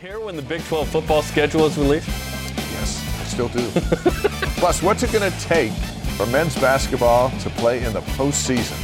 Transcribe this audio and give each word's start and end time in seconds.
care 0.00 0.18
when 0.18 0.34
the 0.34 0.40
Big 0.40 0.64
12 0.64 0.88
football 0.88 1.20
schedule 1.20 1.66
is 1.66 1.76
released? 1.76 2.08
Yes, 2.08 3.20
I 3.20 3.24
still 3.24 3.48
do. 3.48 3.68
Plus, 4.58 4.82
what's 4.82 5.02
it 5.02 5.12
going 5.12 5.30
to 5.30 5.40
take 5.40 5.72
for 6.16 6.24
men's 6.24 6.54
basketball 6.54 7.28
to 7.40 7.50
play 7.50 7.84
in 7.84 7.92
the 7.92 8.00
postseason? 8.00 8.78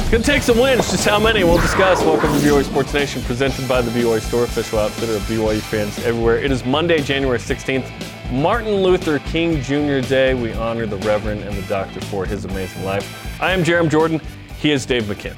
It's 0.00 0.10
going 0.10 0.24
to 0.24 0.28
take 0.28 0.42
some 0.42 0.58
wins. 0.58 0.90
Just 0.90 1.08
how 1.08 1.20
many? 1.20 1.44
We'll 1.44 1.60
discuss. 1.60 2.02
Welcome 2.02 2.32
to 2.32 2.38
BYU 2.40 2.64
Sports 2.64 2.92
Nation, 2.92 3.22
presented 3.22 3.68
by 3.68 3.82
the 3.82 3.92
BYU 3.92 4.20
Store, 4.20 4.42
official 4.42 4.80
outfitter 4.80 5.14
of 5.14 5.22
BYU 5.22 5.60
fans 5.60 5.96
everywhere. 6.00 6.38
It 6.38 6.50
is 6.50 6.64
Monday, 6.64 7.00
January 7.00 7.38
16th, 7.38 7.88
Martin 8.32 8.82
Luther 8.82 9.20
King 9.20 9.62
Jr. 9.62 10.00
Day. 10.00 10.34
We 10.34 10.52
honor 10.54 10.86
the 10.86 10.98
Reverend 11.06 11.42
and 11.42 11.56
the 11.56 11.66
Doctor 11.68 12.00
for 12.00 12.26
his 12.26 12.46
amazing 12.46 12.82
life. 12.82 13.40
I 13.40 13.52
am 13.52 13.62
Jarom 13.62 13.88
Jordan. 13.88 14.20
He 14.58 14.72
is 14.72 14.84
Dave 14.86 15.04
McCann. 15.04 15.36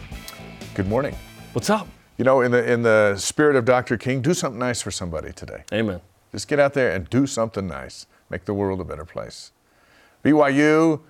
Good 0.73 0.89
morning. 0.89 1.15
What's 1.53 1.69
up? 1.69 1.89
You 2.17 2.25
know, 2.25 2.41
in 2.43 2.53
the 2.53 2.71
in 2.73 2.83
the 2.83 3.17
spirit 3.17 3.57
of 3.57 3.65
Dr. 3.65 3.97
King, 3.97 4.21
do 4.23 4.35
something 4.35 4.59
nice 4.59 4.81
for 4.81 4.91
somebody 4.91 5.33
today. 5.33 5.65
Amen. 5.73 6.01
Just 6.33 6.49
get 6.49 6.61
out 6.61 6.75
there 6.75 6.93
and 6.93 7.09
do 7.11 7.27
something 7.27 7.67
nice. 7.67 8.07
Make 8.31 8.45
the 8.45 8.55
world 8.55 8.81
a 8.81 8.85
better 8.85 9.05
place. 9.05 9.53
BYU 10.25 11.01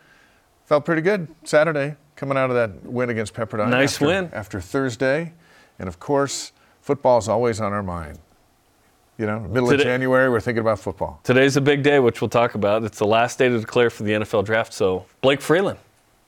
felt 0.66 0.84
pretty 0.84 1.02
good 1.02 1.28
Saturday 1.45 1.96
coming 2.16 2.36
out 2.38 2.50
of 2.50 2.56
that 2.56 2.84
win 2.84 3.10
against 3.10 3.34
Pepperdine. 3.34 3.68
Nice 3.70 3.95
after, 3.95 4.06
win. 4.06 4.30
After 4.32 4.60
Thursday. 4.60 5.32
And 5.78 5.88
of 5.88 5.98
course, 5.98 6.52
football 6.80 7.18
is 7.18 7.28
always 7.28 7.60
on 7.60 7.73
our 7.73 7.82
mind. 7.82 8.18
You 9.18 9.26
know, 9.26 9.40
middle 9.40 9.68
Today- 9.70 9.82
of 9.82 9.86
January, 9.86 10.28
we're 10.28 10.40
thinking 10.40 10.60
about 10.60 10.78
football. 10.80 11.20
Today's 11.23 11.56
a 11.56 11.60
big 11.60 11.82
day, 11.82 12.00
which 12.00 12.20
we'll 12.20 12.28
talk 12.28 12.54
about. 12.56 12.82
It's 12.82 12.98
the 12.98 13.06
last 13.06 13.38
day 13.38 13.48
to 13.48 13.59
declare 13.60 13.90
for 13.90 14.02
the 14.02 14.12
NFL 14.12 14.45
draft. 14.45 14.73
So, 14.73 15.06
Blake 15.20 15.40
Freeland, 15.40 15.78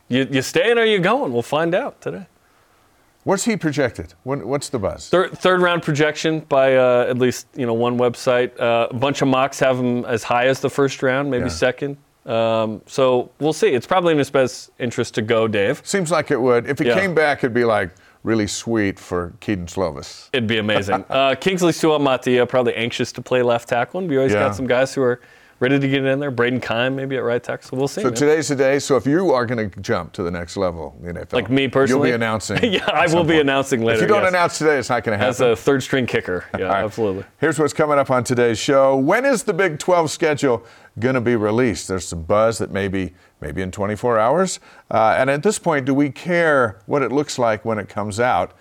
you, 0.09 0.27
you 0.31 0.41
staying 0.43 0.79
or 0.79 0.85
you 0.85 1.01
going? 1.01 1.33
We'll 1.33 1.43
find 1.43 1.75
out 1.75 2.01
today. 2.01 2.27
What's 3.27 3.45
he 3.45 3.57
projected? 3.57 4.15
When, 4.23 4.47
what's 4.47 4.69
the 4.69 4.79
buzz? 4.79 5.09
Third, 5.09 5.37
third 5.37 5.61
round 5.61 5.83
projection 5.83 6.41
by 6.49 6.77
uh, 6.77 7.07
at 7.11 7.19
least 7.19 7.49
you 7.57 7.67
know 7.67 7.75
one 7.75 7.99
website. 7.99 8.53
Uh, 8.61 8.87
a 8.89 8.95
bunch 8.95 9.21
of 9.21 9.27
mocks 9.27 9.59
have 9.59 9.81
him 9.81 10.05
as 10.05 10.23
high 10.23 10.47
as 10.47 10.61
the 10.61 10.71
first 10.71 11.03
round, 11.03 11.29
maybe 11.29 11.47
Yeah. 11.47 11.49
second. 11.49 11.97
Um, 12.25 12.83
so 12.87 13.33
we'll 13.41 13.53
see. 13.53 13.67
It's 13.75 13.87
probably 13.87 14.13
in 14.13 14.19
his 14.19 14.31
best 14.31 14.71
interest 14.79 15.15
to 15.15 15.23
go, 15.23 15.49
Dave. 15.49 15.83
Seems 15.85 16.13
like 16.13 16.31
it 16.31 16.41
would. 16.41 16.69
If 16.69 16.79
he 16.79 16.87
Yeah. 16.87 16.95
came 17.01 17.17
back, 17.17 17.39
it'd 17.39 17.53
be 17.53 17.65
like 17.65 17.91
really 18.23 18.47
sweet 18.47 18.97
for 18.97 19.33
Kedon 19.41 19.67
Slovis. 19.67 20.29
It'd 20.33 20.47
be 20.49 20.59
amazing. 20.59 21.05
uh, 21.11 21.35
Kingsley 21.35 21.73
Suamataia 21.73 22.49
probably 22.49 22.77
anxious 22.77 23.11
to 23.11 23.23
play 23.23 23.43
left 23.43 23.69
tackle, 23.69 23.99
and 23.99 24.09
we 24.09 24.19
always 24.19 24.35
Yeah. 24.35 24.45
got 24.47 24.55
some 24.55 24.69
guys 24.69 24.95
who 24.95 25.03
are 25.03 25.21
ready 25.59 25.79
to 25.79 25.89
get 25.89 26.05
in 26.05 26.21
there. 26.21 26.31
Braden 26.31 26.61
Kime 26.61 26.95
maybe 26.95 27.17
at 27.17 27.23
right 27.25 27.43
tackle. 27.43 27.69
So 27.71 27.77
we'll 27.77 27.89
see. 27.89 28.03
So 28.03 28.09
man. 28.09 28.15
today's 28.15 28.49
the 28.49 28.57
day. 28.57 28.79
So 28.79 28.97
if 28.97 29.07
you 29.07 29.33
are 29.33 29.47
going 29.47 29.71
to 29.71 29.81
jump 29.81 30.13
to 30.15 30.23
the 30.23 30.31
next 30.31 30.57
level 30.57 30.95
in 31.03 31.15
the 31.15 31.21
NFL, 31.27 31.33
Like 31.33 31.51
me 31.51 31.69
personally? 31.69 32.09
you'll 32.09 32.13
be 32.13 32.15
announcing. 32.15 32.59
Yeah, 32.73 32.85
I 32.93 33.07
will 33.07 33.25
be 33.25 33.31
point. 33.35 33.41
announcing 33.43 33.83
later, 33.83 33.97
If 33.97 34.03
you 34.03 34.07
don't 34.09 34.23
yes. 34.23 34.29
announce 34.31 34.59
today, 34.59 34.79
it's 34.79 34.89
not 34.91 35.05
going 35.05 35.19
to 35.19 35.25
happen. 35.25 35.31
as 35.31 35.41
a 35.41 35.57
third 35.57 35.83
string 35.83 36.07
kicker. 36.07 36.45
Yeah, 36.59 36.67
right. 36.67 36.85
absolutely. 36.85 37.25
Here's 37.39 37.59
what's 37.59 37.73
coming 37.73 37.99
up 37.99 38.11
on 38.11 38.25
today's 38.25 38.59
show. 38.59 38.97
When 38.97 39.25
is 39.25 39.45
the 39.45 39.55
Big 39.55 39.79
12 39.79 40.11
schedule 40.11 40.65
going 40.99 41.15
to 41.15 41.21
be 41.21 41.37
released? 41.37 41.89
There's 41.89 42.07
some 42.07 42.23
buzz 42.23 42.59
that 42.59 42.71
maybe 42.71 43.15
maybe 43.41 43.61
in 43.63 43.71
24 43.71 44.19
hours. 44.19 44.61
Uh, 44.91 45.15
and 45.19 45.29
at 45.29 45.43
this 45.43 45.59
point, 45.59 45.85
do 45.85 45.93
we 45.95 46.11
care 46.11 46.81
what 46.87 47.03
it 47.03 47.13
looks 47.13 47.39
like 47.39 47.65
when 47.65 47.79
it 47.79 47.89
comes 47.89 48.19
out? 48.19 48.53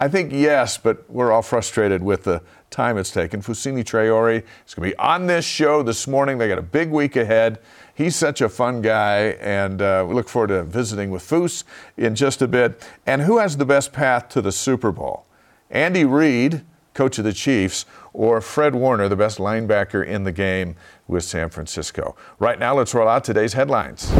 I 0.00 0.08
think 0.08 0.32
yes, 0.32 0.78
but 0.78 1.08
we're 1.10 1.30
all 1.30 1.42
frustrated 1.42 2.02
with 2.02 2.24
the 2.24 2.42
time 2.72 2.98
it's 2.98 3.10
taken. 3.10 3.40
Fousseyni 3.40 3.84
Traore 3.84 4.42
is 4.66 4.74
going 4.74 4.90
to 4.90 4.96
be 4.96 4.98
on 4.98 5.26
this 5.26 5.44
show 5.44 5.82
this 5.82 6.08
morning. 6.08 6.38
They 6.38 6.48
got 6.48 6.58
a 6.58 6.62
big 6.62 6.90
week 6.90 7.14
ahead. 7.14 7.58
He's 7.94 8.16
such 8.16 8.40
a 8.40 8.48
fun 8.48 8.82
guy, 8.82 9.36
and 9.40 9.80
uh, 9.80 10.04
we 10.08 10.14
look 10.14 10.28
forward 10.28 10.48
to 10.48 10.64
visiting 10.64 11.10
with 11.10 11.22
Foos 11.22 11.64
in 11.96 12.14
just 12.14 12.42
a 12.42 12.48
bit. 12.48 12.82
And 13.06 13.22
who 13.22 13.38
has 13.38 13.58
the 13.58 13.66
best 13.66 13.92
path 13.92 14.28
to 14.30 14.40
the 14.40 14.50
Super 14.50 14.90
Bowl? 14.90 15.26
Andy 15.70 16.04
Reid, 16.04 16.64
coach 16.94 17.18
of 17.18 17.24
the 17.24 17.32
Chiefs, 17.32 17.84
or 18.12 18.40
Fred 18.40 18.74
Warner, 18.74 19.08
the 19.08 19.16
best 19.16 19.38
linebacker 19.38 20.04
in 20.04 20.24
the 20.24 20.32
game 20.32 20.74
with 21.06 21.24
San 21.24 21.50
Francisco. 21.50 22.16
Right 22.38 22.58
now, 22.58 22.74
let's 22.74 22.94
roll 22.94 23.08
out 23.08 23.24
today's 23.24 23.52
headlines. 23.52 24.10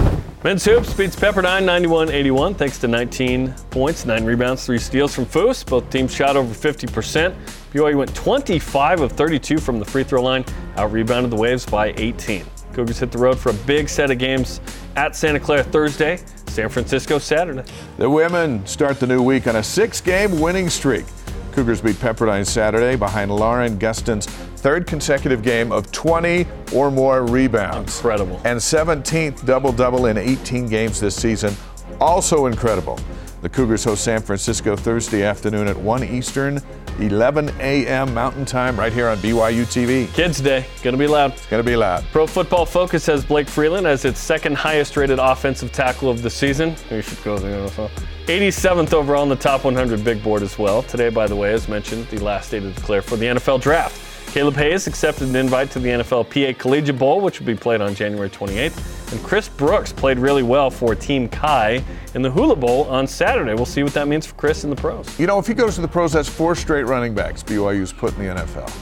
Men's 0.44 0.64
Hoops 0.64 0.92
beats 0.94 1.14
Pepperdine 1.14 1.62
91-81 1.62 2.56
thanks 2.56 2.76
to 2.78 2.88
19 2.88 3.54
points, 3.70 4.04
9 4.04 4.24
rebounds, 4.24 4.66
3 4.66 4.76
steals 4.76 5.14
from 5.14 5.24
Foos. 5.24 5.64
Both 5.64 5.88
teams 5.88 6.12
shot 6.12 6.34
over 6.34 6.52
50%. 6.52 7.32
BYU 7.72 7.94
went 7.94 8.12
25 8.12 9.02
of 9.02 9.12
32 9.12 9.58
from 9.58 9.78
the 9.78 9.84
free 9.84 10.02
throw 10.02 10.20
line, 10.20 10.44
out-rebounded 10.76 11.30
the 11.30 11.36
Waves 11.36 11.64
by 11.64 11.94
18. 11.96 12.44
Cougars 12.72 12.98
hit 12.98 13.12
the 13.12 13.18
road 13.18 13.38
for 13.38 13.50
a 13.50 13.54
big 13.54 13.88
set 13.88 14.10
of 14.10 14.18
games 14.18 14.60
at 14.96 15.14
Santa 15.14 15.38
Clara 15.38 15.62
Thursday, 15.62 16.18
San 16.48 16.68
Francisco 16.68 17.20
Saturday. 17.20 17.62
The 17.98 18.10
women 18.10 18.66
start 18.66 18.98
the 18.98 19.06
new 19.06 19.22
week 19.22 19.46
on 19.46 19.54
a 19.54 19.62
six 19.62 20.00
game 20.00 20.40
winning 20.40 20.68
streak. 20.68 21.04
Cougars 21.52 21.80
beat 21.80 21.96
Pepperdine 21.96 22.44
Saturday 22.44 22.96
behind 22.96 23.30
Lauren 23.30 23.78
Gustin's 23.78 24.26
third 24.62 24.86
consecutive 24.86 25.42
game 25.42 25.72
of 25.72 25.90
20 25.90 26.46
or 26.72 26.88
more 26.90 27.26
rebounds. 27.26 27.96
Incredible. 27.96 28.40
And 28.44 28.58
17th 28.58 29.44
double 29.44 29.72
double 29.72 30.06
in 30.06 30.16
18 30.16 30.68
games 30.68 31.00
this 31.00 31.16
season. 31.16 31.52
Also 32.00 32.46
incredible. 32.46 32.98
The 33.42 33.48
Cougars 33.48 33.82
host 33.82 34.04
San 34.04 34.22
Francisco 34.22 34.76
Thursday 34.76 35.24
afternoon 35.24 35.66
at 35.66 35.76
1 35.76 36.04
Eastern, 36.04 36.60
11 37.00 37.50
a.m. 37.58 38.14
Mountain 38.14 38.44
Time, 38.44 38.78
right 38.78 38.92
here 38.92 39.08
on 39.08 39.16
BYU 39.18 39.64
TV. 39.64 40.06
Kids 40.14 40.40
Day, 40.40 40.64
gonna 40.84 40.96
be 40.96 41.08
loud. 41.08 41.32
It's 41.32 41.46
going 41.46 41.60
to 41.60 41.68
be 41.68 41.74
loud. 41.74 42.04
Pro 42.12 42.28
Football 42.28 42.64
Focus 42.64 43.04
has 43.06 43.24
Blake 43.24 43.48
Freeland 43.48 43.84
as 43.84 44.04
its 44.04 44.20
second 44.20 44.56
highest 44.56 44.96
rated 44.96 45.18
offensive 45.18 45.72
tackle 45.72 46.08
of 46.08 46.22
the 46.22 46.30
season. 46.30 46.76
He 46.88 47.02
should 47.02 47.20
go 47.24 47.36
to 47.36 47.42
the 47.42 47.48
NFL. 47.48 47.90
87th 48.26 48.94
overall 48.94 49.22
on 49.22 49.28
the 49.28 49.34
top 49.34 49.64
100 49.64 50.04
big 50.04 50.22
board 50.22 50.42
as 50.42 50.56
well. 50.56 50.84
Today, 50.84 51.08
by 51.08 51.26
the 51.26 51.34
way, 51.34 51.52
as 51.52 51.66
mentioned, 51.66 52.06
the 52.06 52.20
last 52.20 52.52
day 52.52 52.60
to 52.60 52.70
declare 52.70 53.02
for 53.02 53.16
the 53.16 53.26
NFL 53.26 53.60
draft. 53.60 54.11
Kaleb 54.32 54.54
Hayes 54.54 54.86
accepted 54.86 55.28
an 55.28 55.36
invite 55.36 55.70
to 55.72 55.78
the 55.78 55.90
NFL 55.90 56.24
PA 56.24 56.58
Collegiate 56.58 56.98
Bowl, 56.98 57.20
which 57.20 57.38
will 57.38 57.46
be 57.46 57.54
played 57.54 57.82
on 57.82 57.94
January 57.94 58.30
28th. 58.30 59.12
And 59.12 59.22
Chris 59.22 59.46
Brooks 59.46 59.92
played 59.92 60.18
really 60.18 60.42
well 60.42 60.70
for 60.70 60.94
Team 60.94 61.28
Kai 61.28 61.84
in 62.14 62.22
the 62.22 62.30
Hula 62.30 62.56
Bowl 62.56 62.84
on 62.84 63.06
Saturday. 63.06 63.52
We'll 63.52 63.66
see 63.66 63.82
what 63.82 63.92
that 63.92 64.08
means 64.08 64.24
for 64.24 64.34
Chris 64.36 64.64
in 64.64 64.70
the 64.70 64.76
pros. 64.76 65.20
You 65.20 65.26
know, 65.26 65.38
if 65.38 65.46
he 65.46 65.52
goes 65.52 65.74
to 65.74 65.82
the 65.82 65.88
pros, 65.88 66.14
that's 66.14 66.30
four 66.30 66.54
straight 66.54 66.84
running 66.84 67.14
backs 67.14 67.42
BYU's 67.42 67.92
put 67.92 68.16
in 68.16 68.26
the 68.26 68.34
NFL 68.34 68.72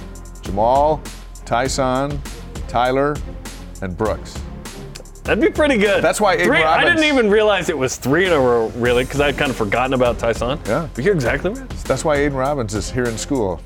Jamal, 0.40 1.02
Tyson, 1.44 2.22
Tyler, 2.68 3.16
and 3.82 3.96
Brooks. 3.96 4.40
That'd 5.24 5.42
be 5.42 5.50
pretty 5.50 5.78
good. 5.78 6.00
That's 6.00 6.20
why 6.20 6.34
Aidan 6.34 6.46
three, 6.46 6.62
I 6.62 6.84
didn't 6.84 7.04
even 7.04 7.28
realize 7.28 7.68
it 7.68 7.76
was 7.76 7.96
three 7.96 8.24
in 8.24 8.32
a 8.32 8.38
row, 8.38 8.68
really, 8.76 9.02
because 9.02 9.20
I'd 9.20 9.36
kind 9.36 9.50
of 9.50 9.56
forgotten 9.56 9.94
about 9.94 10.20
Tyson. 10.20 10.60
Yeah. 10.66 10.88
But 10.94 11.02
you're 11.02 11.14
exactly 11.14 11.50
right. 11.50 11.68
That's 11.70 12.04
why 12.04 12.18
Aidan 12.18 12.38
Robbins 12.38 12.74
is 12.74 12.88
here 12.88 13.06
in 13.06 13.18
school, 13.18 13.60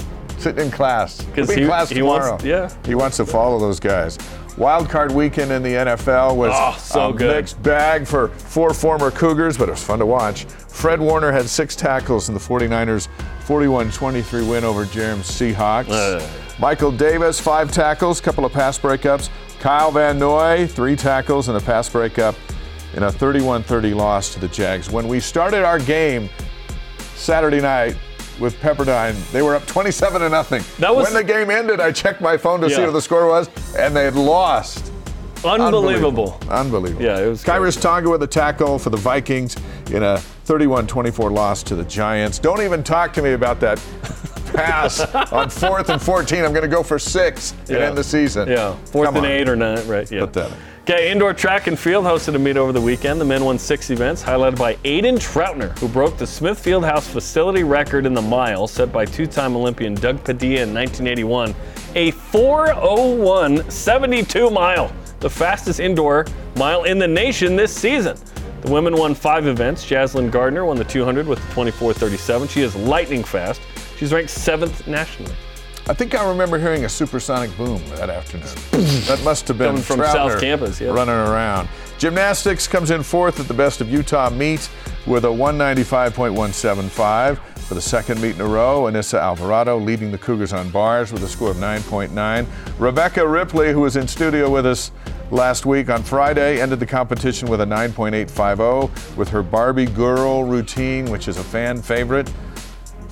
sitting 0.45 0.65
in 0.67 0.71
class. 0.71 1.19
'Cause 1.35 1.47
He'll 1.49 1.57
be 1.57 1.63
he- 1.63 1.67
class 1.67 1.89
he 1.89 2.03
wants- 2.03 2.27
tomorrow. 2.43 2.63
yeah. 2.63 2.69
He 2.87 2.95
wants 2.95 3.17
to 3.17 3.27
follow 3.27 3.59
those 3.59 3.81
guys. 3.81 4.19
Wild 4.57 4.89
card 4.89 5.11
weekend 5.11 5.51
in 5.51 5.63
the 5.65 5.75
NFL 5.75 6.37
was 6.37 6.53
Oh, 6.55 6.77
so 6.79 7.09
a 7.09 7.13
good. 7.13 7.35
mixed 7.35 7.61
bag 7.63 8.07
for 8.07 8.29
four 8.29 8.73
former 8.73 9.11
Cougars, 9.11 9.57
but 9.57 9.69
it 9.69 9.73
was 9.73 9.83
fun 9.83 9.99
to 9.99 10.07
watch. 10.07 10.47
Fred 10.69 11.01
Warner 11.01 11.33
had 11.33 11.49
six 11.49 11.75
tackles 11.75 12.29
in 12.29 12.35
the 12.35 12.41
49ers' 12.41 13.09
41-23 13.49 14.43
win 14.49 14.63
over 14.65 14.85
Jarom's 14.85 15.29
Seahawks. 15.29 15.91
Ugh. 15.91 16.23
Michael 16.61 16.93
Davis, 16.93 17.41
five 17.41 17.73
tackles, 17.73 18.21
couple 18.21 18.45
of 18.45 18.53
pass 18.53 18.79
breakups. 18.79 19.29
Kyle 19.61 19.91
Van 19.91 20.19
Noy, 20.21 20.69
three 20.69 20.95
tackles 20.95 21.49
and 21.49 21.57
a 21.57 21.61
pass 21.61 21.89
breakup 21.89 22.37
in 22.95 23.03
a 23.03 23.11
31-30 23.11 23.93
loss 23.93 24.33
to 24.35 24.39
the 24.41 24.47
Jags. 24.49 24.89
When 24.89 25.09
we 25.09 25.19
started 25.19 25.65
our 25.65 25.81
game 25.81 26.29
Saturday 27.17 27.61
night 27.61 27.97
with 28.41 28.55
Pepperdine, 28.61 29.15
they 29.33 29.43
were 29.43 29.55
up 29.55 29.67
27 29.67 30.21
to 30.21 30.29
nothing. 30.29 30.63
That 30.79 30.95
was- 30.95 31.05
when 31.05 31.15
the 31.15 31.25
game 31.25 31.51
ended, 31.51 31.81
I 31.81 31.93
checked 31.93 32.21
my 32.21 32.37
phone 32.37 32.61
to 32.61 32.69
see 32.71 32.83
what 32.83 32.93
the 32.93 33.03
score 33.03 33.27
was, 33.27 33.49
and 33.79 33.95
they 33.95 34.05
had 34.05 34.17
lost. 34.17 34.91
Unbelievable. 35.45 36.39
Unbelievable. 36.49 37.03
Yeah, 37.05 37.19
it 37.19 37.29
was 37.29 37.45
Khyiris 37.45 37.81
Tonga 37.81 38.09
with 38.11 38.23
a 38.23 38.27
tackle 38.27 38.79
for 38.79 38.91
the 38.91 38.97
Vikings 38.97 39.57
in 39.91 40.03
a 40.03 40.21
31-24 40.45 41.33
loss 41.33 41.63
to 41.65 41.75
the 41.75 41.85
Giants. 41.85 42.39
Don't 42.39 42.61
even 42.63 42.83
talk 42.83 43.13
to 43.15 43.23
me 43.23 43.33
about 43.33 43.61
that 43.61 43.79
pass 44.55 45.01
on 45.33 45.51
fourth 45.51 45.89
and 45.89 46.01
14. 46.01 46.45
I'm 46.45 46.53
going 46.53 46.63
to 46.63 46.69
go 46.69 46.83
for 46.83 46.99
six 46.99 47.53
and 47.69 47.79
end 47.79 47.99
the 47.99 48.05
season. 48.05 48.49
Yeah, 48.49 48.77
fourth 48.87 49.07
Come 49.07 49.17
and 49.17 49.27
on. 49.27 49.33
eight 49.33 49.49
or 49.49 49.57
nine, 49.57 49.87
right? 49.89 50.11
Yeah. 50.11 50.27
Pathetic. 50.27 50.57
Okay, 50.83 51.11
indoor 51.11 51.33
track 51.33 51.67
and 51.67 51.79
field 51.79 52.05
hosted 52.05 52.35
a 52.35 52.39
meet 52.39 52.59
over 52.59 52.71
the 52.71 52.81
weekend. 52.81 53.19
The 53.19 53.25
men 53.25 53.43
won 53.43 53.59
six 53.59 53.89
events, 53.89 54.23
highlighted 54.23 54.59
by 54.59 54.77
Aidan 54.85 55.17
Troutner, 55.17 55.77
who 55.79 55.89
broke 55.89 56.19
the 56.19 56.27
Smith 56.27 56.63
Fieldhouse 56.63 57.09
facility 57.09 57.65
record 57.65 58.05
in 58.05 58.13
the 58.13 58.21
mile 58.21 58.67
set 58.67 58.93
by 58.93 59.07
two-time 59.07 59.57
Olympian 59.57 59.95
Doug 59.95 60.23
Padilla 60.23 60.61
in 60.63 60.75
1981. 60.75 61.55
A 61.95 62.13
4:01 62.13 63.71
72 63.73 64.51
mile, 64.51 64.93
the 65.21 65.31
fastest 65.31 65.81
indoor 65.81 66.27
mile 66.57 66.85
in 66.85 66.99
the 66.99 67.09
nation 67.09 67.57
this 67.57 67.75
season. 67.75 68.19
The 68.65 68.73
women 68.73 68.97
won 68.97 69.15
five 69.15 69.47
events. 69.47 69.85
Jaslyn 69.85 70.31
Gardner 70.31 70.65
won 70.65 70.79
the 70.79 70.85
200 70.85 71.27
with 71.27 71.39
a 71.39 71.43
24:37. 71.53 72.49
She 72.49 72.63
is 72.63 72.75
lightning 72.75 73.23
fast. 73.23 73.61
She's 73.99 74.11
ranked 74.11 74.31
seventh 74.31 74.89
nationally. 74.89 75.35
I 75.87 75.93
think 75.93 76.15
I 76.15 76.27
remember 76.27 76.59
hearing 76.59 76.87
a 76.87 76.89
supersonic 76.89 77.55
boom 77.59 77.83
that 77.97 78.09
afternoon. 78.09 78.49
that 79.05 79.23
must 79.23 79.47
have 79.49 79.59
been 79.59 79.67
Coming 79.67 79.83
from 79.83 80.01
Troutner 80.01 80.13
South 80.13 80.41
Campus, 80.41 80.81
yeah. 80.81 80.89
running 80.89 81.15
around. 81.15 81.69
Gymnastics 81.99 82.67
comes 82.67 82.91
in 82.91 83.03
fourth 83.03 83.39
at 83.39 83.49
the 83.49 83.55
Best 83.55 83.83
of 83.83 83.91
Utah 83.91 84.31
meet 84.31 84.71
with 85.07 85.27
a 85.27 85.29
195.175. 85.29 87.37
For 87.37 87.75
the 87.75 87.83
second 87.83 88.23
meet 88.23 88.35
in 88.35 88.41
a 88.41 88.47
row, 88.47 88.85
Anissa 88.85 89.21
Alvarado 89.21 89.79
leading 89.79 90.11
the 90.11 90.17
Cougars 90.17 90.55
on 90.55 90.71
bars 90.71 91.13
with 91.13 91.23
a 91.23 91.29
score 91.29 91.51
of 91.51 91.59
9.9. 91.59 92.47
Rebecca 92.79 93.27
Ripley, 93.27 93.73
who 93.73 93.85
is 93.85 93.97
in 93.97 94.09
studio 94.09 94.49
with 94.49 94.65
us 94.65 94.91
last 95.31 95.67
week 95.67 95.91
on 95.91 96.03
Friday, 96.03 96.61
ended 96.61 96.81
the 96.81 96.87
competition 96.87 97.49
with 97.49 97.61
a 97.61 97.67
9.850 97.67 99.17
with 99.17 99.29
her 99.29 99.43
Barbie 99.43 99.87
Girl 99.87 100.45
routine, 100.45 101.11
which 101.11 101.29
is 101.29 101.37
a 101.39 101.45
fan 101.45 101.83
favorite. 101.83 102.33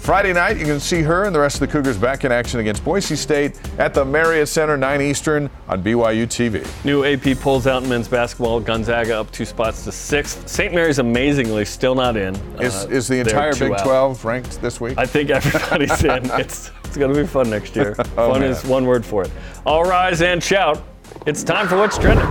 Friday 0.02 0.32
night, 0.32 0.56
you 0.58 0.64
can 0.64 0.80
see 0.80 1.00
her 1.00 1.26
and 1.26 1.34
the 1.34 1.38
rest 1.38 1.54
of 1.56 1.60
the 1.60 1.68
Cougars 1.68 1.96
back 1.96 2.24
in 2.24 2.32
action 2.32 2.58
against 2.58 2.84
Boise 2.84 3.14
State 3.14 3.60
at 3.78 3.94
the 3.94 4.04
Marriott 4.04 4.48
Center, 4.48 4.76
9 4.76 5.00
Eastern 5.00 5.48
on 5.68 5.80
BYU 5.80 6.26
TV. 6.26 6.66
New 6.84 7.04
AP 7.04 7.38
polls 7.38 7.68
out 7.68 7.84
in 7.84 7.88
men's 7.88 8.08
basketball. 8.08 8.58
Gonzaga 8.58 9.20
up 9.20 9.30
two 9.30 9.44
spots 9.44 9.84
to 9.84 9.92
sixth. 9.92 10.48
St. 10.48 10.74
Mary's 10.74 10.98
amazingly 10.98 11.64
still 11.64 11.94
not 11.94 12.16
in. 12.16 12.34
Is, 12.60 12.84
uh, 12.84 12.88
is 12.90 13.06
the 13.06 13.20
entire 13.20 13.54
Big 13.54 13.76
12 13.78 14.24
ranked 14.24 14.60
this 14.60 14.80
week? 14.80 14.98
I 14.98 15.06
think 15.06 15.30
everybody's 15.30 16.02
in. 16.02 16.30
It's, 16.32 16.72
it's 16.84 16.96
going 16.96 17.14
to 17.14 17.20
be 17.20 17.26
fun 17.26 17.48
next 17.48 17.76
year. 17.76 17.94
oh, 17.96 18.32
fun 18.32 18.40
man. 18.40 18.50
is 18.50 18.64
one 18.64 18.84
word 18.86 19.06
for 19.06 19.22
it. 19.22 19.30
All 19.64 19.84
rise 19.84 20.20
and 20.20 20.42
shout. 20.42 20.82
It's 21.24 21.44
time 21.44 21.68
for 21.68 21.76
What's 21.76 21.96
Trending. 21.98 22.26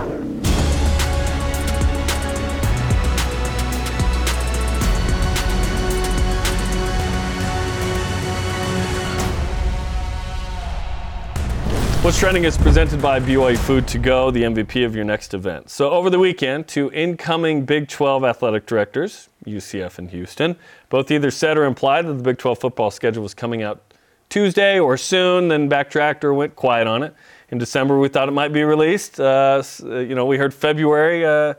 What's 12.02 12.18
Trending 12.18 12.44
is 12.44 12.58
presented 12.58 13.00
by 13.00 13.18
BYU 13.18 13.56
Food 13.56 13.88
to 13.88 13.98
Go, 13.98 14.30
the 14.30 14.42
MVP 14.42 14.84
of 14.84 14.94
your 14.94 15.06
next 15.06 15.32
event. 15.32 15.70
So, 15.70 15.88
over 15.88 16.10
the 16.10 16.18
weekend, 16.18 16.68
two 16.68 16.92
incoming 16.92 17.64
Big 17.64 17.88
12 17.88 18.24
athletic 18.24 18.66
directors, 18.66 19.30
UCF 19.46 19.96
and 19.96 20.10
Houston, 20.10 20.54
both 20.90 21.10
either 21.10 21.30
said 21.30 21.56
or 21.56 21.64
implied 21.64 22.06
that 22.06 22.12
the 22.12 22.22
Big 22.22 22.36
12 22.36 22.58
football 22.58 22.90
schedule 22.90 23.22
was 23.22 23.32
coming 23.32 23.62
out 23.62 23.94
Tuesday 24.28 24.78
or 24.78 24.98
soon, 24.98 25.48
then 25.48 25.70
backtracked 25.70 26.24
or 26.24 26.34
went 26.34 26.56
quiet 26.56 26.86
on 26.86 27.02
it. 27.02 27.14
In 27.52 27.58
December, 27.58 27.98
we 27.98 28.08
thought 28.08 28.28
it 28.28 28.32
might 28.32 28.52
be 28.52 28.64
released. 28.64 29.20
Uh, 29.20 29.62
uh 29.84 29.98
you 29.98 30.14
know, 30.14 30.24
we 30.24 30.38
heard 30.38 30.54
February 30.54 31.26
uh, 31.26 31.52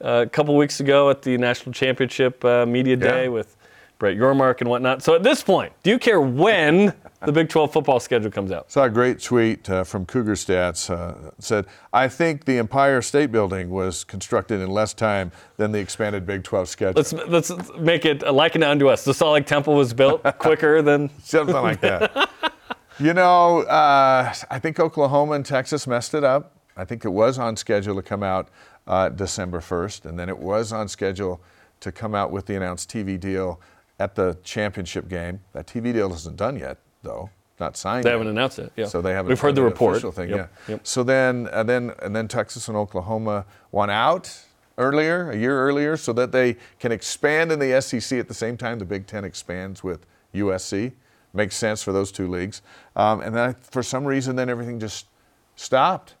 a 0.00 0.26
couple 0.26 0.54
weeks 0.54 0.78
ago 0.78 1.08
at 1.08 1.22
the 1.22 1.38
National 1.38 1.72
Championship 1.72 2.44
uh, 2.44 2.66
Media 2.66 2.96
Day 2.96 3.24
yeah. 3.24 3.30
with 3.30 3.56
Brett 3.98 4.16
Yormark 4.16 4.60
and 4.60 4.68
whatnot. 4.68 5.02
So, 5.02 5.14
at 5.14 5.22
this 5.22 5.42
point, 5.42 5.72
do 5.82 5.90
you 5.90 5.98
care 5.98 6.20
when 6.20 6.92
the 7.24 7.32
Big 7.32 7.48
12 7.48 7.72
football 7.72 7.98
schedule 7.98 8.30
comes 8.30 8.52
out. 8.52 8.70
Saw 8.70 8.84
a 8.84 8.90
great 8.90 9.20
tweet 9.20 9.68
uh, 9.68 9.84
from 9.84 10.06
Cougar 10.06 10.34
Stats. 10.34 10.90
Uh, 10.90 11.30
said, 11.38 11.66
I 11.92 12.08
think 12.08 12.44
the 12.44 12.58
Empire 12.58 13.02
State 13.02 13.32
Building 13.32 13.70
was 13.70 14.04
constructed 14.04 14.60
in 14.60 14.70
less 14.70 14.94
time 14.94 15.32
than 15.56 15.72
the 15.72 15.78
expanded 15.78 16.26
Big 16.26 16.44
12 16.44 16.68
schedule. 16.68 16.94
Let's, 16.94 17.12
let's 17.12 17.72
make 17.78 18.04
it 18.04 18.22
liken 18.22 18.62
it 18.62 18.66
unto 18.66 18.88
us. 18.88 19.04
The 19.04 19.14
Salt 19.14 19.32
Lake 19.32 19.46
Temple 19.46 19.74
was 19.74 19.92
built 19.92 20.22
quicker 20.38 20.82
than. 20.82 21.10
Something 21.24 21.56
like 21.56 21.80
that. 21.80 22.30
you 22.98 23.14
know, 23.14 23.62
uh, 23.62 24.32
I 24.50 24.58
think 24.58 24.80
Oklahoma 24.80 25.32
and 25.32 25.46
Texas 25.46 25.86
messed 25.86 26.14
it 26.14 26.24
up. 26.24 26.54
I 26.76 26.84
think 26.84 27.04
it 27.04 27.10
was 27.10 27.38
on 27.38 27.56
schedule 27.56 27.96
to 27.96 28.02
come 28.02 28.22
out 28.22 28.48
uh, 28.86 29.08
December 29.08 29.60
1st, 29.60 30.06
and 30.06 30.18
then 30.18 30.28
it 30.28 30.38
was 30.38 30.72
on 30.72 30.88
schedule 30.88 31.40
to 31.80 31.92
come 31.92 32.14
out 32.14 32.30
with 32.30 32.46
the 32.46 32.56
announced 32.56 32.90
TV 32.90 33.18
deal 33.18 33.60
at 33.98 34.14
the 34.14 34.36
championship 34.42 35.08
game. 35.08 35.40
That 35.52 35.66
TV 35.66 35.92
deal 35.92 36.12
isn't 36.12 36.36
done 36.36 36.58
yet 36.58 36.78
though, 37.02 37.30
not 37.60 37.76
signed. 37.76 38.04
They 38.04 38.10
yet. 38.10 38.14
haven't 38.14 38.28
announced 38.28 38.58
it. 38.58 38.72
Yeah. 38.76 38.86
So 38.86 39.00
they 39.00 39.12
haven't. 39.12 39.28
We've 39.28 39.40
heard 39.40 39.54
the 39.54 39.62
report. 39.62 40.02
Thing, 40.14 40.30
yep. 40.30 40.52
Yeah. 40.66 40.74
Yep. 40.74 40.86
So 40.86 41.02
then, 41.02 41.48
and 41.52 41.68
then, 41.68 41.92
and 42.02 42.14
then 42.14 42.28
Texas 42.28 42.68
and 42.68 42.76
Oklahoma 42.76 43.44
won 43.72 43.90
out 43.90 44.36
earlier, 44.76 45.30
a 45.30 45.36
year 45.36 45.60
earlier, 45.60 45.96
so 45.96 46.12
that 46.14 46.32
they 46.32 46.56
can 46.78 46.92
expand 46.92 47.52
in 47.52 47.58
the 47.58 47.80
SEC 47.80 48.18
at 48.18 48.28
the 48.28 48.34
same 48.34 48.56
time 48.56 48.78
the 48.78 48.84
Big 48.84 49.06
Ten 49.06 49.24
expands 49.24 49.82
with 49.82 50.06
USC. 50.34 50.92
Makes 51.38 51.54
sense 51.54 51.84
for 51.84 51.92
those 51.92 52.10
two 52.10 52.26
leagues. 52.26 52.62
Um, 52.96 53.20
and 53.20 53.32
then 53.32 53.54
for 53.70 53.80
some 53.80 54.04
reason, 54.04 54.34
then 54.34 54.48
everything 54.48 54.80
just 54.80 55.06
stopped, 55.54 56.16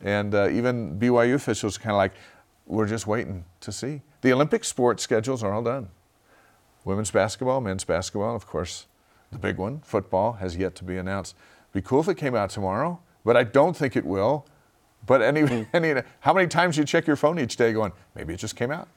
and 0.00 0.34
uh, 0.34 0.48
even 0.48 0.98
BYU 0.98 1.34
officials 1.34 1.76
kind 1.76 1.90
of 1.90 1.98
like, 1.98 2.12
we're 2.66 2.86
just 2.86 3.06
waiting 3.06 3.44
to 3.60 3.70
see. 3.70 4.00
The 4.22 4.32
Olympic 4.32 4.64
sports 4.64 5.02
schedules 5.02 5.42
are 5.42 5.52
all 5.52 5.62
done. 5.62 5.90
Women's 6.86 7.10
basketball, 7.10 7.60
men's 7.60 7.84
basketball, 7.84 8.34
of 8.34 8.46
course 8.46 8.86
the 9.30 9.38
big 9.38 9.58
one, 9.58 9.80
football, 9.80 10.34
has 10.34 10.56
yet 10.56 10.74
to 10.76 10.84
be 10.84 10.96
announced. 10.96 11.36
Be 11.74 11.82
cool 11.82 12.00
if 12.00 12.08
it 12.08 12.16
came 12.16 12.34
out 12.34 12.48
tomorrow, 12.48 12.98
but 13.26 13.36
I 13.36 13.44
don't 13.44 13.76
think 13.76 13.94
it 13.94 14.06
will. 14.06 14.46
But 15.04 15.20
any, 15.20 15.66
any 15.74 16.00
how 16.20 16.32
many 16.32 16.46
times 16.46 16.76
do 16.76 16.80
you 16.80 16.86
check 16.86 17.06
your 17.06 17.16
phone 17.16 17.38
each 17.38 17.56
day 17.56 17.74
going, 17.74 17.92
maybe 18.14 18.32
it 18.32 18.38
just 18.38 18.56
came 18.56 18.70
out? 18.70 18.88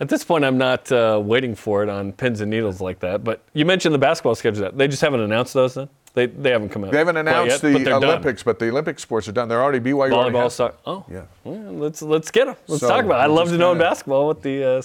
At 0.00 0.08
this 0.08 0.24
point, 0.24 0.44
I'm 0.44 0.58
not 0.58 0.90
uh, 0.90 1.20
waiting 1.22 1.54
for 1.54 1.82
it 1.82 1.88
on 1.88 2.12
pins 2.12 2.40
and 2.40 2.50
needles 2.50 2.80
like 2.80 2.98
that. 3.00 3.22
But 3.22 3.42
you 3.52 3.64
mentioned 3.64 3.94
the 3.94 3.98
basketball 3.98 4.34
schedule. 4.34 4.70
They 4.72 4.88
just 4.88 5.02
haven't 5.02 5.20
announced 5.20 5.54
those 5.54 5.74
then? 5.74 5.88
They, 6.14 6.26
they 6.26 6.50
haven't 6.50 6.68
come 6.68 6.84
out. 6.84 6.92
They 6.92 6.98
haven't 6.98 7.16
announced 7.16 7.62
yet, 7.62 7.72
the 7.72 7.84
but 7.84 8.04
Olympics, 8.04 8.42
done. 8.42 8.52
but 8.52 8.58
the 8.60 8.68
Olympic 8.68 8.98
sports 9.00 9.28
are 9.28 9.32
done. 9.32 9.48
They're 9.48 9.62
already 9.62 9.80
BYU. 9.80 10.10
Volleyball, 10.10 10.50
soccer. 10.50 10.76
Oh, 10.86 11.04
yeah. 11.10 11.24
Well, 11.42 11.56
let's 11.72 12.02
let's 12.02 12.30
get 12.30 12.46
them. 12.46 12.56
Let's 12.68 12.80
so, 12.80 12.88
talk 12.88 13.04
about. 13.04 13.20
it. 13.20 13.24
I'd 13.24 13.34
love 13.34 13.48
to 13.48 13.58
know 13.58 13.72
in 13.72 13.78
basketball 13.78 14.26
what 14.26 14.42
the 14.42 14.64
uh, 14.64 14.82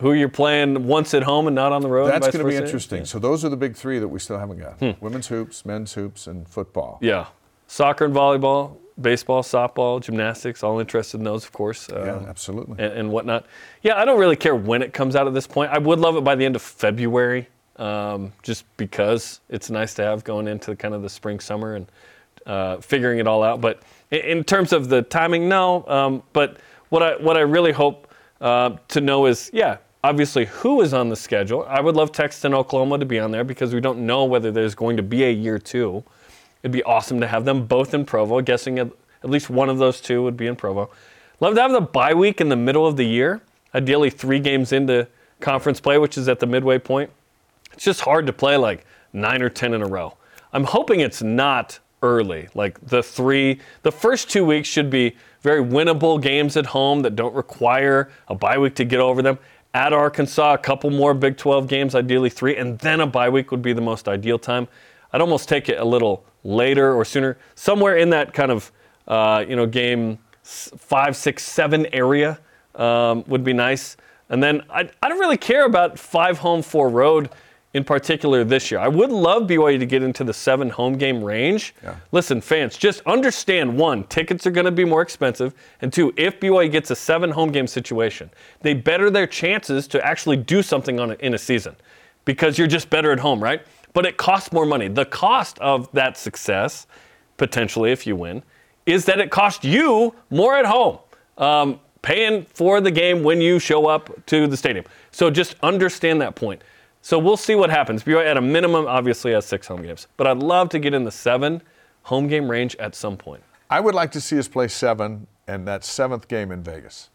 who 0.00 0.12
you're 0.12 0.28
playing 0.28 0.86
once 0.86 1.12
at 1.12 1.24
home 1.24 1.48
and 1.48 1.56
not 1.56 1.72
on 1.72 1.82
the 1.82 1.88
road. 1.88 2.08
That's 2.08 2.28
going 2.28 2.44
to 2.44 2.48
be 2.48 2.56
interesting. 2.56 3.00
Yeah. 3.00 3.04
So 3.04 3.18
those 3.18 3.44
are 3.44 3.48
the 3.48 3.56
big 3.56 3.74
three 3.74 3.98
that 3.98 4.06
we 4.06 4.20
still 4.20 4.38
haven't 4.38 4.58
got: 4.58 4.74
hmm. 4.74 4.92
women's 5.00 5.26
hoops, 5.26 5.64
men's 5.64 5.94
hoops, 5.94 6.28
and 6.28 6.48
football. 6.48 6.98
Yeah, 7.00 7.26
soccer 7.66 8.04
and 8.04 8.14
volleyball, 8.14 8.76
baseball, 9.00 9.42
softball, 9.42 10.00
gymnastics. 10.00 10.62
All 10.62 10.78
interested 10.78 11.18
in 11.18 11.24
those, 11.24 11.44
of 11.44 11.52
course. 11.52 11.88
yeah, 11.90 12.12
um, 12.12 12.26
absolutely. 12.26 12.82
And, 12.84 12.92
and, 12.94 13.10
whatnot. 13.10 13.46
Yeah, 13.82 13.96
I 13.96 14.04
don't 14.04 14.18
really 14.18 14.36
care 14.36 14.54
when 14.54 14.82
it 14.82 14.92
comes 14.92 15.16
out 15.16 15.26
at 15.26 15.34
this 15.34 15.46
point. 15.46 15.72
I 15.72 15.78
would 15.78 15.98
love 15.98 16.16
it 16.16 16.24
by 16.24 16.34
the 16.34 16.44
end 16.44 16.56
of 16.56 16.62
February, 16.62 17.48
um, 17.76 18.32
just 18.42 18.64
because 18.76 19.40
it's 19.48 19.70
nice 19.70 19.94
to 19.94 20.02
have 20.02 20.24
going 20.24 20.48
into 20.48 20.76
kind 20.76 20.94
of 20.94 21.02
the 21.02 21.08
spring, 21.08 21.40
summer, 21.40 21.76
and 21.76 21.86
uh, 22.46 22.78
figuring 22.78 23.18
it 23.18 23.26
all 23.26 23.42
out. 23.42 23.60
But 23.60 23.82
in, 24.10 24.20
in, 24.20 24.44
terms 24.44 24.72
of 24.72 24.88
the 24.88 25.02
timing, 25.02 25.48
no. 25.48 25.84
Um, 25.88 26.22
but 26.32 26.58
what 26.90 27.02
I 27.02 27.16
what 27.16 27.36
I 27.36 27.40
really 27.40 27.72
hope. 27.72 28.08
Uh, 28.40 28.76
to 28.88 29.00
know 29.00 29.24
is, 29.24 29.48
yeah, 29.54 29.78
obviously 30.04 30.44
who 30.44 30.82
is 30.82 30.92
on 30.92 31.08
the 31.08 31.16
schedule. 31.16 31.64
I 31.66 31.80
would 31.80 31.96
love 31.96 32.12
Texas 32.12 32.44
and 32.44 32.54
Oklahoma 32.54 32.98
to 32.98 33.06
be 33.06 33.18
on 33.18 33.30
there 33.30 33.42
because 33.42 33.72
we 33.72 33.80
don't 33.80 34.04
know 34.04 34.26
whether 34.26 34.52
there's 34.52 34.74
going 34.74 34.98
to 34.98 35.02
be 35.02 35.24
a 35.24 35.30
year 35.30 35.58
two. 35.58 36.04
It'd 36.64 36.72
be 36.72 36.82
awesome 36.84 37.20
to 37.20 37.26
have 37.26 37.44
them 37.44 37.66
both 37.66 37.92
in 37.92 38.06
Provo. 38.06 38.40
Guessing 38.40 38.78
at, 38.78 38.90
at 39.22 39.28
least 39.28 39.50
one 39.50 39.68
of 39.68 39.76
those 39.76 40.00
two 40.00 40.22
would 40.22 40.34
be 40.34 40.46
in 40.46 40.56
Provo. 40.56 40.88
Love 41.38 41.54
to 41.56 41.60
have 41.60 41.72
the 41.72 41.80
bye 41.82 42.14
week 42.14 42.40
in 42.40 42.48
the 42.48 42.56
middle 42.56 42.86
of 42.86 42.96
the 42.96 43.04
year. 43.04 43.42
Ideally, 43.74 44.08
three 44.08 44.40
games 44.40 44.72
into 44.72 45.06
conference 45.40 45.78
play, 45.78 45.98
which 45.98 46.16
is 46.16 46.26
at 46.26 46.40
the 46.40 46.46
midway 46.46 46.78
point. 46.78 47.10
It's 47.74 47.84
just 47.84 48.00
hard 48.00 48.26
to 48.28 48.32
play 48.32 48.56
like 48.56 48.86
nine 49.12 49.42
or 49.42 49.50
ten 49.50 49.74
in 49.74 49.82
a 49.82 49.86
row. 49.86 50.16
I'm 50.54 50.64
hoping 50.64 51.00
it's 51.00 51.22
not 51.22 51.80
early. 52.02 52.48
Like 52.54 52.80
the 52.80 53.02
three, 53.02 53.60
the 53.82 53.92
first 53.92 54.30
two 54.30 54.46
weeks 54.46 54.66
should 54.66 54.88
be 54.88 55.16
very 55.42 55.62
winnable 55.62 56.18
games 56.18 56.56
at 56.56 56.64
home 56.64 57.00
that 57.00 57.14
don't 57.14 57.34
require 57.34 58.10
a 58.28 58.34
bye 58.34 58.56
week 58.56 58.74
to 58.76 58.86
get 58.86 59.00
over 59.00 59.20
them 59.20 59.38
at 59.74 59.92
Arkansas, 59.92 60.54
a 60.54 60.58
couple 60.58 60.88
more 60.88 61.12
Big 61.12 61.36
12 61.36 61.68
games, 61.68 61.94
ideally 61.94 62.30
three, 62.30 62.56
and 62.56 62.78
then 62.78 63.00
a 63.00 63.06
bye 63.06 63.28
week 63.28 63.50
would 63.50 63.60
be 63.60 63.74
the 63.74 63.82
most 63.82 64.08
ideal 64.08 64.38
time. 64.38 64.66
I'd 65.14 65.20
almost 65.20 65.48
take 65.48 65.68
it 65.68 65.78
a 65.78 65.84
little 65.84 66.24
later 66.42 66.92
or 66.92 67.04
sooner, 67.04 67.38
somewhere 67.54 67.98
in 67.98 68.10
that 68.10 68.34
kind 68.34 68.50
of 68.50 68.72
uh, 69.06 69.44
you 69.48 69.54
know 69.54 69.64
game 69.64 70.18
five, 70.42 71.16
six, 71.16 71.44
seven 71.44 71.86
area 71.94 72.40
um, 72.74 73.22
would 73.28 73.44
be 73.44 73.52
nice. 73.52 73.96
And 74.28 74.42
then 74.42 74.62
I, 74.68 74.90
I 75.00 75.08
don't 75.08 75.20
really 75.20 75.36
care 75.36 75.66
about 75.66 76.00
five 76.00 76.38
home, 76.38 76.62
four 76.62 76.88
road 76.88 77.30
in 77.74 77.84
particular 77.84 78.42
this 78.42 78.72
year. 78.72 78.80
I 78.80 78.88
would 78.88 79.10
love 79.10 79.44
BYU 79.44 79.78
to 79.78 79.86
get 79.86 80.02
into 80.02 80.24
the 80.24 80.34
seven 80.34 80.68
home 80.68 80.98
game 80.98 81.22
range. 81.22 81.76
Yeah. 81.84 81.94
Listen, 82.10 82.40
fans, 82.40 82.76
just 82.76 83.00
understand 83.06 83.78
one, 83.78 84.02
tickets 84.04 84.48
are 84.48 84.50
going 84.50 84.66
to 84.66 84.72
be 84.72 84.84
more 84.84 85.00
expensive. 85.02 85.54
And 85.80 85.92
two, 85.92 86.12
if 86.16 86.40
BYU 86.40 86.72
gets 86.72 86.90
a 86.90 86.96
seven 86.96 87.30
home 87.30 87.52
game 87.52 87.68
situation, 87.68 88.30
they 88.62 88.74
better 88.74 89.10
their 89.10 89.28
chances 89.28 89.86
to 89.88 90.04
actually 90.04 90.38
do 90.38 90.60
something 90.60 90.98
on 90.98 91.12
a, 91.12 91.14
in 91.14 91.34
a 91.34 91.38
season 91.38 91.76
because 92.24 92.58
you're 92.58 92.66
just 92.66 92.90
better 92.90 93.12
at 93.12 93.20
home, 93.20 93.40
right? 93.40 93.62
But 93.94 94.04
it 94.04 94.18
costs 94.18 94.52
more 94.52 94.66
money. 94.66 94.88
The 94.88 95.06
cost 95.06 95.58
of 95.60 95.90
that 95.92 96.18
success, 96.18 96.86
potentially 97.38 97.90
if 97.90 98.06
you 98.06 98.16
win, 98.16 98.42
is 98.84 99.06
that 99.06 99.18
it 99.18 99.30
costs 99.30 99.64
you 99.64 100.14
more 100.30 100.54
at 100.56 100.66
home. 100.66 100.98
Um, 101.38 101.80
paying 102.02 102.44
for 102.44 102.82
the 102.82 102.90
game 102.90 103.22
when 103.22 103.40
you 103.40 103.58
show 103.58 103.86
up 103.86 104.14
to 104.26 104.46
the 104.46 104.56
stadium. 104.56 104.84
So 105.10 105.30
just 105.30 105.56
understand 105.62 106.20
that 106.20 106.34
point. 106.34 106.62
So 107.00 107.18
we'll 107.18 107.38
see 107.38 107.54
what 107.54 107.70
happens. 107.70 108.02
BYU 108.02 108.24
at 108.24 108.36
a 108.36 108.40
minimum 108.40 108.86
obviously 108.86 109.32
has 109.32 109.46
six 109.46 109.66
home 109.66 109.82
games, 109.82 110.06
but 110.16 110.26
I'd 110.26 110.38
love 110.38 110.68
to 110.70 110.78
get 110.78 110.92
in 110.92 111.04
the 111.04 111.10
seven 111.10 111.62
home 112.02 112.28
game 112.28 112.50
range 112.50 112.76
at 112.76 112.94
some 112.94 113.16
point. 113.16 113.42
I 113.70 113.80
would 113.80 113.94
like 113.94 114.10
to 114.12 114.20
see 114.20 114.38
us 114.38 114.48
play 114.48 114.68
seven 114.68 115.26
and 115.46 115.66
that 115.66 115.84
seventh 115.84 116.28
game 116.28 116.52
in 116.52 116.62
Vegas 116.62 117.10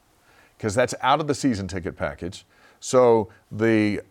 because 0.57 0.75
that's 0.75 0.93
out 1.01 1.19
of 1.19 1.27
the 1.27 1.35
season 1.35 1.67
ticket 1.67 1.95
package. 1.95 2.45
So 2.79 3.29
the 3.51 4.01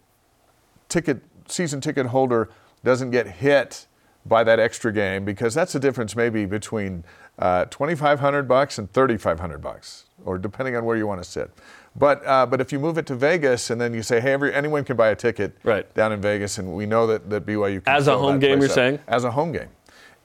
ticket 0.88 1.22
season 1.50 1.80
ticket 1.80 2.06
holder 2.06 2.48
doesn't 2.84 3.10
get 3.10 3.26
hit 3.26 3.86
by 4.26 4.44
that 4.44 4.58
extra 4.60 4.92
game 4.92 5.24
because 5.24 5.54
that's 5.54 5.72
the 5.72 5.80
difference 5.80 6.14
maybe 6.14 6.44
between 6.44 7.04
uh, 7.38 7.64
2,500 7.66 8.46
bucks 8.48 8.78
and 8.78 8.92
3,500 8.92 9.62
bucks, 9.62 10.04
or 10.24 10.38
depending 10.38 10.76
on 10.76 10.84
where 10.84 10.96
you 10.96 11.06
want 11.06 11.22
to 11.22 11.28
sit. 11.28 11.50
But 11.96 12.24
uh, 12.26 12.44
but 12.46 12.60
if 12.60 12.72
you 12.72 12.78
move 12.78 12.98
it 12.98 13.06
to 13.06 13.14
Vegas 13.14 13.70
and 13.70 13.80
then 13.80 13.94
you 13.94 14.02
say, 14.02 14.20
hey, 14.20 14.32
every, 14.32 14.52
anyone 14.54 14.84
can 14.84 14.96
buy 14.96 15.08
a 15.08 15.16
ticket 15.16 15.56
Right. 15.64 15.92
down 15.94 16.12
in 16.12 16.20
Vegas, 16.20 16.58
and 16.58 16.74
we 16.74 16.84
know 16.86 17.06
that, 17.06 17.30
that 17.30 17.46
BYU 17.46 17.82
can 17.84 17.94
As 17.94 18.06
a 18.06 18.16
home 18.18 18.38
game, 18.38 18.58
you're 18.60 18.68
up. 18.68 18.74
saying? 18.74 18.98
as 19.08 19.24
a 19.24 19.30
home 19.30 19.52
game, 19.52 19.68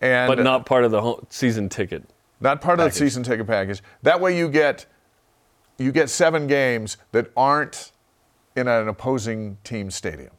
and 0.02 0.28
but 0.28 0.40
not 0.44 0.66
part 0.66 0.84
of 0.84 0.92
the 0.92 1.02
home, 1.02 1.26
season 1.30 1.70
ticket. 1.70 2.04
not 2.42 2.62
part 2.62 2.80
of 2.80 2.86
the 2.86 2.92
season 2.92 3.24
ticket 3.24 3.48
package. 3.48 3.82
That 4.02 4.20
way 4.20 4.38
you 4.38 4.50
get 4.50 4.86
you 5.78 5.92
get 5.92 6.10
seven 6.10 6.46
games 6.48 6.98
that 7.12 7.32
aren't 7.38 7.92
in 8.56 8.68
an 8.68 8.88
opposing 8.88 9.58
team 9.64 9.90
stadium. 9.90 10.32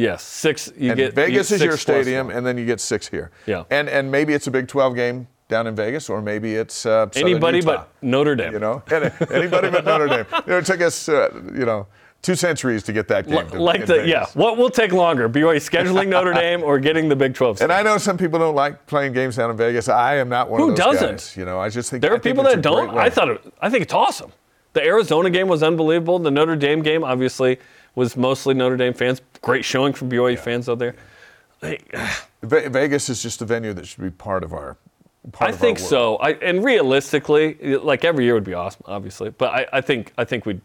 Yes, 0.00 0.22
six. 0.22 0.72
You 0.76 0.90
And 0.90 0.96
get 0.98 1.14
Vegas 1.14 1.50
you 1.50 1.56
is 1.56 1.62
your 1.62 1.76
stadium, 1.76 2.30
and 2.30 2.46
then 2.46 2.56
you 2.58 2.64
get 2.66 2.80
six 2.80 3.06
here. 3.08 3.30
Yeah. 3.46 3.64
And 3.70 3.88
and 3.88 4.10
maybe 4.10 4.32
it's 4.34 4.46
a 4.46 4.50
Big 4.50 4.66
12 4.68 4.94
game 4.94 5.26
down 5.48 5.66
in 5.66 5.74
Vegas, 5.74 6.08
or 6.08 6.22
maybe 6.22 6.54
it's 6.54 6.86
uh, 6.86 7.08
Anybody 7.14 7.58
Utah, 7.58 7.72
but 7.72 7.88
Notre 8.02 8.36
Dame. 8.36 8.52
you 8.52 8.58
know, 8.60 8.82
anybody 9.30 9.70
but 9.70 9.84
Notre 9.84 10.06
Dame. 10.08 10.26
You 10.46 10.52
know, 10.52 10.58
it 10.58 10.64
took 10.66 10.80
us 10.80 11.08
uh, 11.08 11.28
you 11.54 11.66
know 11.66 11.86
two 12.22 12.34
centuries 12.34 12.82
to 12.84 12.92
get 12.92 13.08
that 13.08 13.26
game. 13.26 13.38
L- 13.38 13.50
to, 13.50 13.62
like 13.62 13.80
the 13.86 13.94
Vegas. 13.94 14.08
yeah. 14.08 14.26
What 14.34 14.56
will 14.58 14.70
take 14.70 14.92
longer? 14.92 15.28
BYU 15.28 15.56
scheduling 15.56 16.08
Notre 16.16 16.32
Dame 16.34 16.62
or 16.62 16.78
getting 16.78 17.08
the 17.08 17.16
Big 17.16 17.34
12? 17.34 17.62
And 17.62 17.72
I 17.72 17.82
know 17.82 17.96
some 17.98 18.18
people 18.18 18.38
don't 18.38 18.54
like 18.54 18.86
playing 18.86 19.14
games 19.14 19.36
down 19.36 19.50
in 19.50 19.56
Vegas. 19.56 19.88
I 19.88 20.16
am 20.16 20.28
not 20.28 20.50
one 20.50 20.60
Who 20.60 20.70
of 20.70 20.76
those 20.76 20.84
Who 20.86 20.92
doesn't? 20.92 21.10
guys. 21.16 21.36
You 21.36 21.46
know, 21.46 21.58
I 21.58 21.70
just 21.70 21.90
think 21.90 22.02
There 22.02 22.12
are 22.12 22.18
people 22.18 22.44
that 22.44 22.60
don't. 22.62 22.96
I 22.96 23.08
thought 23.10 23.30
it, 23.30 23.54
I 23.60 23.70
think 23.70 23.82
it's 23.82 23.94
awesome. 23.94 24.32
The 24.74 24.82
Arizona 24.84 25.30
game 25.30 25.48
was 25.48 25.62
unbelievable. 25.62 26.18
The 26.20 26.30
Notre 26.30 26.56
Dame 26.56 26.82
game, 26.82 27.02
obviously, 27.04 27.58
was 27.94 28.16
mostly 28.16 28.54
Notre 28.54 28.76
Dame 28.76 28.94
fans. 28.94 29.20
Great 29.42 29.64
showing 29.64 29.92
from 29.92 30.10
BYU 30.10 30.38
fans 30.38 30.68
out 30.68 30.78
there. 30.78 30.94
Ve- 31.62 32.68
Vegas 32.68 33.08
is 33.08 33.22
just 33.22 33.42
a 33.42 33.44
venue 33.44 33.72
that 33.74 33.86
should 33.86 34.02
be 34.02 34.10
part 34.10 34.42
of 34.44 34.52
our. 34.52 34.76
Part 35.32 35.50
I 35.50 35.52
of 35.52 35.60
think 35.60 35.78
our 35.78 35.84
so. 35.84 36.16
I, 36.16 36.30
and 36.30 36.64
realistically, 36.64 37.76
like 37.76 38.04
every 38.04 38.24
year 38.24 38.34
would 38.34 38.44
be 38.44 38.54
awesome, 38.54 38.82
obviously. 38.86 39.30
But 39.30 39.50
I, 39.52 39.66
I 39.74 39.80
think 39.82 40.12
I 40.16 40.24
think 40.24 40.46
we, 40.46 40.60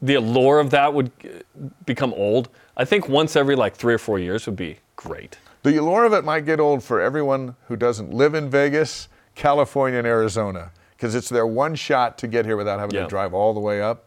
the 0.00 0.14
allure 0.14 0.60
of 0.60 0.70
that 0.70 0.94
would 0.94 1.10
uh, 1.24 1.68
become 1.84 2.12
old. 2.14 2.48
I 2.76 2.84
think 2.84 3.08
once 3.08 3.34
every 3.34 3.56
like 3.56 3.74
three 3.74 3.92
or 3.94 3.98
four 3.98 4.20
years 4.20 4.46
would 4.46 4.54
be 4.54 4.76
great. 4.94 5.38
The 5.64 5.76
allure 5.78 6.04
of 6.04 6.12
it 6.12 6.24
might 6.24 6.46
get 6.46 6.60
old 6.60 6.84
for 6.84 7.00
everyone 7.00 7.56
who 7.66 7.74
doesn't 7.74 8.14
live 8.14 8.34
in 8.34 8.48
Vegas, 8.48 9.08
California, 9.34 9.98
and 9.98 10.06
Arizona, 10.06 10.70
because 10.96 11.16
it's 11.16 11.28
their 11.28 11.46
one 11.48 11.74
shot 11.74 12.16
to 12.18 12.28
get 12.28 12.44
here 12.46 12.56
without 12.56 12.78
having 12.78 12.94
Yeah. 12.94 13.02
to 13.02 13.08
drive 13.08 13.34
all 13.34 13.52
the 13.52 13.60
way 13.60 13.82
up. 13.82 14.04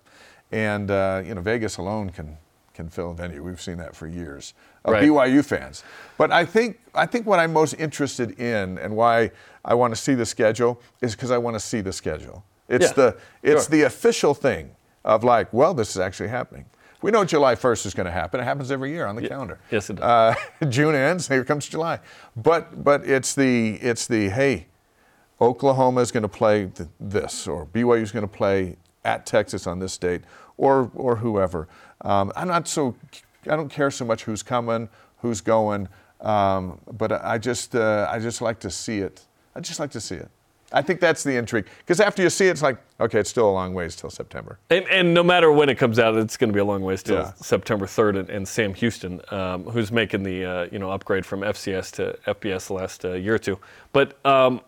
And 0.53 0.89
uh, 0.89 1.21
you 1.25 1.35
know, 1.35 1.41
Vegas 1.41 1.75
alone 1.75 2.11
can 2.11 2.37
can 2.73 2.89
fill 2.89 3.11
a 3.11 3.13
venue. 3.13 3.43
We've 3.43 3.61
seen 3.61 3.77
that 3.77 3.95
for 3.95 4.07
years 4.07 4.53
of 4.85 4.93
Right. 4.93 5.03
BYU 5.03 5.43
fans. 5.43 5.83
But 6.17 6.31
I 6.31 6.45
think 6.45 6.79
I 6.95 7.05
think 7.05 7.25
what 7.27 7.39
I'm 7.39 7.53
most 7.53 7.73
interested 7.73 8.39
in 8.39 8.77
and 8.77 8.95
why 8.95 9.31
I 9.65 9.73
want 9.73 9.93
to 9.95 10.01
see 10.01 10.13
the 10.15 10.25
schedule 10.25 10.81
is 11.01 11.15
because 11.15 11.31
I 11.31 11.37
want 11.37 11.55
to 11.55 11.59
see 11.59 11.81
the 11.81 11.93
schedule. 11.93 12.43
It's 12.69 12.87
Yeah, 12.87 12.93
the 12.93 13.17
it's 13.43 13.65
sure. 13.67 13.71
the 13.77 13.83
official 13.83 14.33
thing 14.33 14.71
of 15.03 15.23
like, 15.23 15.51
well, 15.53 15.73
this 15.73 15.89
is 15.91 15.99
actually 15.99 16.29
happening. 16.29 16.65
We 17.01 17.09
know 17.09 17.25
July 17.25 17.55
1st 17.55 17.87
is 17.87 17.93
going 17.95 18.05
to 18.05 18.11
happen. 18.11 18.39
It 18.39 18.43
happens 18.43 18.69
every 18.71 18.91
year 18.91 19.07
on 19.07 19.15
the 19.15 19.27
calendar. 19.27 19.57
yes, 19.71 19.89
it 19.89 19.95
does. 19.95 20.03
Uh, 20.03 20.35
June 20.69 20.93
ends, 20.93 21.27
here 21.27 21.43
comes 21.43 21.67
July. 21.67 21.99
But 22.35 22.83
but 22.83 23.05
it's 23.05 23.33
the 23.35 23.75
it's 23.81 24.05
the 24.07 24.29
hey, 24.29 24.67
Oklahoma 25.39 26.01
is 26.01 26.11
going 26.11 26.23
to 26.23 26.29
play 26.29 26.67
th- 26.67 26.89
this, 26.99 27.47
or 27.47 27.65
BYU 27.65 28.01
is 28.03 28.11
going 28.11 28.27
to 28.27 28.31
play 28.31 28.77
at 29.03 29.25
Texas 29.25 29.65
on 29.65 29.79
this 29.79 29.97
date, 29.97 30.21
or 30.57 30.91
or 30.95 31.15
whoever. 31.17 31.67
Um, 32.01 32.31
I'm 32.35 32.47
not 32.47 32.67
so 32.67 32.95
I 33.49 33.55
don't 33.55 33.69
care 33.69 33.91
so 33.91 34.05
much 34.05 34.23
who's 34.23 34.43
coming, 34.43 34.89
who's 35.19 35.41
going, 35.41 35.87
um, 36.21 36.79
but 36.91 37.11
I 37.11 37.37
just 37.37 37.75
uh, 37.75 38.07
I 38.09 38.19
just 38.19 38.41
like 38.41 38.59
to 38.61 38.69
see 38.69 38.99
it. 38.99 39.21
I 39.55 39.59
just 39.59 39.79
like 39.79 39.91
to 39.91 40.01
see 40.01 40.15
it. 40.15 40.29
I 40.73 40.81
think 40.81 41.01
that's 41.01 41.21
the 41.23 41.35
intrigue 41.35 41.65
because 41.79 41.99
after 41.99 42.21
you 42.23 42.29
see 42.29 42.47
it, 42.47 42.51
it's 42.51 42.61
like 42.61 42.77
okay, 42.99 43.19
it's 43.19 43.29
still 43.29 43.49
a 43.49 43.51
long 43.51 43.73
ways 43.73 43.95
till 43.95 44.09
September. 44.09 44.57
And, 44.69 44.85
and 44.89 45.13
no 45.13 45.21
matter 45.21 45.51
when 45.51 45.67
it 45.67 45.75
comes 45.77 45.99
out, 45.99 46.15
it's 46.15 46.37
going 46.37 46.49
to 46.49 46.53
be 46.53 46.61
a 46.61 46.65
long 46.65 46.81
ways 46.81 47.03
till 47.03 47.17
Yeah. 47.17 47.33
September 47.35 47.85
3rd. 47.85 48.19
And, 48.19 48.29
and 48.29 48.47
Sam 48.47 48.73
Houston, 48.75 49.19
um, 49.31 49.63
who's 49.65 49.91
making 49.91 50.23
the 50.23 50.45
uh, 50.45 50.67
you 50.71 50.79
know 50.79 50.89
upgrade 50.91 51.25
from 51.25 51.41
FCS 51.41 51.91
to 51.95 52.17
FBS 52.35 52.67
the 52.67 52.73
last 52.73 53.03
uh, 53.05 53.13
year 53.13 53.35
or 53.35 53.39
two. 53.39 53.59
But 53.91 54.23
um, 54.25 54.61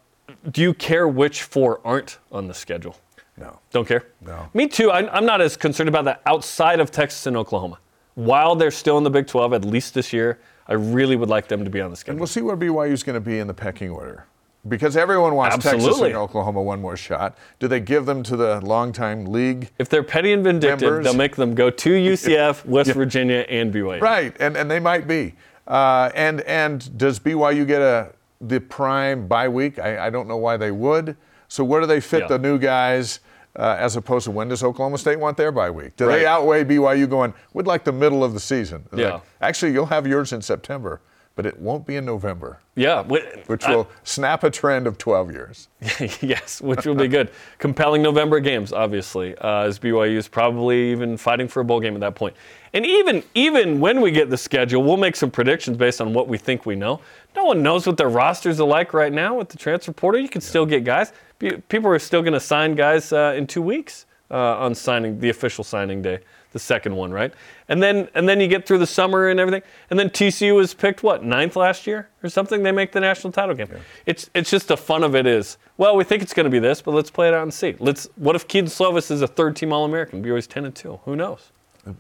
do 0.52 0.62
you 0.62 0.74
care 0.74 1.08
which 1.08 1.44
four 1.44 1.80
aren't 1.86 2.18
on 2.32 2.48
the 2.48 2.54
schedule? 2.54 2.98
No. 3.38 3.60
Don't 3.72 3.88
care. 3.88 4.06
No. 4.22 4.50
Me 4.54 4.68
too. 4.68 4.92
I, 4.92 5.12
I'm 5.16 5.26
not 5.26 5.42
as 5.42 5.58
concerned 5.58 5.90
about 5.90 6.06
that 6.06 6.22
outside 6.26 6.80
of 6.80 6.92
Texas 6.92 7.26
and 7.26 7.36
Oklahoma. 7.36 7.80
While 8.16 8.56
they're 8.56 8.72
still 8.72 8.98
in 8.98 9.04
the 9.04 9.10
Big 9.10 9.26
12, 9.26 9.54
at 9.54 9.66
least 9.66 9.96
this 9.96 10.14
year, 10.14 10.40
I 10.68 10.74
really 10.74 11.16
would 11.16 11.30
like 11.30 11.48
them 11.48 11.64
to 11.64 11.70
be 11.70 11.82
on 11.82 11.90
the 11.90 11.98
schedule. 11.98 12.14
And 12.14 12.20
we'll 12.20 12.28
see 12.28 12.42
where 12.42 12.56
BYU 12.56 12.92
is 12.92 13.04
going 13.04 13.16
to 13.16 13.20
be 13.20 13.40
in 13.40 13.48
the 13.48 13.54
pecking 13.54 13.90
order. 13.90 14.26
Because 14.66 14.96
everyone 14.96 15.36
wants 15.36 15.58
Texas 15.58 16.00
and 16.00 16.16
Oklahoma 16.16 16.62
one 16.62 16.80
more 16.80 16.96
shot. 16.96 17.38
Do 17.60 17.68
they 17.68 17.82
give 17.82 18.06
them 18.06 18.24
to 18.24 18.38
the 18.38 18.62
longtime 18.62 19.26
league? 19.26 19.72
If 19.78 19.90
they're 19.90 20.04
petty 20.04 20.32
and 20.32 20.42
vindictive, 20.42 20.82
Members. 20.82 21.04
they'll 21.04 21.16
make 21.16 21.36
them 21.36 21.54
go 21.54 21.70
to 21.70 21.90
UCF, 22.14 22.64
West 22.66 22.92
Virginia, 22.92 23.46
and 23.50 23.74
BYU. 23.74 24.00
Right, 24.00 24.34
and, 24.40 24.56
and 24.56 24.72
they 24.72 24.80
might 24.80 25.06
be. 25.06 25.36
Uh, 25.68 26.12
and 26.16 26.42
and 26.42 26.98
does 26.98 27.20
BYU 27.20 27.68
get 27.68 27.82
a 27.82 28.14
the 28.40 28.60
prime 28.60 29.28
bye 29.28 29.50
week? 29.50 29.80
I, 29.80 30.08
I 30.08 30.10
don't 30.10 30.28
know 30.30 30.38
why 30.38 30.56
they 30.56 30.72
would. 30.72 31.18
So 31.54 31.64
where 31.64 31.82
do 31.82 31.86
they 31.86 32.00
fit 32.00 32.22
Yeah. 32.22 32.28
the 32.30 32.40
new 32.40 32.58
guys 32.58 33.20
uh, 33.56 33.76
as 33.78 33.96
opposed 33.96 34.26
to 34.26 34.32
when 34.32 34.48
does 34.48 34.64
Oklahoma 34.64 34.98
State 34.98 35.20
want 35.20 35.38
their 35.38 35.52
bye 35.52 35.70
week? 35.70 35.96
Do 35.98 36.08
they 36.08 36.26
outweigh 36.26 36.64
BYU 36.64 37.08
going, 37.08 37.32
we'd 37.54 37.68
like 37.68 37.84
the 37.84 37.92
middle 37.92 38.24
of 38.24 38.34
the 38.34 38.40
season? 38.40 38.86
Yeah. 38.96 39.12
like, 39.14 39.22
actually, 39.40 39.72
you'll 39.74 39.86
have 39.86 40.08
yours 40.08 40.34
in 40.34 40.42
September, 40.42 41.00
but 41.36 41.46
it 41.46 41.60
won't 41.60 41.86
be 41.86 41.96
in 41.96 42.06
November, 42.06 42.58
Yeah. 42.76 43.04
wh- 43.04 43.48
which 43.48 43.66
I- 43.66 43.76
will 43.76 43.88
snap 44.02 44.44
a 44.44 44.50
trend 44.50 44.88
of 44.88 44.98
12 44.98 45.32
years. 45.32 45.68
yes, 46.22 46.60
which 46.60 46.88
will 46.88 46.96
be 46.96 47.08
good. 47.08 47.30
Compelling 47.60 48.02
November 48.02 48.40
games, 48.40 48.74
obviously, 48.74 49.36
uh, 49.38 49.60
as 49.66 49.78
BYU 49.78 50.18
is 50.18 50.28
probably 50.28 50.90
even 50.92 51.18
fighting 51.18 51.48
for 51.48 51.60
a 51.60 51.64
bowl 51.64 51.80
game 51.80 51.94
at 51.94 52.00
that 52.02 52.16
point. 52.16 52.36
And 52.74 52.84
even 52.88 53.22
even 53.36 53.80
when 53.80 54.02
we 54.02 54.10
get 54.10 54.32
the 54.32 54.38
schedule, 54.38 54.82
we'll 54.82 54.98
make 54.98 55.16
some 55.16 55.30
predictions 55.30 55.78
based 55.78 56.02
on 56.02 56.12
what 56.16 56.28
we 56.28 56.40
think 56.40 56.66
we 56.66 56.76
know. 56.76 57.02
No 57.36 57.44
one 57.46 57.62
knows 57.62 57.86
what 57.86 57.98
their 57.98 58.10
rosters 58.10 58.60
are 58.60 58.68
like 58.68 58.94
right 58.96 59.14
now 59.14 59.36
with 59.36 59.50
the 59.50 59.58
transfer 59.60 59.92
portal. 59.92 60.20
You 60.20 60.28
can 60.30 60.42
still 60.42 60.66
get 60.66 60.84
guys. 60.84 61.14
Pe- 61.44 61.58
People 61.68 61.90
are 61.92 62.00
still 62.00 62.22
going 62.22 62.34
to 62.34 62.40
sign 62.40 62.76
guys 62.76 63.12
uh, 63.12 63.34
in 63.36 63.48
two 63.48 63.62
weeks 63.62 64.06
uh, 64.32 64.58
on 64.58 64.74
signing 64.74 65.20
the 65.20 65.30
official 65.30 65.64
signing 65.64 66.02
day, 66.02 66.20
the 66.54 66.60
second 66.60 66.96
one, 66.96 67.12
right? 67.12 67.34
And 67.68 67.84
then 67.84 68.08
and 68.16 68.28
then 68.28 68.40
you 68.40 68.48
get 68.48 68.66
through 68.66 68.78
the 68.80 68.88
summer 68.88 69.28
and 69.28 69.40
everything. 69.40 69.62
And 69.90 70.00
then 70.00 70.10
TCU 70.10 70.56
was 70.56 70.74
picked 70.74 71.04
what 71.04 71.24
ninth 71.24 71.56
last 71.56 71.86
year 71.86 72.10
or 72.24 72.30
something. 72.30 72.64
They 72.64 72.72
make 72.72 72.92
the 72.94 73.00
national 73.02 73.34
title 73.34 73.56
game. 73.56 73.68
It's 74.06 74.30
it's 74.34 74.50
just 74.50 74.70
the 74.70 74.78
fun 74.78 75.04
of 75.04 75.16
it 75.16 75.28
is. 75.28 75.58
Well, 75.78 75.96
we 75.96 76.04
think 76.04 76.24
it's 76.24 76.34
going 76.34 76.46
to 76.46 76.50
be 76.50 76.60
this, 76.60 76.82
but 76.82 76.92
let's 76.94 77.12
play 77.12 77.28
it 77.28 77.34
out 77.34 77.44
and 77.44 77.54
see. 77.54 77.76
Let's. 77.80 78.08
What 78.16 78.36
if 78.36 78.48
Kedon 78.48 78.70
Slovis 78.70 79.12
is 79.12 79.22
a 79.22 79.28
third 79.28 79.56
team 79.56 79.74
All 79.74 79.86
American? 79.86 80.24
BYU's 80.24 80.48
ten 80.48 80.66
and 80.66 80.74
two. 80.74 81.00
Who 81.06 81.16
knows? 81.16 81.52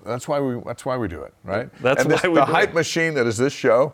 That's 0.05 0.27
why 0.29 0.39
we. 0.39 0.61
That's 0.65 0.85
why 0.85 0.95
we 0.97 1.07
do 1.09 1.21
it, 1.23 1.33
right? 1.43 1.69
That's 1.81 2.03
and 2.03 2.11
this, 2.11 2.23
why 2.23 2.29
we 2.29 2.35
the 2.35 2.45
do 2.45 2.51
hype 2.51 2.63
it. 2.63 2.67
Mm-hmm. 2.69 2.77
machine 2.77 3.13
that 3.15 3.27
is 3.27 3.37
this 3.37 3.51
show. 3.53 3.93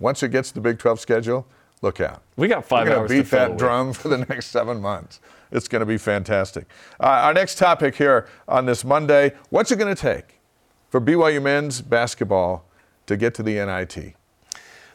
Once 0.00 0.22
it 0.24 0.30
gets 0.30 0.50
the 0.50 0.60
Big 0.60 0.78
12 0.78 0.98
schedule, 0.98 1.46
look 1.82 2.00
out. 2.00 2.22
We 2.36 2.48
got 2.48 2.64
5 2.64 2.80
We're 2.80 2.84
going 2.86 3.00
hours 3.00 3.10
to 3.10 3.16
to 3.16 3.22
beat 3.22 3.28
fill 3.28 3.48
that 3.48 3.58
drum 3.58 3.92
for 3.92 4.08
the 4.08 4.18
next 4.28 4.46
seven 4.46 4.80
months. 4.80 5.20
It's 5.50 5.68
going 5.68 5.80
to 5.80 5.86
be 5.86 5.98
fantastic. 5.98 6.66
Uh, 7.00 7.06
our 7.06 7.34
next 7.34 7.58
topic 7.58 7.96
here 7.96 8.28
on 8.46 8.66
this 8.66 8.84
Monday: 8.84 9.32
What's 9.50 9.70
it 9.70 9.76
going 9.76 9.94
to 9.94 10.00
take 10.00 10.40
for 10.90 11.00
BYU 11.00 11.42
men's 11.42 11.80
basketball 11.80 12.64
to 13.06 13.16
get 13.16 13.34
to 13.34 13.42
the 13.42 13.54
NIT? 13.54 14.14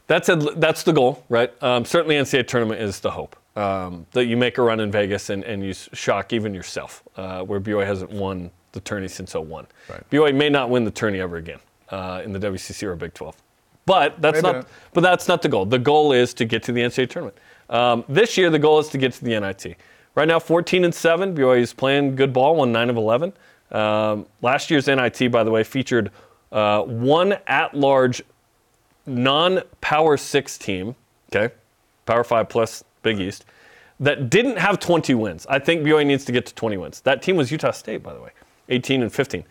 That's 0.08 0.30
a, 0.30 0.36
that's 0.36 0.84
the 0.84 0.94
goal, 0.94 1.24
right? 1.30 1.52
Um, 1.63 1.86
certainly, 1.86 2.16
NCAA 2.16 2.48
tournament 2.48 2.82
is 2.82 3.00
the 3.00 3.12
hope 3.12 3.36
um, 3.56 4.06
that 4.12 4.25
you 4.25 4.38
make 4.38 4.58
a 4.58 4.62
run 4.62 4.80
in 4.80 4.92
Vegas 4.92 5.30
and, 5.30 5.44
and 5.44 5.63
you 5.63 5.74
shock 5.74 6.34
even 6.34 6.54
yourself, 6.54 7.04
uh, 7.18 7.42
where 7.44 7.60
BYU 7.60 7.86
hasn't 7.86 8.12
won 8.12 8.52
the 8.74 8.80
tourney 8.82 9.08
since 9.08 9.34
01. 9.34 9.68
Right. 9.90 10.10
BYU 10.10 10.36
may 10.36 10.50
not 10.50 10.70
win 10.70 10.84
the 10.84 10.92
tourney 10.92 11.20
ever 11.20 11.38
again 11.38 11.60
uh, 11.90 12.22
in 12.24 12.34
the 12.34 12.40
WCC 12.40 12.84
or 12.84 12.96
Big 12.96 13.13
12, 13.13 13.36
but 13.86 14.22
that's 14.22 14.42
not. 14.42 14.68
But 14.94 15.02
that's 15.02 15.28
not 15.28 15.42
the 15.42 15.50
goal. 15.50 15.66
The 15.66 15.80
goal 15.80 16.13
is 16.13 16.34
to 16.36 16.46
get 16.46 16.63
to 16.63 16.72
the 16.72 16.82
NCAA 16.82 17.10
tournament. 17.10 17.38
Um, 17.70 18.04
this 18.08 18.38
year, 18.38 18.50
the 18.50 18.60
goal 18.60 18.80
is 18.80 18.90
to 18.90 18.98
get 18.98 19.13
to 19.13 19.24
the 19.24 19.40
NIT. 19.40 19.78
Right 20.16 20.28
now, 20.28 20.40
14 20.40 20.86
and 20.86 20.94
seven. 20.94 21.36
BYU 21.36 21.60
is 21.60 21.74
playing 21.74 22.16
good 22.16 22.34
ball, 22.34 22.56
won 22.56 22.72
nine 22.72 22.90
of 22.90 22.98
11. 22.98 23.34
Um, 23.72 24.28
last 24.42 24.70
year's 24.70 24.88
NIT, 24.88 25.32
by 25.32 25.44
the 25.44 25.50
way, 25.50 25.63
featured 25.63 26.12
uh, 26.52 26.84
one 26.84 27.38
at-large 27.48 28.22
non-power 29.06 30.18
six 30.18 30.58
team, 30.58 30.96
okay, 31.34 31.54
power 32.06 32.24
five 32.24 32.48
plus 32.48 32.84
Big 33.02 33.20
East, 33.20 33.46
that 34.00 34.30
didn't 34.30 34.58
have 34.58 34.80
20 34.80 35.16
wins. 35.16 35.46
I 35.50 35.60
think 35.60 35.84
BYU 35.84 36.06
needs 36.06 36.25
to 36.25 36.32
get 36.32 36.46
to 36.46 36.56
20 36.56 36.78
wins. 36.78 37.02
That 37.02 37.22
team 37.22 37.36
was 37.36 37.52
Utah 37.52 37.72
State, 37.72 38.04
by 38.04 38.13
the 38.13 38.22
way, 38.22 38.32
18 38.70 39.02
and 39.02 39.12
15. 39.12 39.44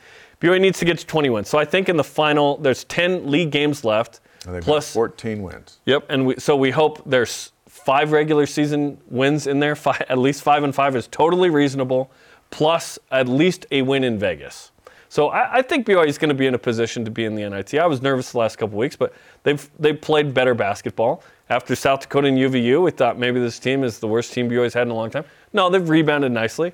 BYU 0.42 0.60
needs 0.60 0.78
to 0.80 0.84
get 0.84 0.98
to 0.98 1.06
20 1.06 1.30
wins. 1.30 1.48
So 1.48 1.56
I 1.56 1.64
think 1.64 1.88
in 1.88 1.96
the 1.96 2.04
final, 2.04 2.56
there's 2.56 2.82
10 2.84 3.30
league 3.30 3.52
games 3.52 3.84
left, 3.84 4.20
And 4.44 4.54
they've 4.54 4.62
plus 4.62 4.88
got 4.88 4.94
14 4.94 5.42
wins. 5.42 5.78
Yep, 5.86 6.06
and 6.08 6.26
we, 6.26 6.34
so 6.36 6.56
we 6.56 6.72
hope 6.72 7.00
there's 7.06 7.52
five 7.68 8.10
regular 8.10 8.46
season 8.46 8.98
wins 9.08 9.46
in 9.46 9.60
there. 9.60 9.76
Five, 9.76 10.02
at 10.08 10.18
least 10.18 10.42
five 10.42 10.64
and 10.64 10.74
five 10.74 10.96
is 10.96 11.06
totally 11.06 11.48
reasonable, 11.48 12.10
plus 12.50 12.98
at 13.12 13.28
least 13.28 13.66
a 13.70 13.82
win 13.82 14.02
in 14.02 14.18
Vegas. 14.18 14.72
So 15.08 15.28
I, 15.28 15.58
I 15.58 15.62
think 15.62 15.86
BYU 15.86 16.06
is 16.08 16.18
going 16.18 16.30
to 16.30 16.34
be 16.34 16.46
in 16.46 16.54
a 16.54 16.58
position 16.58 17.04
to 17.04 17.10
be 17.10 17.24
in 17.24 17.34
the 17.36 17.48
NIT. 17.48 17.74
I 17.74 17.86
was 17.86 18.02
nervous 18.02 18.32
the 18.32 18.38
last 18.38 18.56
couple 18.56 18.78
weeks, 18.78 18.96
but 18.96 19.12
they've 19.44 19.70
they 19.78 19.92
played 19.92 20.34
better 20.34 20.54
basketball. 20.54 21.22
After 21.50 21.76
South 21.76 22.00
Dakota 22.00 22.28
and 22.28 22.38
UVU, 22.38 22.82
we 22.82 22.90
thought 22.90 23.18
maybe 23.18 23.38
this 23.38 23.58
team 23.58 23.84
is 23.84 23.98
the 23.98 24.08
worst 24.08 24.32
team 24.32 24.48
BYU's 24.48 24.74
had 24.74 24.86
in 24.86 24.90
a 24.90 24.94
long 24.94 25.10
time. 25.10 25.24
No, 25.52 25.68
they've 25.68 25.86
rebounded 25.86 26.32
nicely. 26.32 26.72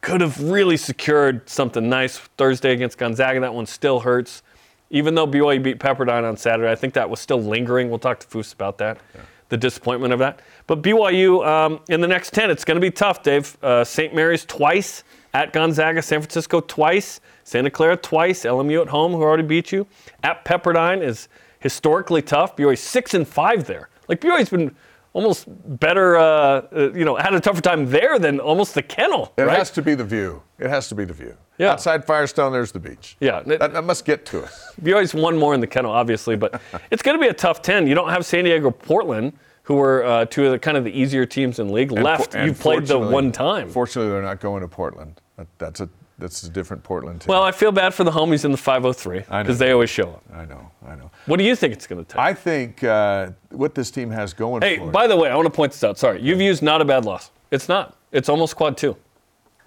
Could 0.00 0.20
have 0.20 0.40
really 0.42 0.76
secured 0.76 1.48
something 1.48 1.88
nice 1.88 2.18
Thursday 2.18 2.72
against 2.72 2.98
Gonzaga. 2.98 3.40
That 3.40 3.54
one 3.54 3.66
still 3.66 4.00
hurts. 4.00 4.42
Even 4.90 5.14
though 5.14 5.26
BYU 5.26 5.62
beat 5.62 5.78
Pepperdine 5.78 6.28
on 6.28 6.36
Saturday, 6.36 6.70
I 6.70 6.74
think 6.74 6.94
that 6.94 7.08
was 7.08 7.20
still 7.20 7.40
lingering. 7.40 7.90
We'll 7.90 7.98
talk 8.00 8.18
to 8.20 8.26
Foose 8.26 8.52
about 8.52 8.78
that, 8.78 8.98
yeah. 9.14 9.20
the 9.48 9.56
disappointment 9.56 10.12
of 10.12 10.18
that. 10.18 10.40
But 10.66 10.82
BYU 10.82 11.46
um, 11.46 11.80
in 11.88 12.00
the 12.00 12.08
next 12.08 12.32
10, 12.32 12.50
it's 12.50 12.64
going 12.64 12.74
to 12.74 12.80
be 12.80 12.90
tough, 12.90 13.22
Dave. 13.22 13.56
Uh, 13.62 13.84
St. 13.84 14.12
Mary's 14.14 14.44
twice, 14.44 15.04
at 15.32 15.52
Gonzaga, 15.52 16.02
San 16.02 16.20
Francisco 16.20 16.60
twice, 16.60 17.20
Santa 17.44 17.70
Clara 17.70 17.96
twice, 17.96 18.44
LMU 18.44 18.82
at 18.82 18.88
home, 18.88 19.12
who 19.12 19.22
already 19.22 19.42
beat 19.42 19.72
you. 19.72 19.86
At 20.22 20.44
Pepperdine 20.44 21.02
is 21.02 21.28
historically 21.60 22.22
tough. 22.22 22.56
BYU 22.56 22.76
6 22.76 23.14
and 23.14 23.26
5 23.26 23.64
there. 23.64 23.88
Like 24.08 24.20
BYU's 24.20 24.50
been 24.50 24.74
almost 25.12 25.46
better, 25.78 26.16
uh, 26.16 26.22
uh, 26.22 26.92
you 26.92 27.04
know, 27.04 27.16
had 27.16 27.34
a 27.34 27.40
tougher 27.40 27.60
time 27.60 27.86
there 27.86 28.18
than 28.18 28.40
almost 28.40 28.74
the 28.74 28.82
kennel. 28.82 29.32
It 29.36 29.42
right? 29.42 29.58
has 29.58 29.70
to 29.72 29.82
be 29.82 29.94
the 29.94 30.04
view. 30.04 30.42
It 30.58 30.68
has 30.68 30.88
to 30.88 30.94
be 30.94 31.04
the 31.04 31.12
view. 31.14 31.36
Yeah. 31.58 31.72
Outside 31.72 32.04
Firestone, 32.04 32.52
there's 32.52 32.72
the 32.72 32.78
beach. 32.78 33.16
Yeah. 33.20 33.42
That, 33.44 33.72
that 33.72 33.84
must 33.84 34.04
get 34.04 34.24
to 34.26 34.42
us. 34.42 34.72
BYU's 34.82 35.14
one 35.14 35.36
more 35.36 35.52
in 35.54 35.60
the 35.60 35.66
kennel, 35.66 35.90
obviously, 35.90 36.36
but 36.36 36.60
it's 36.90 37.02
going 37.02 37.18
to 37.18 37.20
be 37.22 37.28
a 37.28 37.34
tough 37.34 37.60
10. 37.62 37.86
You 37.86 37.94
don't 37.94 38.08
have 38.10 38.24
San 38.24 38.44
Diego 38.44 38.70
Portland, 38.70 39.32
who 39.64 39.74
were 39.74 40.04
uh, 40.04 40.24
two 40.26 40.46
of 40.46 40.52
the 40.52 40.58
kind 40.58 40.76
of 40.76 40.84
the 40.84 40.90
easier 40.90 41.26
teams 41.26 41.58
in 41.58 41.70
league, 41.70 41.92
And 41.92 42.02
left. 42.02 42.32
for- 42.32 42.44
you 42.44 42.52
played 42.52 42.86
the 42.86 42.98
one 42.98 43.30
time. 43.32 43.68
Fortunately, 43.68 44.10
they're 44.10 44.22
not 44.22 44.40
going 44.40 44.62
to 44.62 44.68
Portland. 44.68 45.20
That, 45.36 45.46
that's 45.58 45.80
a 45.80 45.88
that's 46.20 46.42
a 46.44 46.48
different 46.48 46.82
Portland 46.82 47.22
team. 47.22 47.28
Well, 47.28 47.42
I 47.42 47.52
feel 47.52 47.72
bad 47.72 47.94
for 47.94 48.04
the 48.04 48.10
homies 48.10 48.44
in 48.44 48.52
the 48.52 48.56
503 48.56 49.20
because 49.42 49.58
they 49.58 49.72
always 49.72 49.90
show 49.90 50.10
up. 50.10 50.22
I 50.32 50.44
know, 50.44 50.70
I 50.86 50.94
know. 50.94 51.10
What 51.26 51.38
do 51.38 51.44
you 51.44 51.56
think 51.56 51.72
it's 51.72 51.86
going 51.86 52.04
to 52.04 52.08
take? 52.08 52.20
I 52.20 52.34
think 52.34 52.84
uh, 52.84 53.30
what 53.50 53.74
this 53.74 53.90
team 53.90 54.10
has 54.10 54.32
going 54.32 54.62
hey, 54.62 54.78
for 54.78 54.88
it- 54.88 54.92
by 54.92 55.06
the 55.06 55.16
way, 55.16 55.30
I 55.30 55.34
want 55.34 55.46
to 55.46 55.50
point 55.50 55.72
this 55.72 55.82
out. 55.82 55.98
Sorry, 55.98 56.20
you've 56.22 56.40
used 56.40 56.62
not 56.62 56.80
a 56.80 56.84
bad 56.84 57.04
loss. 57.04 57.30
It's 57.50 57.68
not. 57.68 57.96
It's 58.12 58.28
almost 58.28 58.54
quad 58.56 58.76
two. 58.76 58.96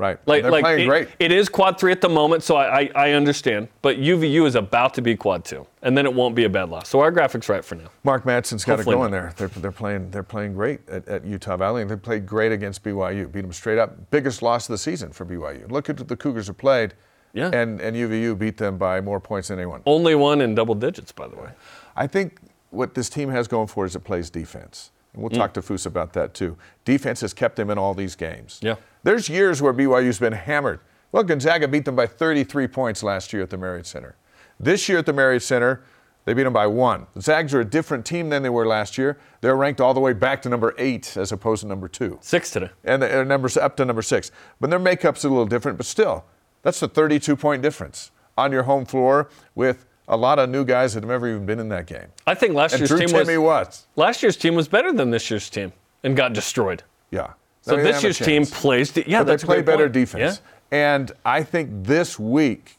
Right? 0.04 0.20
Like, 0.28 0.42
they're 0.44 0.52
like 0.52 0.64
playing 0.64 0.82
it- 0.82 0.88
great. 0.88 1.08
it 1.20 1.32
is 1.32 1.48
quad 1.48 1.80
three 1.80 1.92
at 1.94 2.02
the 2.02 2.10
moment, 2.10 2.44
so 2.44 2.56
I, 2.58 2.82
I, 2.82 2.92
I 2.96 3.12
understand. 3.12 3.70
But 3.82 3.98
UVU 3.98 4.46
is 4.46 4.56
about 4.56 4.94
to 4.96 5.02
be 5.02 5.16
quad 5.16 5.46
two, 5.46 5.66
and 5.82 5.98
then 5.98 6.06
it 6.06 6.14
won't 6.14 6.36
be 6.36 6.44
a 6.44 6.50
bad 6.50 6.70
loss. 6.70 6.90
So 6.90 7.00
our 7.00 7.10
graphic's 7.12 7.48
right 7.48 7.64
for 7.64 7.76
now. 7.76 7.90
Mark 8.04 8.26
Madsen's 8.26 8.66
got 8.66 8.74
it 8.74 8.76
Hopefully 8.78 8.96
going 8.98 9.12
not. 9.12 9.36
there. 9.38 9.48
They're, 9.48 9.62
they're 9.62 9.72
playing 9.72 10.12
they're 10.12 10.24
playing 10.24 10.54
great 10.56 10.88
at, 10.90 11.08
at 11.08 11.26
Utah 11.26 11.56
Valley, 11.56 11.82
and 11.82 11.90
they 11.90 11.96
played 11.96 12.26
great 12.26 12.52
against 12.52 12.84
BYU. 12.84 13.32
Beat 13.32 13.42
them 13.42 13.54
straight 13.54 13.80
up. 13.80 14.12
Biggest 14.12 14.42
loss 14.42 14.68
of 14.68 14.74
the 14.74 14.78
season 14.78 15.12
for 15.14 15.26
BYU. 15.26 15.72
Look 15.72 15.90
at 15.90 16.06
the 16.08 16.18
Cougars 16.18 16.48
have 16.48 16.58
played. 16.58 16.94
Yeah. 17.34 17.50
And 17.54 17.82
and 17.82 17.96
UVU 17.96 18.38
beat 18.38 18.58
them 18.58 18.78
by 18.78 19.02
more 19.02 19.20
points 19.20 19.48
than 19.48 19.58
anyone. 19.58 19.82
Only 19.86 20.14
one 20.16 20.42
in 20.42 20.54
double 20.54 20.76
digits, 20.76 21.12
by 21.12 21.28
the 21.28 21.36
way. 21.36 21.50
I 21.96 22.08
think 22.08 22.40
what 22.70 22.94
this 22.94 23.10
team 23.10 23.30
has 23.30 23.48
going 23.48 23.68
for 23.68 23.86
it 23.86 23.88
is 23.90 23.96
it 23.96 24.04
plays 24.04 24.30
defense. 24.30 24.92
And 25.14 25.20
Mm. 25.20 25.30
we'll 25.30 25.30
talk 25.40 25.54
to 25.54 25.62
Foose 25.62 25.86
about 25.86 26.14
that 26.14 26.34
too. 26.34 26.58
Defense 26.86 27.22
has 27.22 27.34
kept 27.34 27.56
them 27.56 27.70
in 27.70 27.78
all 27.78 27.94
these 27.94 28.16
games. 28.16 28.60
Yeah. 28.62 28.76
There's 29.04 29.30
years 29.30 29.62
where 29.62 29.74
BYU's 29.74 30.20
been 30.20 30.34
hammered. 30.34 30.80
Well, 31.12 31.24
Gonzaga 31.24 31.68
beat 31.68 31.86
them 31.86 31.96
by 31.96 32.08
33 32.08 32.68
points 32.68 33.04
last 33.04 33.34
year 33.34 33.44
at 33.44 33.50
the 33.50 33.58
Marriott 33.58 33.86
Center. 33.86 34.16
This 34.60 34.90
year 34.90 34.98
at 35.00 35.06
the 35.06 35.14
Marriott 35.14 35.44
Center, 35.44 35.82
they 36.26 36.34
beat 36.34 36.44
them 36.44 36.54
by 36.54 36.66
one. 36.68 37.06
The 37.14 37.22
Zags 37.22 37.54
are 37.54 37.60
a 37.60 37.66
different 37.66 38.06
team 38.06 38.30
than 38.30 38.44
they 38.44 38.50
were 38.50 38.66
last 38.66 38.98
year. 38.98 39.18
They're 39.42 39.56
ranked 39.58 39.82
all 39.82 39.94
the 39.94 40.00
way 40.00 40.14
back 40.14 40.42
to 40.44 40.50
number 40.50 40.74
eight 40.78 41.16
as 41.18 41.32
opposed 41.32 41.62
to 41.62 41.68
number 41.68 41.88
two. 41.88 42.18
Six 42.22 42.50
today. 42.50 42.70
And 42.84 43.02
their 43.04 43.26
numbers 43.26 43.58
up 43.58 43.76
to 43.78 43.86
number 43.86 44.02
six. 44.02 44.32
But 44.60 44.70
their 44.70 44.80
makeup's 44.80 45.24
a 45.26 45.30
little 45.30 45.46
different, 45.46 45.78
but 45.78 45.86
still, 45.86 46.24
that's 46.62 46.82
a 46.82 46.88
32 46.88 47.36
point 47.36 47.62
difference 47.62 48.10
on 48.38 48.52
your 48.52 48.64
home 48.64 48.86
floor 48.86 49.30
with 49.54 49.86
a 50.08 50.18
lot 50.18 50.40
of 50.40 50.50
new 50.50 50.66
guys 50.66 50.94
that 50.94 51.04
have 51.04 51.10
never 51.10 51.28
even 51.30 51.46
been 51.46 51.60
in 51.60 51.70
that 51.70 51.86
game. 51.88 52.08
I 52.28 52.34
think 52.36 52.54
last 52.54 52.74
And 52.74 52.82
year's 52.82 52.90
Drew 52.90 53.00
team 53.00 53.10
Timmy 53.10 53.38
was 53.38 53.68
was. 53.68 53.88
last 53.96 54.22
year's 54.24 54.36
team 54.38 54.56
was 54.56 54.68
better 54.68 54.92
than 54.92 55.12
this 55.12 55.30
year's 55.30 55.50
team 55.50 55.72
and 56.04 56.16
got 56.16 56.34
destroyed. 56.34 56.84
Yeah. 57.12 57.34
So 57.62 57.74
I 57.74 57.76
mean, 57.78 57.86
this 57.86 58.04
year's 58.04 58.18
team 58.20 58.46
plays. 58.46 58.92
De- 58.92 59.10
yeah, 59.10 59.20
but 59.20 59.28
that's 59.28 59.44
they 59.44 59.48
play 59.48 59.62
better 59.62 59.86
point. 59.86 59.94
defense. 59.94 60.42
Yeah. 60.72 60.78
And 60.96 61.12
I 61.24 61.44
think 61.44 61.70
this 61.86 62.20
week 62.20 62.78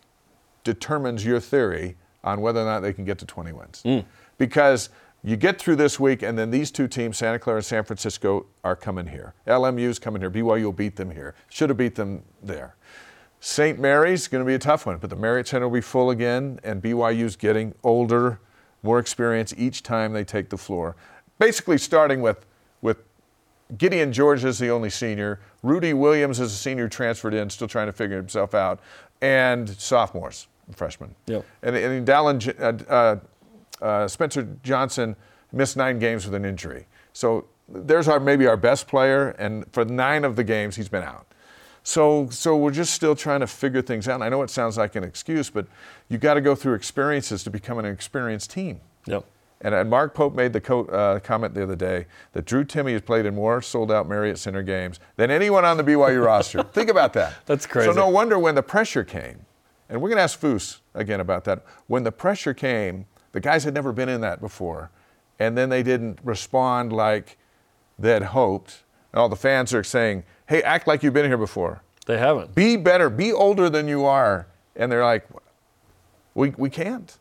determines 0.64 1.24
your 1.24 1.40
theory 1.40 1.96
on 2.22 2.40
whether 2.40 2.60
or 2.60 2.64
not 2.64 2.80
they 2.80 2.92
can 2.92 3.04
get 3.04 3.18
to 3.18 3.26
20 3.26 3.52
wins. 3.52 3.82
Hmm. 3.82 4.00
Because 4.38 4.90
you 5.22 5.36
get 5.36 5.58
through 5.58 5.76
this 5.76 5.98
week, 6.00 6.22
and 6.22 6.38
then 6.38 6.50
these 6.50 6.70
two 6.70 6.86
teams, 6.88 7.16
Santa 7.18 7.38
Clara 7.38 7.58
and 7.58 7.64
San 7.64 7.84
Francisco, 7.84 8.46
are 8.62 8.76
coming 8.76 9.06
here. 9.06 9.32
LMU's 9.46 9.98
coming 9.98 10.20
here. 10.20 10.30
BYU 10.30 10.64
will 10.64 10.72
beat 10.72 10.96
them 10.96 11.10
here. 11.10 11.34
Should 11.48 11.70
have 11.70 11.78
beat 11.78 11.94
them 11.94 12.22
there. 12.42 12.74
St. 13.44 13.78
Mary's 13.78 14.26
going 14.26 14.42
to 14.42 14.46
be 14.46 14.54
a 14.54 14.58
tough 14.58 14.86
one, 14.86 14.96
but 14.96 15.10
the 15.10 15.16
Marriott 15.16 15.48
Center 15.48 15.68
will 15.68 15.74
be 15.74 15.82
full 15.82 16.08
again, 16.08 16.58
and 16.64 16.82
BYU's 16.82 17.36
getting 17.36 17.74
older, 17.82 18.40
more 18.82 18.98
experience 18.98 19.52
each 19.58 19.82
time 19.82 20.14
they 20.14 20.24
take 20.24 20.48
the 20.48 20.56
floor. 20.56 20.96
Basically, 21.38 21.76
starting 21.76 22.22
with 22.22 22.46
with 22.80 23.02
Gideon 23.76 24.14
George 24.14 24.46
is 24.46 24.58
the 24.58 24.70
only 24.70 24.88
senior. 24.88 25.40
Rudi 25.62 25.92
Williams 25.92 26.40
is 26.40 26.54
a 26.54 26.56
senior 26.56 26.88
transferred 26.88 27.34
in, 27.34 27.50
still 27.50 27.68
trying 27.68 27.86
to 27.86 27.92
figure 27.92 28.16
himself 28.16 28.54
out, 28.54 28.80
and 29.20 29.68
sophomores, 29.68 30.46
freshmen. 30.74 31.14
Yep. 31.26 31.44
And, 31.62 31.76
and 31.76 32.08
Dallin, 32.08 32.58
uh, 32.58 32.90
uh, 32.90 33.84
uh, 33.84 34.08
Spencer 34.08 34.48
Johnson 34.62 35.16
missed 35.52 35.76
nine 35.76 35.98
games 35.98 36.24
with 36.24 36.34
an 36.34 36.46
injury. 36.46 36.86
So 37.12 37.44
there's 37.68 38.08
our 38.08 38.20
maybe 38.20 38.46
our 38.46 38.56
best 38.56 38.88
player, 38.88 39.32
and 39.38 39.70
for 39.70 39.84
nine 39.84 40.24
of 40.24 40.34
the 40.34 40.44
games 40.44 40.76
he's 40.76 40.88
been 40.88 41.04
out. 41.04 41.26
So, 41.84 42.28
so 42.30 42.56
we're 42.56 42.70
just 42.70 42.94
still 42.94 43.14
trying 43.14 43.40
to 43.40 43.46
figure 43.46 43.82
things 43.82 44.08
out. 44.08 44.14
And 44.14 44.24
I 44.24 44.30
know 44.30 44.42
it 44.42 44.48
sounds 44.48 44.78
like 44.78 44.96
an 44.96 45.04
excuse, 45.04 45.50
but 45.50 45.66
you 46.08 46.16
got 46.16 46.34
to 46.34 46.40
go 46.40 46.54
through 46.54 46.74
experiences 46.74 47.44
to 47.44 47.50
become 47.50 47.78
an 47.78 47.84
experienced 47.84 48.50
team. 48.50 48.80
Yep. 49.06 49.26
And, 49.60 49.74
and 49.74 49.90
Mark 49.90 50.14
Pope 50.14 50.34
made 50.34 50.54
the 50.54 50.62
co- 50.62 50.86
uh, 50.86 51.20
comment 51.20 51.54
the 51.54 51.62
other 51.62 51.76
day 51.76 52.06
that 52.32 52.46
Drew 52.46 52.64
Timme 52.64 52.92
has 52.92 53.02
played 53.02 53.26
in 53.26 53.34
more 53.34 53.60
sold-out 53.60 54.08
Marriott 54.08 54.38
Center 54.38 54.62
games 54.62 54.98
than 55.16 55.30
anyone 55.30 55.64
on 55.66 55.76
the 55.76 55.84
BYU 55.84 56.24
roster. 56.26 56.62
Think 56.62 56.88
about 56.88 57.12
that. 57.12 57.34
That's 57.44 57.66
crazy. 57.66 57.90
So 57.90 57.94
no 57.94 58.08
wonder 58.08 58.38
when 58.38 58.54
the 58.54 58.62
pressure 58.62 59.04
came, 59.04 59.44
and 59.90 60.00
we're 60.00 60.08
going 60.08 60.16
to 60.18 60.22
ask 60.22 60.40
Foose 60.40 60.78
again 60.94 61.20
about 61.20 61.44
that. 61.44 61.64
When 61.86 62.02
the 62.02 62.12
pressure 62.12 62.54
came, 62.54 63.04
the 63.32 63.40
guys 63.40 63.64
had 63.64 63.74
never 63.74 63.92
been 63.92 64.08
in 64.08 64.22
that 64.22 64.40
before, 64.40 64.90
and 65.38 65.56
then 65.56 65.68
they 65.68 65.82
didn't 65.82 66.18
respond 66.24 66.92
like 66.92 67.36
they 67.98 68.14
would 68.14 68.22
hoped. 68.22 68.84
And 69.12 69.20
all 69.20 69.28
the 69.28 69.36
fans 69.36 69.72
are 69.74 69.84
saying, 69.84 70.24
"Hey, 70.46 70.62
act 70.62 70.86
like 70.86 71.02
you've 71.02 71.14
been 71.14 71.26
here 71.26 71.38
before. 71.38 71.82
They 72.06 72.18
haven't. 72.18 72.54
Be 72.54 72.76
better. 72.76 73.08
Be 73.10 73.32
older 73.32 73.68
than 73.70 73.88
you 73.88 74.04
are." 74.04 74.46
And 74.76 74.90
they're 74.90 75.04
like, 75.04 75.26
"We 76.34 76.50
we 76.56 76.70
can't. 76.70 77.16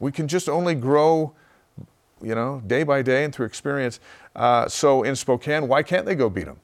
We 0.00 0.12
can 0.12 0.28
just 0.28 0.48
only 0.48 0.74
grow." 0.74 1.32
you 2.20 2.34
know, 2.34 2.60
day 2.66 2.82
by 2.82 3.00
day 3.00 3.22
and 3.22 3.32
through 3.32 3.46
experience. 3.46 4.00
Uh, 4.34 4.66
so 4.68 5.04
in 5.04 5.14
Spokane, 5.14 5.68
why 5.68 5.84
can't 5.84 6.04
they 6.04 6.16
go 6.16 6.28
beat 6.28 6.46
them? 6.46 6.58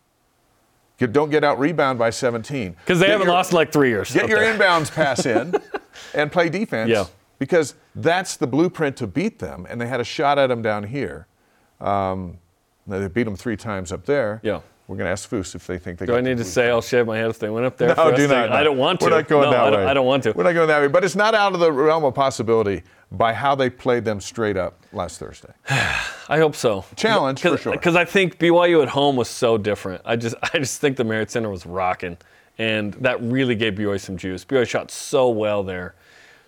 Get, 0.98 1.12
don't 1.12 1.30
get 1.30 1.44
out 1.44 1.60
rebound 1.60 1.96
by 1.96 2.10
17. 2.10 2.72
Because 2.72 2.98
they 2.98 3.06
Get 3.06 3.12
haven't 3.12 3.26
your- 3.28 3.34
lost 3.36 3.52
in 3.52 3.56
like 3.58 3.70
three 3.70 3.88
years. 3.90 4.12
Get 4.12 4.28
your 4.28 4.40
there. 4.40 4.58
inbounds 4.58 4.92
pass 4.92 5.24
in 5.26 5.54
and 6.12 6.32
play 6.32 6.48
defense. 6.48 6.90
Yeah. 6.90 7.04
Because 7.38 7.76
that's 7.94 8.36
the 8.36 8.48
blueprint 8.48 8.96
to 8.96 9.06
beat 9.06 9.38
them. 9.38 9.64
And 9.70 9.80
they 9.80 9.86
had 9.86 10.00
a 10.00 10.04
shot 10.04 10.40
at 10.40 10.48
them 10.48 10.60
down 10.60 10.82
here. 10.82 11.28
Um, 11.80 12.38
they 12.88 13.06
beat 13.06 13.22
them 13.22 13.36
three 13.36 13.56
times 13.56 13.92
up 13.92 14.06
there. 14.06 14.40
Yeah. 14.42 14.58
We're 14.86 14.96
going 14.96 15.06
to 15.06 15.12
ask 15.12 15.30
Foose 15.30 15.54
if 15.54 15.66
they 15.66 15.78
think 15.78 15.98
they 15.98 16.04
Do 16.04 16.14
I 16.14 16.20
need 16.20 16.36
to 16.36 16.44
say 16.44 16.68
I'll 16.68 16.82
shave 16.82 17.06
my 17.06 17.16
head 17.16 17.30
if 17.30 17.38
they 17.38 17.48
went 17.48 17.64
up 17.64 17.78
there? 17.78 17.94
no, 17.96 18.14
do 18.14 18.28
not. 18.28 18.52
I 18.52 18.62
don't 18.62 18.76
want 18.76 19.00
to. 19.00 19.06
We're 19.06 19.10
not 19.10 19.28
going 19.28 19.50
no, 19.50 19.50
that 19.50 19.72
I 19.72 19.76
way. 19.78 19.86
I 19.86 19.94
don't 19.94 20.04
want 20.04 20.24
to. 20.24 20.32
We're 20.32 20.44
not 20.44 20.52
going 20.52 20.68
that 20.68 20.80
way. 20.82 20.88
But 20.88 21.04
it's 21.04 21.16
not 21.16 21.34
out 21.34 21.54
of 21.54 21.60
the 21.60 21.72
realm 21.72 22.04
of 22.04 22.14
possibility 22.14 22.82
by 23.10 23.32
how 23.32 23.54
they 23.54 23.70
played 23.70 24.04
them 24.04 24.20
straight 24.20 24.58
up 24.58 24.78
last 24.92 25.18
Thursday. 25.18 25.52
I 25.70 26.36
hope 26.38 26.54
so. 26.54 26.84
Challenge, 26.96 27.40
for 27.40 27.56
sure. 27.56 27.72
Because 27.72 27.96
I 27.96 28.04
think 28.04 28.38
BYU 28.38 28.82
at 28.82 28.88
home 28.88 29.16
was 29.16 29.28
so 29.28 29.56
different. 29.56 30.02
I 30.04 30.16
just 30.16 30.34
I 30.42 30.58
just 30.58 30.80
think 30.82 30.98
the 30.98 31.04
Marriott 31.04 31.30
Center 31.30 31.48
was 31.48 31.64
rocking, 31.64 32.18
and 32.58 32.92
that 32.94 33.22
really 33.22 33.54
gave 33.54 33.74
BYU 33.74 33.98
some 33.98 34.18
juice. 34.18 34.44
BYU 34.44 34.66
shot 34.66 34.90
so 34.90 35.30
well 35.30 35.62
there. 35.62 35.94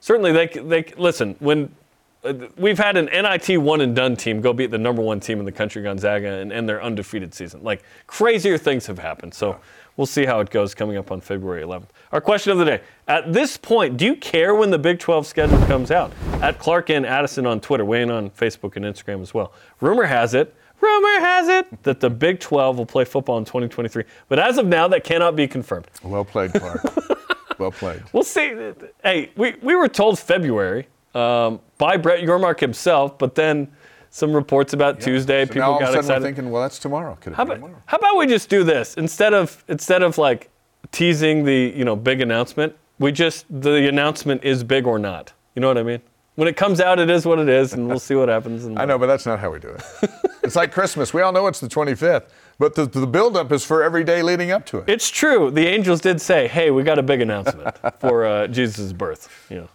Certainly, 0.01 0.33
they 0.33 0.46
they 0.46 0.92
listen 0.99 1.37
when. 1.38 1.75
Uh, 2.24 2.35
We've 2.57 2.79
had 2.79 2.96
an 2.96 3.07
NIT 3.07 3.61
one 3.61 3.81
and 3.81 3.94
done 3.94 4.16
team 4.16 4.40
go 4.40 4.52
beat 4.52 4.70
the 4.70 4.79
number 4.79 5.02
one 5.02 5.20
team 5.20 5.38
in 5.38 5.44
the 5.44 5.52
country, 5.52 5.83
Gonzaga, 5.83 6.29
and 6.29 6.52
end 6.52 6.68
their 6.68 6.83
undefeated 6.83 7.35
season. 7.35 7.62
Like 7.62 7.83
crazier 8.07 8.59
things 8.59 8.87
have 8.87 8.98
happened. 8.98 9.35
So 9.35 9.59
we'll 9.96 10.07
see 10.07 10.24
how 10.24 10.40
it 10.40 10.50
goes 10.50 10.74
coming 10.74 10.96
up 10.96 11.11
on 11.11 11.20
February 11.20 11.62
11th. 11.62 11.88
Our 12.12 12.20
question 12.20 12.52
of 12.52 12.59
the 12.59 12.64
day: 12.64 12.81
At 13.09 13.33
this 13.33 13.57
point, 13.57 13.96
do 13.96 14.05
you 14.05 14.16
care 14.16 14.55
when 14.55 14.70
the 14.70 14.79
Big 14.79 14.98
12 14.98 15.26
schedule 15.26 15.59
comes 15.66 15.90
out? 15.90 16.12
At 16.42 16.59
Clark 16.59 16.90
and 16.90 17.07
Addison 17.07 17.46
on 17.46 17.61
Twitter, 17.61 17.85
weighing 17.85 18.11
on 18.11 18.31
Facebook 18.31 18.76
and 18.76 18.85
Instagram 18.85 19.22
as 19.22 19.33
well. 19.33 19.52
Rumor 19.81 20.05
has 20.05 20.35
it. 20.35 20.55
Rumor 20.81 21.20
has 21.20 21.48
it 21.48 21.83
that 21.85 22.00
the 22.00 22.11
Big 22.11 22.38
12 22.38 22.79
will 22.79 22.87
play 22.87 23.05
football 23.05 23.38
in 23.38 23.44
2023, 23.44 24.05
but 24.29 24.38
as 24.38 24.59
of 24.59 24.66
now, 24.66 24.87
that 24.88 25.05
cannot 25.05 25.35
be 25.35 25.48
confirmed. 25.48 25.87
Well 26.02 26.24
played, 26.24 26.52
Clark. 26.52 26.83
well 27.59 27.72
played. 27.72 28.02
We'll 28.12 28.22
see. 28.22 28.72
Hey, 29.02 29.31
we, 29.37 29.55
we 29.62 29.74
were 29.74 29.88
told 29.88 30.18
February 30.18 30.87
um, 31.16 31.61
by 31.79 31.96
Brett 31.96 32.22
Yormark 32.22 32.61
himself, 32.61 33.18
but 33.18 33.35
then 33.35 33.68
some 34.11 34.33
reports 34.33 34.72
about 34.72 35.00
Tuesday. 35.00 35.44
So 35.44 35.52
people 35.52 35.62
now 35.62 35.72
all 35.72 35.76
of 35.76 35.83
a 35.83 35.85
got 35.85 35.87
sudden 35.88 35.98
excited. 36.00 36.20
we're 36.22 36.26
thinking, 36.29 36.50
well, 36.50 36.62
that's 36.62 36.79
tomorrow. 36.79 37.16
Could 37.20 37.33
it 37.33 37.37
how, 37.37 37.44
be 37.44 37.52
about, 37.52 37.55
tomorrow? 37.57 37.83
how 37.87 37.96
about 37.96 38.16
we 38.16 38.26
just 38.26 38.48
do 38.48 38.64
this 38.64 38.94
instead 38.94 39.35
of 39.35 39.64
instead 39.68 40.02
of 40.02 40.18
like 40.18 40.50
teasing 40.92 41.44
the 41.44 41.72
you 41.74 41.85
know 41.85 41.96
big 41.96 42.20
announcement? 42.20 42.76
We 42.98 43.12
just 43.12 43.46
the 43.50 43.88
announcement 43.88 44.44
is 44.44 44.64
big 44.64 44.87
or 44.87 44.98
not. 44.98 45.33
You 45.55 45.61
know 45.61 45.68
what 45.68 45.79
I 45.79 45.83
mean? 45.83 46.00
When 46.37 46.48
it 46.48 46.57
comes 46.57 46.81
out, 46.81 46.98
it 46.98 47.09
is 47.09 47.24
what 47.24 47.38
it 47.38 47.48
is, 47.48 47.72
and 47.72 47.88
we'll 47.88 47.98
see 47.98 48.14
what 48.14 48.29
happens. 48.29 48.66
And 48.66 48.79
I 48.79 48.85
know, 48.85 48.98
but 48.98 49.07
that's 49.07 49.24
not 49.24 49.38
how 49.38 49.50
we 49.50 49.59
do 49.59 49.68
it. 49.68 49.83
it's 50.42 50.55
like 50.55 50.70
Christmas. 50.70 51.14
We 51.14 51.22
all 51.22 51.33
know 51.33 51.46
it's 51.46 51.61
the 51.61 51.68
25th, 51.68 52.29
but 52.59 52.74
the, 52.74 52.85
the 52.85 53.07
buildup 53.07 53.52
is 53.52 53.64
for 53.64 53.83
every 53.83 54.05
day 54.05 54.22
leading 54.22 54.50
up 54.50 54.66
to 54.66 54.79
it. 54.79 54.85
It's 54.87 55.09
true. 55.09 55.50
The 55.50 55.66
Angels 55.66 56.02
did 56.02 56.20
say, 56.20 56.46
"Hey, 56.46 56.70
we 56.70 56.83
got 56.83 56.98
a 56.98 57.02
big 57.02 57.22
announcement 57.22 57.74
for 58.00 58.26
uh, 58.26 58.46
Jesus' 58.48 58.92
birth." 58.92 59.31
Yeah. 59.48 59.66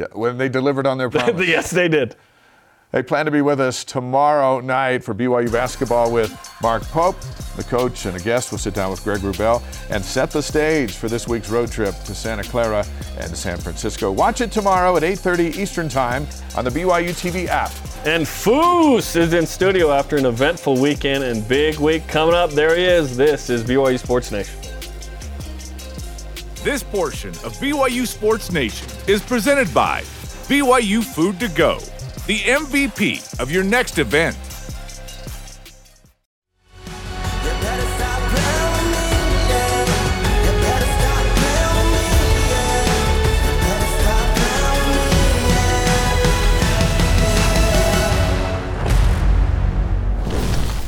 Yeah, 0.00 0.06
when 0.12 0.38
they 0.38 0.48
delivered 0.48 0.86
on 0.86 0.96
their 0.96 1.10
promise. 1.10 1.46
yes, 1.46 1.70
they 1.70 1.86
did. 1.88 2.16
They 2.92 3.02
plan 3.04 3.26
to 3.26 3.30
be 3.30 3.42
with 3.42 3.60
us 3.60 3.84
tomorrow 3.84 4.58
night 4.60 5.04
for 5.04 5.14
BYU 5.14 5.52
basketball 5.52 6.10
with 6.10 6.32
Mark 6.60 6.82
Pope. 6.84 7.20
The 7.56 7.62
coach 7.64 8.06
and 8.06 8.16
a 8.16 8.20
guest 8.20 8.50
will 8.50 8.58
sit 8.58 8.74
down 8.74 8.90
with 8.90 9.04
Greg 9.04 9.20
Wrubell 9.20 9.62
and 9.90 10.02
set 10.04 10.30
the 10.30 10.42
stage 10.42 10.92
for 10.94 11.08
this 11.08 11.28
week's 11.28 11.50
road 11.50 11.70
trip 11.70 11.94
to 12.04 12.14
Santa 12.14 12.42
Clara 12.42 12.84
and 13.18 13.36
San 13.36 13.58
Francisco. 13.58 14.10
Watch 14.10 14.40
it 14.40 14.50
tomorrow 14.50 14.96
at 14.96 15.04
8:30 15.04 15.56
Eastern 15.56 15.88
Time 15.88 16.26
on 16.56 16.64
the 16.64 16.70
BYU 16.70 17.10
TV 17.10 17.46
app. 17.46 17.70
And 18.06 18.24
Foose 18.26 19.14
is 19.14 19.34
in 19.34 19.46
studio 19.46 19.92
after 19.92 20.16
an 20.16 20.24
eventful 20.26 20.80
weekend 20.80 21.22
and 21.22 21.46
big 21.46 21.78
week 21.78 22.08
coming 22.08 22.34
up. 22.34 22.50
There 22.52 22.74
he 22.74 22.84
is. 22.84 23.16
This 23.16 23.50
is 23.50 23.62
BYU 23.62 23.98
Sports 23.98 24.32
Nation. 24.32 24.58
This 26.62 26.82
portion 26.82 27.30
of 27.30 27.56
BYU 27.56 28.06
Sports 28.06 28.52
Nation 28.52 28.86
is 29.06 29.22
presented 29.22 29.72
by 29.72 30.02
BYU 30.46 31.02
Food 31.02 31.40
to 31.40 31.48
Go 31.48 31.78
the 32.26 32.38
MVP 32.40 33.40
of 33.40 33.50
your 33.50 33.64
next 33.64 33.98
event. 33.98 34.36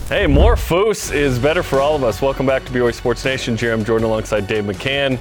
Hey, 0.07 0.27
more 0.27 0.57
Foose 0.57 1.11
is 1.15 1.39
better 1.39 1.63
for 1.63 1.81
all 1.81 1.97
of 1.97 2.05
us. 2.05 2.21
Welcome 2.21 2.45
back 2.45 2.67
to 2.67 2.73
BYU 2.73 2.93
Sports 2.93 3.25
Nation. 3.25 3.57
Jarom 3.57 3.87
Jordan 3.87 4.07
alongside 4.07 4.47
Dave 4.47 4.65
McCann. 4.65 5.19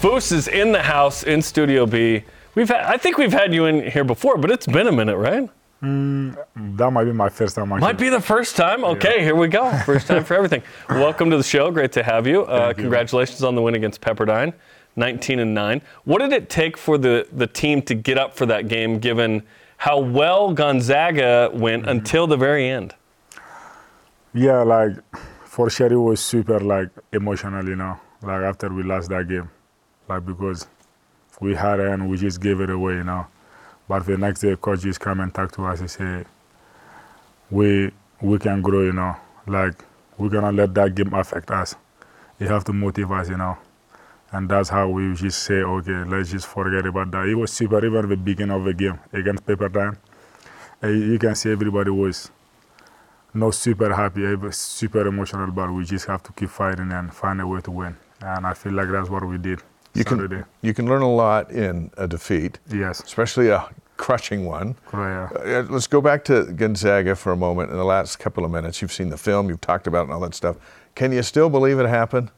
Foose 0.00 0.30
is 0.30 0.46
in 0.46 0.72
the 0.72 0.82
house 0.82 1.22
in 1.22 1.40
Studio 1.40 1.86
B. 1.86 2.22
We've 2.54 2.68
had, 2.68 2.82
I 2.82 2.98
think 2.98 3.16
we've 3.16 3.32
had 3.32 3.54
you 3.54 3.64
in 3.64 3.90
here 3.90 4.04
before, 4.04 4.36
but 4.36 4.50
it's 4.50 4.66
been 4.66 4.86
a 4.88 4.92
minute, 4.92 5.16
right? 5.16 5.48
Mm, 5.82 6.36
that 6.76 6.90
might 6.90 7.04
be 7.04 7.12
my 7.12 7.30
first 7.30 7.54
time. 7.54 7.72
Actually. 7.72 7.80
Might 7.80 7.98
be 7.98 8.10
the 8.10 8.20
first 8.20 8.56
time. 8.56 8.84
Okay, 8.84 9.16
yeah. 9.16 9.24
here 9.24 9.34
we 9.34 9.48
go. 9.48 9.70
First 9.86 10.06
time 10.06 10.22
for 10.22 10.34
everything. 10.40 10.62
Welcome 10.90 11.30
to 11.30 11.38
the 11.38 11.42
show. 11.42 11.70
Great 11.70 11.92
to 11.92 12.02
have 12.02 12.26
you. 12.26 12.42
Uh, 12.42 12.74
congratulations 12.74 13.42
on 13.42 13.54
the 13.54 13.62
win 13.62 13.74
against 13.74 14.02
Pepperdine, 14.02 14.52
19 14.96 15.38
and 15.38 15.54
9. 15.54 15.80
What 16.04 16.18
did 16.18 16.32
it 16.34 16.50
take 16.50 16.76
for 16.76 16.98
the, 16.98 17.26
the 17.32 17.46
team 17.46 17.80
to 17.82 17.94
get 17.94 18.18
up 18.18 18.36
for 18.36 18.44
that 18.44 18.68
game, 18.68 18.98
given 18.98 19.44
how 19.78 19.98
well 19.98 20.52
Gonzaga 20.52 21.50
went 21.54 21.82
mm-hmm. 21.82 21.90
until 21.90 22.26
the 22.26 22.36
very 22.36 22.68
end? 22.68 22.94
Yeah, 24.34 24.62
like 24.62 24.92
for 25.44 25.70
sure 25.70 25.90
it 25.90 25.96
was 25.96 26.20
super 26.20 26.60
like 26.60 26.90
emotional, 27.14 27.66
you 27.66 27.76
know, 27.76 27.98
like 28.20 28.42
after 28.42 28.68
we 28.68 28.82
lost 28.82 29.08
that 29.08 29.26
game, 29.28 29.50
like 30.08 30.24
because 30.24 30.66
we 31.40 31.54
had 31.54 31.80
it 31.80 31.88
and 31.88 32.08
we 32.08 32.16
just 32.16 32.40
gave 32.40 32.60
it 32.60 32.70
away, 32.70 32.94
you 32.94 33.04
know. 33.04 33.26
But 33.88 34.06
the 34.06 34.16
next 34.16 34.40
day, 34.40 34.56
coach 34.56 34.80
just 34.80 35.00
come 35.00 35.20
and 35.20 35.32
talk 35.32 35.52
to 35.52 35.64
us 35.66 35.80
and 35.80 35.90
say, 35.90 36.24
we, 37.50 37.92
we 38.20 38.38
can 38.38 38.62
grow, 38.62 38.82
you 38.82 38.92
know. 38.92 39.16
Like, 39.46 39.84
going 40.18 40.30
to 40.30 40.50
let 40.50 40.74
that 40.74 40.94
game 40.94 41.12
affect 41.14 41.50
us. 41.50 41.76
You 42.40 42.48
have 42.48 42.64
to 42.64 42.72
motivate 42.72 43.18
us, 43.18 43.28
you 43.28 43.36
know. 43.36 43.56
And 44.32 44.48
that's 44.48 44.70
how 44.70 44.88
we 44.88 45.14
just 45.14 45.44
say, 45.44 45.54
okay, 45.54 46.04
let's 46.04 46.30
just 46.30 46.46
forget 46.46 46.84
about 46.84 47.10
that. 47.12 47.28
It 47.28 47.34
was 47.36 47.52
super, 47.52 47.84
even 47.84 48.04
at 48.04 48.08
the 48.08 48.16
beginning 48.16 48.56
of 48.56 48.64
the 48.64 48.74
game 48.74 48.98
against 49.12 49.46
Pepperdine. 49.46 49.96
You 50.82 51.18
can 51.18 51.34
see 51.34 51.52
everybody 51.52 51.90
was 51.90 52.30
not 53.32 53.54
super 53.54 53.94
happy, 53.94 54.24
eh, 54.24 54.36
super 54.50 55.06
emotional, 55.06 55.50
but 55.52 55.72
we 55.72 55.84
just 55.84 56.06
have 56.06 56.22
to 56.24 56.32
keep 56.32 56.48
fighting 56.48 56.90
and 56.90 57.14
find 57.14 57.40
a 57.40 57.46
way 57.46 57.60
to 57.60 57.70
win. 57.70 57.96
And 58.20 58.46
I 58.46 58.54
feel 58.54 58.72
like 58.72 58.90
that's 58.90 59.08
what 59.08 59.26
we 59.26 59.38
did 59.38 59.62
you 59.96 60.04
Saturday. 60.04 60.36
Can, 60.36 60.46
you 60.62 60.74
can 60.74 60.86
learn 60.86 61.02
a 61.02 61.12
lot 61.12 61.50
in 61.50 61.90
a 61.96 62.06
defeat. 62.06 62.58
Yes. 62.68 63.00
Especially 63.00 63.48
a 63.48 63.68
crushing 63.96 64.44
one. 64.44 64.76
Oh, 64.92 64.98
yeah. 64.98 65.28
Uh, 65.34 65.66
let's 65.68 65.86
go 65.86 66.00
back 66.00 66.24
to 66.26 66.44
Gonzaga 66.44 67.16
for 67.16 67.32
a 67.32 67.36
moment. 67.36 67.70
In 67.70 67.76
the 67.76 67.84
last 67.84 68.18
couple 68.18 68.44
of 68.44 68.50
minutes, 68.50 68.82
you've 68.82 68.92
seen 68.92 69.08
the 69.08 69.16
film, 69.16 69.48
you've 69.48 69.60
talked 69.60 69.86
about 69.86 70.00
it 70.00 70.04
and 70.04 70.12
all 70.12 70.20
that 70.20 70.34
stuff. 70.34 70.56
Can 70.94 71.12
you 71.12 71.22
still 71.22 71.50
believe 71.50 71.78
it 71.78 71.88
happened? 71.88 72.30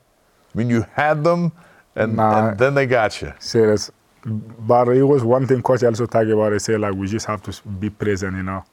I 0.54 0.58
mean, 0.58 0.70
you 0.70 0.86
had 0.94 1.24
them, 1.24 1.52
and, 1.94 2.16
nah, 2.16 2.50
and 2.50 2.58
then 2.58 2.74
they 2.74 2.86
got 2.86 3.20
you. 3.20 3.32
Serious. 3.38 3.90
But 4.24 4.88
it 4.88 5.04
was 5.04 5.22
one 5.24 5.46
thing 5.46 5.62
coach 5.62 5.82
also 5.82 6.06
talked 6.06 6.28
about. 6.30 6.52
He 6.52 6.58
said, 6.58 6.80
like, 6.80 6.94
we 6.94 7.06
just 7.06 7.26
have 7.26 7.42
to 7.42 7.68
be 7.68 7.90
present, 7.90 8.36
you 8.36 8.42
know. 8.42 8.64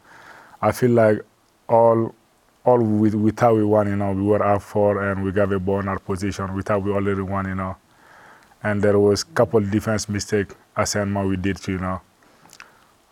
I 0.61 0.71
feel 0.71 0.91
like 0.91 1.19
all 1.67 2.15
all 2.65 2.79
we, 2.79 3.11
we 3.11 3.29
thought 3.29 3.55
we 3.55 3.63
won, 3.63 3.87
you 3.87 3.95
know, 3.95 4.11
we 4.11 4.23
were 4.23 4.41
up 4.41 4.59
for 4.59 5.11
and 5.11 5.23
we 5.23 5.31
got 5.31 5.53
a 5.53 5.59
ball 5.59 5.81
in 5.81 5.87
our 5.87 5.99
position. 5.99 6.51
We 6.55 6.63
thought 6.63 6.81
we 6.81 6.91
already 6.91 7.21
won, 7.21 7.47
you 7.47 7.53
know 7.53 7.75
and 8.65 8.81
there 8.81 8.97
was 8.99 9.21
a 9.21 9.25
couple 9.27 9.61
defense 9.61 10.09
mistake 10.09 10.47
assignment 10.75 11.29
we 11.29 11.37
did, 11.37 11.65
you 11.67 11.77
know. 11.77 12.01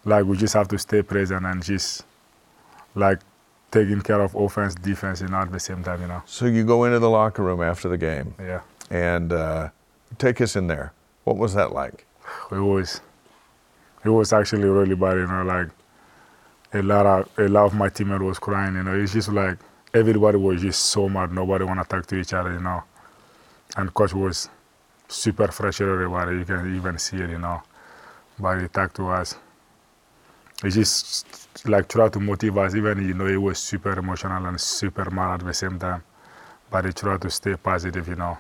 Like 0.03 0.25
we 0.25 0.35
just 0.35 0.55
have 0.55 0.67
to 0.69 0.79
stay 0.79 1.03
present 1.03 1.45
and 1.45 1.63
just 1.63 2.03
like 2.95 3.19
taking 3.69 4.01
care 4.01 4.19
of 4.19 4.33
offense, 4.33 4.73
defense, 4.73 5.21
you 5.21 5.27
know, 5.27 5.37
at 5.37 5.51
the 5.51 5.59
same 5.59 5.83
time, 5.83 6.01
you 6.01 6.07
know. 6.07 6.23
So 6.25 6.47
you 6.47 6.63
go 6.63 6.85
into 6.85 6.97
the 6.97 7.09
locker 7.09 7.43
room 7.43 7.61
after 7.61 7.87
the 7.87 7.99
game. 7.99 8.33
Yeah. 8.39 8.61
And 8.89 9.31
uh, 9.31 9.69
take 10.17 10.41
us 10.41 10.55
in 10.55 10.65
there. 10.65 10.91
What 11.23 11.37
was 11.37 11.53
that 11.53 11.71
like? 11.71 12.07
It 12.51 12.55
was, 12.55 13.01
it 14.03 14.09
was 14.09 14.33
actually 14.33 14.67
really 14.67 14.95
bad, 14.95 15.17
you 15.17 15.27
know. 15.27 15.43
Like 15.43 15.69
a 16.73 16.81
lot 16.81 17.05
of 17.05 17.29
a 17.37 17.47
lot 17.47 17.65
of 17.65 17.75
my 17.75 17.89
teammates 17.89 18.23
was 18.23 18.39
crying, 18.39 18.73
you 18.73 18.83
know. 18.83 18.99
It's 18.99 19.13
just 19.13 19.29
like 19.29 19.59
everybody 19.93 20.37
was 20.37 20.63
just 20.63 20.85
so 20.85 21.07
mad. 21.07 21.31
Nobody 21.31 21.63
want 21.63 21.79
to 21.79 21.87
talk 21.87 22.07
to 22.07 22.15
each 22.15 22.33
other, 22.33 22.53
you 22.53 22.59
know. 22.59 22.83
And 23.77 23.93
coach 23.93 24.15
was 24.15 24.49
super 25.13 25.47
fresh 25.49 25.81
everywhere. 25.81 26.33
You 26.33 26.45
can 26.45 26.75
even 26.75 26.97
see 26.97 27.17
it, 27.17 27.29
you 27.29 27.39
know, 27.39 27.61
by 28.39 28.55
the 28.55 28.67
talk 28.69 28.93
to 28.95 29.09
us. 29.09 29.35
It's 30.63 30.75
just 30.75 31.67
like 31.67 31.87
try 31.89 32.09
to 32.09 32.19
motivate 32.19 32.65
us, 32.67 32.75
even 32.75 33.07
you 33.07 33.13
know 33.13 33.27
it 33.27 33.37
was 33.37 33.59
super 33.59 33.97
emotional 33.97 34.45
and 34.45 34.59
super 34.59 35.09
mad 35.11 35.41
at 35.41 35.45
the 35.45 35.53
same 35.53 35.79
time. 35.79 36.03
But 36.71 36.83
they 36.85 36.91
try 36.91 37.17
to 37.17 37.29
stay 37.29 37.55
positive, 37.55 38.07
you 38.07 38.15
know. 38.15 38.37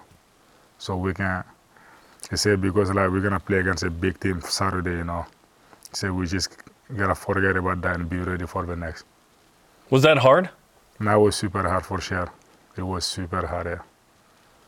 So 0.79 0.97
we 0.97 1.13
can 1.13 1.43
he 2.29 2.37
said 2.37 2.61
because 2.61 2.89
like 2.93 3.11
we're 3.11 3.21
gonna 3.21 3.39
play 3.39 3.59
against 3.59 3.83
a 3.83 3.89
big 3.91 4.19
team 4.19 4.41
Saturday, 4.41 4.97
you 4.97 5.03
know. 5.03 5.25
He 5.89 5.95
said 5.95 6.11
we 6.11 6.27
just 6.27 6.57
gotta 6.97 7.15
forget 7.15 7.57
about 7.57 7.81
that 7.81 7.99
and 7.99 8.09
be 8.09 8.17
ready 8.17 8.45
for 8.47 8.65
the 8.65 8.75
next. 8.75 9.05
Was 9.89 10.03
that 10.03 10.17
hard? 10.19 10.49
That 10.99 11.15
was 11.15 11.35
super 11.35 11.63
hard 11.67 11.85
for 11.85 12.01
sure. 12.01 12.31
It 12.77 12.83
was 12.83 13.05
super 13.05 13.45
hard, 13.45 13.67
yeah. 13.67 13.79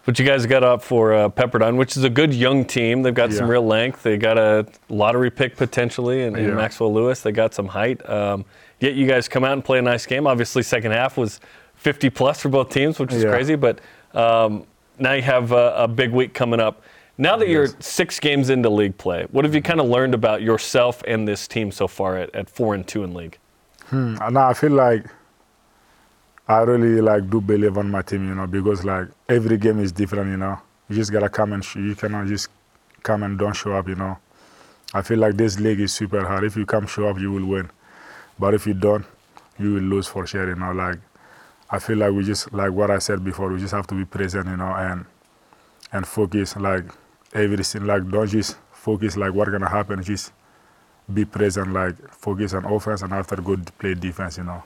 But 0.05 0.19
you 0.19 0.25
guys 0.25 0.45
got 0.45 0.63
up 0.63 0.83
for 0.83 1.13
uh, 1.13 1.29
Pepperdine, 1.29 1.77
which 1.77 1.97
is 1.97 2.03
a 2.03 2.09
good 2.11 2.31
young 2.31 2.63
team. 2.63 3.01
They've 3.01 3.13
got 3.13 3.31
yeah. 3.31 3.37
some 3.37 3.49
real 3.49 3.65
length. 3.65 4.03
They 4.03 4.17
got 4.17 4.37
a 4.37 4.67
lottery 4.87 5.31
pick 5.31 5.57
potentially 5.57 6.23
and, 6.23 6.37
yeah. 6.37 6.51
Maxwell 6.51 6.93
Lewis. 6.93 7.21
They 7.21 7.31
got 7.31 7.55
some 7.55 7.67
height. 7.67 8.07
Um, 8.07 8.45
yet 8.79 8.93
you 8.93 9.07
guys 9.07 9.27
come 9.27 9.43
out 9.43 9.53
and 9.53 9.65
play 9.65 9.79
a 9.79 9.81
nice 9.81 10.05
game. 10.05 10.27
Obviously, 10.27 10.61
second 10.61 10.91
half 10.91 11.17
was 11.17 11.39
50 11.75 12.11
plus 12.11 12.39
for 12.39 12.49
both 12.49 12.69
teams, 12.69 12.99
which 12.99 13.13
is 13.13 13.23
yeah. 13.23 13.31
crazy. 13.31 13.55
But 13.55 13.81
um, 14.13 14.67
now 14.99 15.13
you 15.13 15.23
have 15.23 15.51
a, 15.51 15.73
a, 15.75 15.87
big 15.87 16.11
week 16.11 16.35
coming 16.35 16.59
up. 16.59 16.83
Now 17.17 17.35
that 17.37 17.47
you're 17.47 17.67
six 17.79 18.19
games 18.19 18.49
into 18.49 18.69
league 18.69 18.97
play, 18.97 19.25
what 19.31 19.43
have 19.43 19.55
you 19.55 19.61
kind 19.61 19.79
of 19.79 19.87
learned 19.87 20.13
about 20.13 20.41
yourself 20.41 21.01
and 21.07 21.27
this 21.27 21.47
team 21.47 21.71
so 21.71 21.87
far 21.87 22.17
at, 22.17 22.33
at 22.35 22.49
four 22.49 22.75
and 22.75 22.87
two 22.87 23.03
in 23.03 23.13
league? 23.13 23.39
Hmm. 23.87 24.15
Now 24.31 24.49
I 24.49 24.53
feel 24.53 24.71
like 24.71 25.05
I 26.47 26.59
really 26.61 27.01
like 27.01 27.29
do 27.29 27.41
believe 27.41 27.77
on 27.77 27.89
my 27.89 28.01
team, 28.01 28.27
you 28.27 28.35
know, 28.35 28.45
because 28.47 28.83
like 28.85 29.07
every 29.27 29.57
game 29.57 29.79
is 29.79 29.91
different, 29.91 30.29
you 30.29 30.37
know. 30.37 30.59
You 30.89 30.95
just 30.95 31.11
gotta 31.11 31.29
come 31.29 31.53
and 31.53 31.65
sh- 31.65 31.77
you 31.77 31.95
cannot 31.95 32.27
just 32.27 32.49
come 33.03 33.23
and 33.23 33.37
don't 33.39 33.53
show 33.55 33.73
up, 33.73 33.87
you 33.87 33.95
know. 33.95 34.17
I 34.93 35.01
feel 35.01 35.17
like 35.19 35.35
this 35.37 35.59
league 35.59 35.79
is 35.79 35.91
super 35.93 36.23
hard. 36.25 36.43
If 36.43 36.55
you 36.55 36.65
come 36.65 36.85
show 36.87 37.07
up, 37.07 37.19
you 37.19 37.31
will 37.31 37.45
win, 37.45 37.71
but 38.37 38.53
if 38.53 38.67
you 38.67 38.73
don't, 38.75 39.05
you 39.57 39.73
will 39.73 39.81
lose 39.83 40.07
for 40.07 40.27
sure, 40.27 40.47
you 40.47 40.55
know. 40.55 40.71
Like 40.71 40.99
I 41.71 41.79
feel 41.79 41.97
like 41.97 42.13
we 42.13 42.23
just 42.23 42.53
like 42.53 42.71
what 42.71 42.91
I 42.91 42.99
said 42.99 43.23
before. 43.23 43.49
We 43.51 43.59
just 43.59 43.73
have 43.73 43.87
to 43.87 43.95
be 43.95 44.05
present, 44.05 44.47
you 44.47 44.57
know, 44.57 44.73
and 44.75 45.05
and 45.91 46.07
focus 46.07 46.55
like 46.55 46.85
everything. 47.33 47.85
Like 47.87 48.09
don't 48.09 48.27
just 48.29 48.57
focus 48.71 49.17
like 49.17 49.33
what's 49.33 49.51
gonna 49.51 49.69
happen. 49.69 50.03
Just 50.03 50.31
be 51.13 51.25
present, 51.25 51.73
like 51.73 51.95
focus 52.13 52.53
on 52.53 52.65
offense, 52.65 53.01
and 53.01 53.13
after 53.13 53.37
go 53.37 53.57
play 53.79 53.95
defense, 53.95 54.37
you 54.37 54.43
know. 54.43 54.63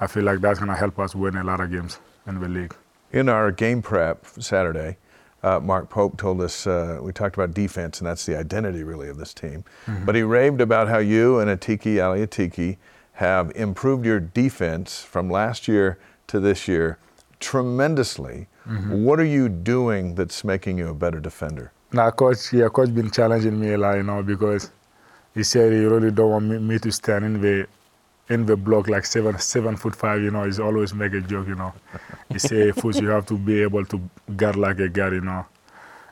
I 0.00 0.06
feel 0.06 0.24
like 0.24 0.40
that's 0.40 0.58
going 0.58 0.70
to 0.70 0.76
help 0.76 0.98
us 0.98 1.14
win 1.14 1.36
a 1.36 1.44
lot 1.44 1.60
of 1.60 1.70
games 1.70 1.98
in 2.26 2.40
the 2.40 2.48
league. 2.48 2.74
In 3.12 3.28
our 3.28 3.50
game 3.50 3.82
prep 3.82 4.26
Saturday, 4.38 4.96
uh, 5.42 5.60
Mark 5.60 5.88
Pope 5.88 6.16
told 6.18 6.40
us 6.40 6.66
uh, 6.66 6.98
we 7.00 7.12
talked 7.12 7.36
about 7.36 7.54
defense, 7.54 8.00
and 8.00 8.06
that's 8.06 8.26
the 8.26 8.36
identity 8.36 8.82
really 8.82 9.08
of 9.08 9.16
this 9.16 9.32
team. 9.32 9.64
Mm-hmm. 9.86 10.04
But 10.04 10.14
he 10.14 10.22
raved 10.22 10.60
about 10.60 10.88
how 10.88 10.98
you 10.98 11.38
and 11.38 11.50
Atiki 11.50 12.04
Ali 12.04 12.26
Atiki 12.26 12.76
have 13.14 13.50
improved 13.54 14.04
your 14.04 14.20
defense 14.20 15.02
from 15.02 15.30
last 15.30 15.68
year 15.68 15.98
to 16.28 16.38
this 16.38 16.68
year 16.68 16.98
tremendously. 17.40 18.46
Mm-hmm. 18.66 19.04
What 19.04 19.18
are 19.20 19.24
you 19.24 19.48
doing 19.48 20.14
that's 20.14 20.44
making 20.44 20.78
you 20.78 20.88
a 20.88 20.94
better 20.94 21.20
defender? 21.20 21.72
Now, 21.92 22.10
coach, 22.10 22.52
yeah, 22.52 22.68
coach 22.68 22.94
been 22.94 23.10
challenging 23.10 23.58
me 23.58 23.72
a 23.72 23.78
lot, 23.78 23.96
you 23.96 24.02
know, 24.02 24.22
because 24.22 24.70
he 25.34 25.42
said 25.42 25.72
he 25.72 25.84
really 25.84 26.10
don't 26.10 26.30
want 26.30 26.44
me, 26.44 26.58
me 26.58 26.78
to 26.80 26.92
stand 26.92 27.24
in 27.24 27.40
the 27.40 27.66
in 28.28 28.46
the 28.46 28.56
block 28.56 28.88
like 28.88 29.06
seven 29.06 29.38
seven 29.38 29.76
foot 29.76 29.94
five, 29.94 30.20
you 30.20 30.30
know, 30.30 30.44
he's 30.44 30.60
always 30.60 30.94
make 30.94 31.12
a 31.14 31.20
joke, 31.20 31.48
you 31.48 31.54
know. 31.54 31.72
He 32.30 32.38
say, 32.50 32.72
"Foot, 32.72 33.00
you 33.00 33.08
have 33.08 33.26
to 33.26 33.38
be 33.38 33.62
able 33.62 33.84
to 33.86 34.00
guard 34.36 34.56
like 34.56 34.78
a 34.80 34.88
guard, 34.88 35.14
you 35.14 35.20
know." 35.20 35.46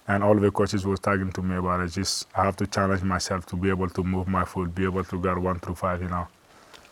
And 0.08 0.22
all 0.22 0.36
the 0.36 0.50
coaches 0.50 0.86
was 0.86 1.00
talking 1.00 1.32
to 1.32 1.42
me 1.42 1.56
about 1.56 1.80
it. 1.80 1.88
Just 1.88 2.26
I 2.34 2.44
have 2.44 2.56
to 2.56 2.66
challenge 2.66 3.02
myself 3.02 3.44
to 3.46 3.56
be 3.56 3.68
able 3.68 3.90
to 3.90 4.04
move 4.04 4.28
my 4.28 4.44
foot, 4.44 4.74
be 4.74 4.84
able 4.84 5.04
to 5.04 5.20
guard 5.20 5.38
one 5.38 5.58
through 5.58 5.74
five, 5.74 6.00
you 6.00 6.08
know. 6.08 6.28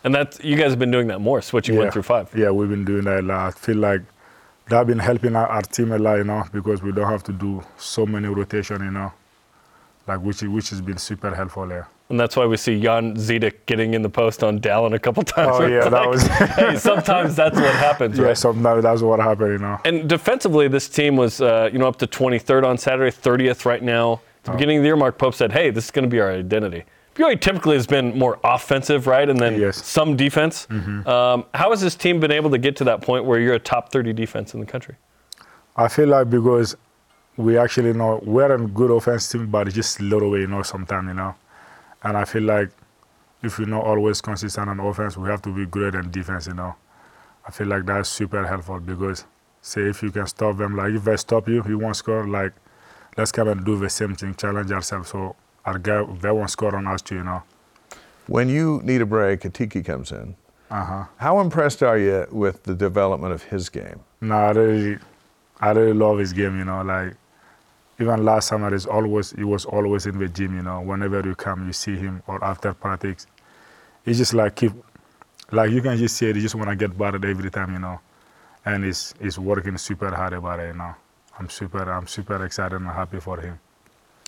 And 0.03 0.13
that 0.13 0.43
you 0.43 0.55
guys 0.55 0.71
have 0.71 0.79
been 0.79 0.91
doing 0.91 1.07
that 1.07 1.19
more, 1.19 1.41
switching 1.41 1.77
one 1.77 1.89
through 1.89 2.03
five. 2.03 2.29
Yeah, 2.35 2.51
we've 2.51 2.69
been 2.69 2.85
doing 2.85 3.05
that 3.05 3.21
a 3.21 3.23
lot. 3.23 3.47
I 3.47 3.51
feel 3.51 3.77
like 3.77 4.01
that 4.67 4.85
been 4.87 4.99
helping 4.99 5.35
our, 5.35 5.47
our, 5.47 5.61
team 5.61 5.91
a 5.91 5.97
lot, 5.97 6.15
you 6.15 6.23
know, 6.23 6.43
because 6.51 6.81
we 6.81 6.91
don't 6.91 7.09
have 7.09 7.23
to 7.23 7.31
do 7.31 7.63
so 7.77 8.05
many 8.05 8.27
rotation, 8.27 8.83
you 8.83 8.91
know, 8.91 9.11
like 10.07 10.19
which 10.21 10.41
which 10.43 10.69
has 10.69 10.81
been 10.81 10.97
super 10.97 11.33
helpful 11.33 11.67
there. 11.67 11.87
And 12.09 12.19
that's 12.19 12.35
why 12.35 12.45
we 12.45 12.55
see 12.55 12.79
Jan 12.79 13.15
Zidek 13.15 13.65
getting 13.65 13.95
in 13.95 14.03
the 14.03 14.09
post 14.09 14.43
on 14.43 14.59
Dallin 14.59 14.93
a 14.93 14.99
couple 14.99 15.23
times. 15.23 15.53
Oh 15.55 15.65
yeah, 15.65 15.89
that 15.89 16.07
was. 16.07 16.23
hey, 16.27 16.75
sometimes 16.77 17.35
that's 17.35 17.55
what 17.55 17.73
happens. 17.73 18.17
Yeah, 18.17 18.25
right? 18.25 18.37
sometimes 18.37 18.83
that's 18.83 19.01
what 19.01 19.19
happened, 19.19 19.53
you 19.53 19.57
know. 19.57 19.79
And 19.85 20.07
defensively, 20.07 20.67
this 20.67 20.87
team 20.87 21.15
was, 21.15 21.41
uh, 21.41 21.69
you 21.73 21.79
know, 21.79 21.87
up 21.87 21.97
to 21.97 22.07
23rd 22.07 22.63
on 22.63 22.77
Saturday, 22.77 23.15
30th 23.15 23.65
right 23.65 23.81
now. 23.81 24.13
At 24.13 24.43
the 24.43 24.51
oh. 24.51 24.53
beginning 24.53 24.77
of 24.77 24.83
the 24.83 24.87
year, 24.87 24.95
Mark 24.95 25.17
Pope 25.17 25.33
said, 25.33 25.51
"Hey, 25.51 25.71
this 25.71 25.85
is 25.85 25.91
going 25.91 26.03
to 26.03 26.09
be 26.09 26.19
our 26.19 26.31
identity." 26.31 26.85
BYU 27.15 27.39
typically 27.39 27.75
has 27.75 27.87
been 27.87 28.17
more 28.17 28.39
offensive, 28.43 29.07
right, 29.07 29.27
and 29.27 29.39
then 29.39 29.59
yes. 29.59 29.83
some 29.83 30.17
defense. 30.17 30.67
Mm-hmm. 30.69 31.07
Um, 31.07 31.45
how 31.53 31.69
has 31.69 31.79
this 31.79 31.95
team 31.95 32.19
been 32.19 32.31
able 32.31 32.51
to 32.51 32.57
get 32.57 32.75
to 32.77 32.83
that 32.83 33.01
point 33.01 33.23
where 33.23 33.39
you're 33.39 33.53
a 33.53 33.59
top 33.59 33.89
30 33.91 34.11
defense 34.11 34.53
in 34.53 34.59
the 34.59 34.65
country? 34.65 34.95
I 35.77 35.87
feel 35.87 36.09
like 36.09 36.29
because 36.29 36.75
we 37.37 37.57
actually 37.57 37.93
know 37.93 38.21
we're 38.23 38.51
a 38.51 38.67
good 38.67 38.91
offense 38.91 39.29
team, 39.29 39.47
but 39.47 39.67
it's 39.67 39.75
just 39.75 40.01
a 40.01 40.03
little 40.03 40.29
way, 40.29 40.41
you 40.41 40.47
know, 40.47 40.61
sometimes, 40.61 41.07
you 41.07 41.13
know. 41.13 41.35
And 42.05 42.15
I 42.15 42.23
feel 42.23 42.43
like 42.43 42.69
if 43.41 43.57
we're 43.59 43.65
not 43.65 43.83
always 43.83 44.21
consistent 44.21 44.69
on 44.69 44.79
offense, 44.79 45.17
we 45.17 45.27
have 45.27 45.41
to 45.41 45.53
be 45.53 45.65
great 45.65 45.95
in 45.95 46.11
defense, 46.11 46.45
you 46.47 46.53
know. 46.53 46.75
I 47.47 47.51
feel 47.51 47.67
like 47.67 47.85
that's 47.85 48.09
super 48.09 48.45
helpful 48.45 48.79
because, 48.79 49.25
say, 49.61 49.81
if 49.89 50.01
you 50.03 50.11
can 50.11 50.27
stop 50.27 50.57
them, 50.57 50.75
like 50.75 50.93
if 50.93 51.07
I 51.07 51.15
stop 51.15 51.49
you, 51.49 51.63
you 51.67 51.79
won't 51.79 51.95
score, 51.95 52.27
like, 52.27 52.53
let's 53.17 53.31
come 53.31 53.47
and 53.47 53.65
do 53.65 53.77
the 53.77 53.89
same 53.89 54.15
thing, 54.15 54.35
challenge 54.35 54.71
ourselves. 54.71 55.09
So 55.09 55.35
our 55.65 55.79
guy, 55.79 56.03
they 56.21 56.31
won't 56.31 56.51
score 56.51 56.75
on 56.75 56.85
us 56.85 57.01
too, 57.01 57.15
you 57.15 57.23
know. 57.23 57.41
When 58.27 58.49
you 58.49 58.81
need 58.83 59.01
a 59.01 59.05
break, 59.05 59.41
Atiki 59.41 59.83
comes 59.83 60.11
in. 60.11 60.35
Uh-huh. 60.69 61.05
How 61.17 61.39
impressed 61.39 61.81
are 61.81 61.97
you 61.97 62.27
with 62.31 62.63
the 62.63 62.75
development 62.75 63.33
of 63.33 63.43
his 63.43 63.69
game? 63.69 63.99
No, 64.21 64.35
I 64.35 64.51
really, 64.51 64.97
I 65.59 65.71
really 65.71 65.93
love 65.93 66.19
his 66.19 66.33
game. 66.33 66.57
You 66.57 66.65
know, 66.65 66.81
like 66.81 67.13
even 67.99 68.25
last 68.25 68.47
summer, 68.47 68.73
is 68.73 68.85
always 68.85 69.31
he 69.31 69.43
was 69.43 69.65
always 69.65 70.05
in 70.05 70.19
the 70.19 70.27
gym. 70.27 70.55
You 70.55 70.63
know, 70.63 70.81
whenever 70.81 71.21
you 71.21 71.35
come, 71.35 71.67
you 71.67 71.73
see 71.73 71.95
him 71.95 72.21
or 72.27 72.43
after 72.43 72.73
practice, 72.73 73.27
he 74.03 74.13
just 74.13 74.33
like 74.33 74.55
keep, 74.55 74.73
like 75.51 75.71
you 75.71 75.81
can 75.81 75.97
just 75.97 76.17
see 76.17 76.29
it. 76.29 76.35
He 76.35 76.41
just 76.41 76.55
want 76.55 76.69
to 76.69 76.75
get 76.75 76.97
better 76.97 77.25
every 77.27 77.49
time. 77.49 77.73
You 77.73 77.79
know, 77.79 77.99
and 78.65 78.83
he's 78.83 79.13
he's 79.21 79.39
working 79.39 79.77
super 79.77 80.13
hard 80.13 80.33
about 80.33 80.59
it. 80.59 80.67
You 80.67 80.77
know, 80.77 80.95
I'm 81.39 81.49
super 81.49 81.89
I'm 81.89 82.07
super 82.07 82.43
excited 82.45 82.75
and 82.75 82.87
happy 82.87 83.19
for 83.19 83.39
him. 83.39 83.59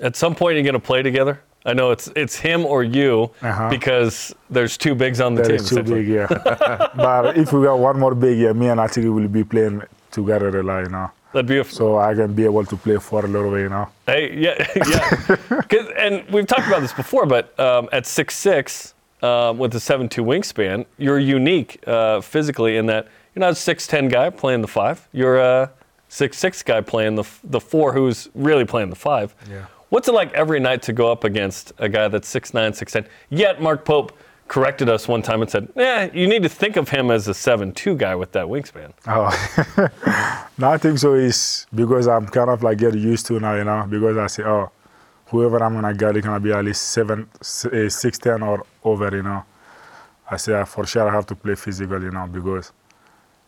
At 0.02 0.16
some 0.16 0.36
point, 0.36 0.56
you're 0.56 0.64
going 0.64 0.74
to 0.74 0.80
play 0.80 1.02
together. 1.02 1.42
I 1.66 1.74
know 1.74 1.92
it's 1.92 2.08
it's 2.16 2.36
him 2.38 2.66
or 2.66 2.84
you 2.84 3.30
uh-huh. 3.42 3.70
because 3.70 4.34
there's 4.50 4.78
two 4.78 4.96
bigs 4.96 5.20
on 5.20 5.36
the 5.36 5.42
there 5.44 5.58
team. 5.58 5.68
Two 5.68 5.84
big, 5.84 6.08
yeah. 6.08 6.28
but 6.96 7.38
if 7.38 7.52
we 7.52 7.64
got 7.64 7.80
one 7.80 8.00
more 8.00 8.16
big, 8.16 8.40
yeah, 8.40 8.54
me 8.54 8.68
and 8.68 8.80
Atiki 8.80 9.14
will 9.14 9.28
be 9.28 9.44
playing 9.44 9.82
together 10.12 10.60
a 10.60 10.64
lot, 10.64 10.84
you 10.84 10.90
know. 10.90 11.12
That'd 11.34 11.48
be 11.48 11.58
a 11.60 11.64
so 11.64 11.98
I 11.98 12.14
can 12.16 12.34
be 12.34 12.46
able 12.46 12.66
to 12.66 12.78
play 12.78 12.98
for 12.98 13.26
a 13.26 13.28
little 13.28 13.52
bit, 13.52 13.62
you 13.62 13.70
know. 13.70 13.90
Hey, 14.06 14.36
yeah, 14.38 14.66
yeah. 15.72 15.84
and 15.98 16.28
we've 16.30 16.48
talked 16.48 16.68
about 16.68 16.82
this 16.82 16.94
before, 16.94 17.26
but 17.26 17.58
um, 17.60 17.90
at 17.92 18.06
six 18.06 18.36
six 18.36 18.94
um, 19.22 19.58
with 19.58 19.76
a 19.76 19.80
seven 19.80 20.08
two 20.08 20.24
wingspan, 20.24 20.86
you're 20.98 21.20
unique 21.20 21.84
uh, 21.88 22.22
physically 22.22 22.78
in 22.78 22.86
that 22.88 23.08
you're 23.36 23.42
not 23.42 23.52
a 23.52 23.56
six 23.56 23.88
ten 23.88 24.08
guy 24.08 24.30
playing 24.30 24.62
the 24.62 24.68
five. 24.68 25.08
You're 25.12 25.38
a 25.38 25.72
six 26.08 26.38
six 26.38 26.64
guy 26.64 26.82
playing 26.82 27.16
the 27.16 27.26
the 27.44 27.60
four 27.60 27.94
who's 27.94 28.30
really 28.34 28.66
playing 28.66 28.90
the 28.90 28.96
five. 28.96 29.36
Yeah. 29.50 29.66
What's 29.90 30.08
it 30.10 30.14
like 30.14 30.34
every 30.34 30.60
night 30.60 30.82
to 30.84 30.94
go 30.94 31.10
up 31.12 31.24
against 31.24 31.72
a 31.78 31.88
guy 31.88 32.10
that's 32.10 32.30
6'9", 32.34 32.52
6'10"? 32.52 33.08
Yet 33.30 33.62
Mark 33.62 33.86
Pope 33.86 34.12
corrected 34.48 34.90
us 34.90 35.08
one 35.08 35.22
time 35.22 35.42
and 35.42 35.50
said, 35.50 35.68
"Yeah, 35.76 36.10
you 36.14 36.28
need 36.28 36.44
to 36.44 36.50
think 36.50 36.76
of 36.78 36.90
him 36.90 37.12
as 37.12 37.28
a 37.28 37.34
seven-two 37.34 37.96
guy 37.96 38.16
with 38.16 38.32
that 38.32 38.46
wingspan." 38.46 38.94
Oh, 39.08 39.30
no, 40.58 40.70
I 40.70 40.78
think 40.78 41.00
so. 41.00 41.14
Is 41.14 41.68
because 41.74 42.08
I'm 42.08 42.28
kind 42.28 42.50
of 42.50 42.64
like 42.64 42.78
getting 42.78 43.02
used 43.02 43.26
to 43.28 43.40
now, 43.40 43.56
you 43.56 43.64
know, 43.64 43.86
because 43.90 44.18
I 44.18 44.28
say, 44.28 44.44
oh, 44.44 44.72
whoever 45.28 45.62
I'm 45.64 45.74
gonna 45.74 45.94
get 45.94 46.16
is 46.18 46.24
gonna 46.24 46.40
be 46.40 46.52
at 46.52 46.64
least 46.64 46.90
seven, 46.90 47.30
eh, 47.72 47.90
six, 47.90 48.18
ten 48.18 48.42
or 48.44 48.66
over, 48.84 49.16
you 49.16 49.24
know. 49.24 49.44
I 50.30 50.38
say 50.38 50.64
for 50.66 50.86
sure 50.86 51.08
I 51.08 51.14
have 51.14 51.26
to 51.28 51.36
play 51.36 51.56
physical, 51.56 52.02
you 52.02 52.12
know, 52.12 52.28
because 52.28 52.72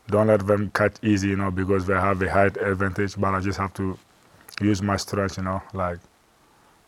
don't 0.07 0.27
let 0.27 0.45
them 0.45 0.71
catch 0.71 0.95
easy, 1.03 1.29
you 1.29 1.35
know, 1.35 1.51
because 1.51 1.85
they 1.85 1.93
have 1.93 2.21
a 2.21 2.29
height 2.29 2.57
advantage. 2.57 3.15
But 3.17 3.33
I 3.35 3.39
just 3.41 3.59
have 3.59 3.73
to 3.75 3.97
use 4.61 4.81
my 4.81 4.97
strength, 4.97 5.37
you 5.37 5.43
know, 5.43 5.61
like 5.73 5.99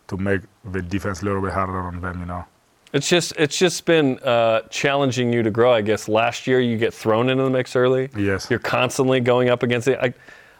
to 0.07 0.17
make 0.17 0.41
the 0.65 0.81
defense 0.81 1.21
a 1.21 1.25
little 1.25 1.41
bit 1.41 1.53
harder 1.53 1.79
on 1.79 2.01
them, 2.01 2.19
you 2.19 2.25
know. 2.25 2.45
It's 2.93 3.07
just 3.07 3.33
it's 3.37 3.57
just 3.57 3.85
been 3.85 4.19
uh, 4.19 4.61
challenging 4.69 5.31
you 5.31 5.43
to 5.43 5.51
grow. 5.51 5.71
I 5.73 5.81
guess 5.81 6.07
last 6.07 6.45
year 6.45 6.59
you 6.59 6.77
get 6.77 6.93
thrown 6.93 7.29
into 7.29 7.43
the 7.43 7.49
mix 7.49 7.75
early. 7.75 8.09
Yes. 8.17 8.49
You're 8.49 8.59
constantly 8.59 9.21
going 9.21 9.49
up 9.49 9.63
against 9.63 9.87
it. 9.87 9.97
I, 10.01 10.13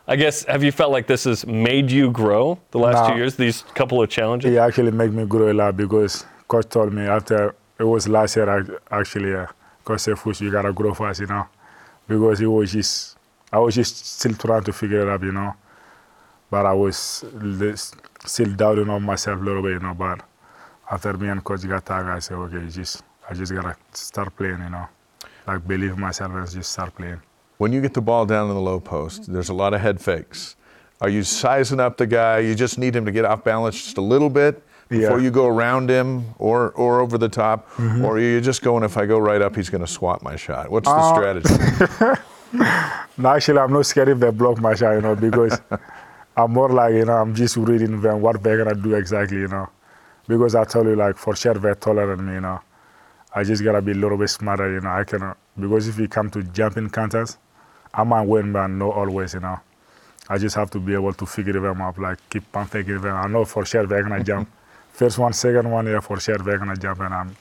I 0.08 0.16
guess 0.16 0.46
have 0.46 0.64
you 0.64 0.72
felt 0.72 0.92
like 0.92 1.08
this 1.08 1.26
has 1.26 1.46
made 1.46 1.92
you 1.92 2.10
grow 2.12 2.60
the 2.72 2.80
last 2.80 3.10
two 3.10 3.18
years? 3.18 3.36
These 3.36 3.64
couple 3.74 4.02
of 4.02 4.10
challenges. 4.10 4.54
It 4.54 4.58
actually 4.58 4.92
made 4.92 5.14
me 5.14 5.26
grow 5.26 5.52
a 5.52 5.54
lot 5.54 5.76
because 5.76 6.26
coach 6.48 6.70
told 6.70 6.94
me 6.94 7.04
after 7.04 7.56
it 7.78 7.84
was 7.84 8.08
last 8.08 8.36
year. 8.36 8.50
I 8.50 9.00
actually, 9.00 9.36
uh, 9.36 9.48
coach 9.84 10.02
said, 10.02 10.18
"Fush, 10.18 10.42
you 10.42 10.52
gotta 10.52 10.72
grow 10.72 10.94
fast," 10.94 11.20
you 11.20 11.28
know, 11.28 11.48
because 12.08 12.40
it 12.42 12.48
was 12.48 12.72
just 12.72 13.18
I 13.52 13.60
was 13.60 13.76
just 13.76 14.06
still 14.06 14.34
trying 14.34 14.64
to 14.64 14.74
figure 14.74 15.02
it 15.02 15.10
out, 15.10 15.22
you 15.22 15.34
know, 15.34 15.54
but 16.50 16.66
I 16.66 16.74
was 16.74 17.26
still 18.26 18.54
doubting 18.54 18.90
on 18.90 19.04
myself 19.04 19.42
a 19.42 19.44
little 19.44 19.62
bit, 19.62 19.74
you 19.74 19.80
know. 19.80 19.94
But 19.94 20.22
after 20.92 21.14
me 21.14 21.30
and 21.30 21.44
coach 21.44 21.68
got 21.68 21.86
tired, 21.86 22.08
I 22.08 22.20
said, 22.20 22.36
okay, 22.36 22.68
just 22.68 23.04
I 23.30 23.34
just 23.34 23.54
gotta 23.54 23.76
start 23.94 24.36
playing, 24.36 24.60
you 24.60 24.70
know, 24.70 24.88
like 25.48 25.66
believe 25.68 25.98
myself 25.98 26.32
and 26.34 26.50
just 26.50 26.72
start 26.72 26.94
playing. 26.96 27.22
When 27.58 27.72
you 27.72 27.80
get 27.82 27.94
the 27.94 28.02
ball 28.02 28.26
down 28.26 28.50
in 28.50 28.56
the 28.56 28.62
low 28.62 28.80
post, 28.80 29.32
there's 29.32 29.50
a 29.50 29.54
lot 29.54 29.74
of 29.74 29.82
head 29.82 30.02
fakes. 30.02 30.56
Are 31.00 31.10
you 31.10 31.24
sizing 31.24 31.80
up 31.80 31.98
the 31.98 32.06
guy? 32.06 32.40
You 32.40 32.56
just 32.56 32.78
need 32.78 32.96
him 32.96 33.06
to 33.06 33.12
get 33.12 33.26
off 33.26 33.44
balance 33.44 33.82
just 33.82 33.98
a 33.98 34.02
little 34.02 34.30
bit 34.30 34.62
before 34.90 35.20
yeah. 35.20 35.24
you 35.24 35.32
go 35.32 35.48
around 35.48 35.90
him 35.90 36.26
or 36.38 36.72
or 36.72 37.00
over 37.00 37.18
the 37.18 37.30
top, 37.30 37.70
mm-hmm. 37.72 38.04
or 38.04 38.18
are 38.18 38.20
you 38.20 38.42
just 38.42 38.62
going 38.62 38.84
if 38.84 38.98
I 38.98 39.06
go 39.06 39.18
right 39.18 39.42
up, 39.42 39.56
he's 39.56 39.70
going 39.70 39.82
to 39.82 39.88
swat 39.88 40.22
my 40.22 40.36
shot? 40.36 40.70
What's 40.70 40.88
the 40.88 40.94
uh, 40.94 41.14
strategy? 41.14 42.22
no, 43.18 43.30
actually, 43.30 43.60
I'm 43.60 43.72
not 43.72 43.86
scared 43.86 44.10
if 44.10 44.20
they 44.20 44.30
block 44.30 44.60
my 44.60 44.76
shot, 44.76 44.92
you 44.96 45.02
know, 45.02 45.16
because 45.16 45.62
I'm 46.38 46.52
more 46.52 46.70
like, 46.70 46.94
you 46.94 47.06
know, 47.06 47.14
I'm 47.14 47.34
just 47.34 47.56
reading 47.56 48.02
them 48.02 48.22
what 48.22 48.44
they're 48.44 48.64
gonna 48.64 48.76
do 48.76 48.96
exactly, 48.96 49.38
you 49.38 49.48
know. 49.48 49.70
Because 50.32 50.56
I 50.56 50.64
tell 50.64 50.86
you, 50.86 50.96
like, 50.96 51.18
for 51.18 51.36
sure 51.36 51.54
they're 51.54 51.76
taller 51.76 52.16
than 52.16 52.26
me, 52.26 52.34
you 52.36 52.42
know. 52.42 52.60
I 53.34 53.44
just 53.44 53.64
gotta 53.64 53.82
be 53.82 53.92
a 53.92 53.96
little 53.96 54.18
bit 54.18 54.30
smarter, 54.30 54.72
you 54.72 54.82
know. 54.82 54.90
I 54.90 55.04
cannot, 55.04 55.38
because 55.60 55.88
if 55.88 56.00
you 56.00 56.08
come 56.08 56.30
to 56.32 56.44
jumping 56.44 56.90
contests, 56.90 57.38
I 57.94 58.04
might 58.04 58.28
win, 58.28 58.54
but 58.54 58.68
not 58.68 58.94
always, 58.96 59.34
you 59.34 59.42
know. 59.42 59.60
I 60.30 60.38
just 60.38 60.56
have 60.56 60.70
to 60.72 60.80
be 60.80 60.94
able 60.94 61.14
to 61.14 61.26
figure 61.26 61.60
them 61.60 61.82
out, 61.82 61.98
like, 62.00 62.18
keep 62.30 62.56
on 62.56 62.68
thinking 62.68 63.02
them. 63.02 63.16
I 63.16 63.28
know 63.28 63.46
for 63.46 63.66
sure 63.66 63.86
they're 63.86 64.04
gonna 64.04 64.24
jump. 64.32 64.50
First 64.92 65.18
one, 65.18 65.34
second 65.34 65.70
one, 65.70 65.88
yeah, 65.88 66.00
for 66.00 66.20
sure 66.20 66.38
they're 66.38 66.58
gonna 66.58 66.78
jump, 66.78 67.00
and 67.02 67.14
I'm 67.14 67.36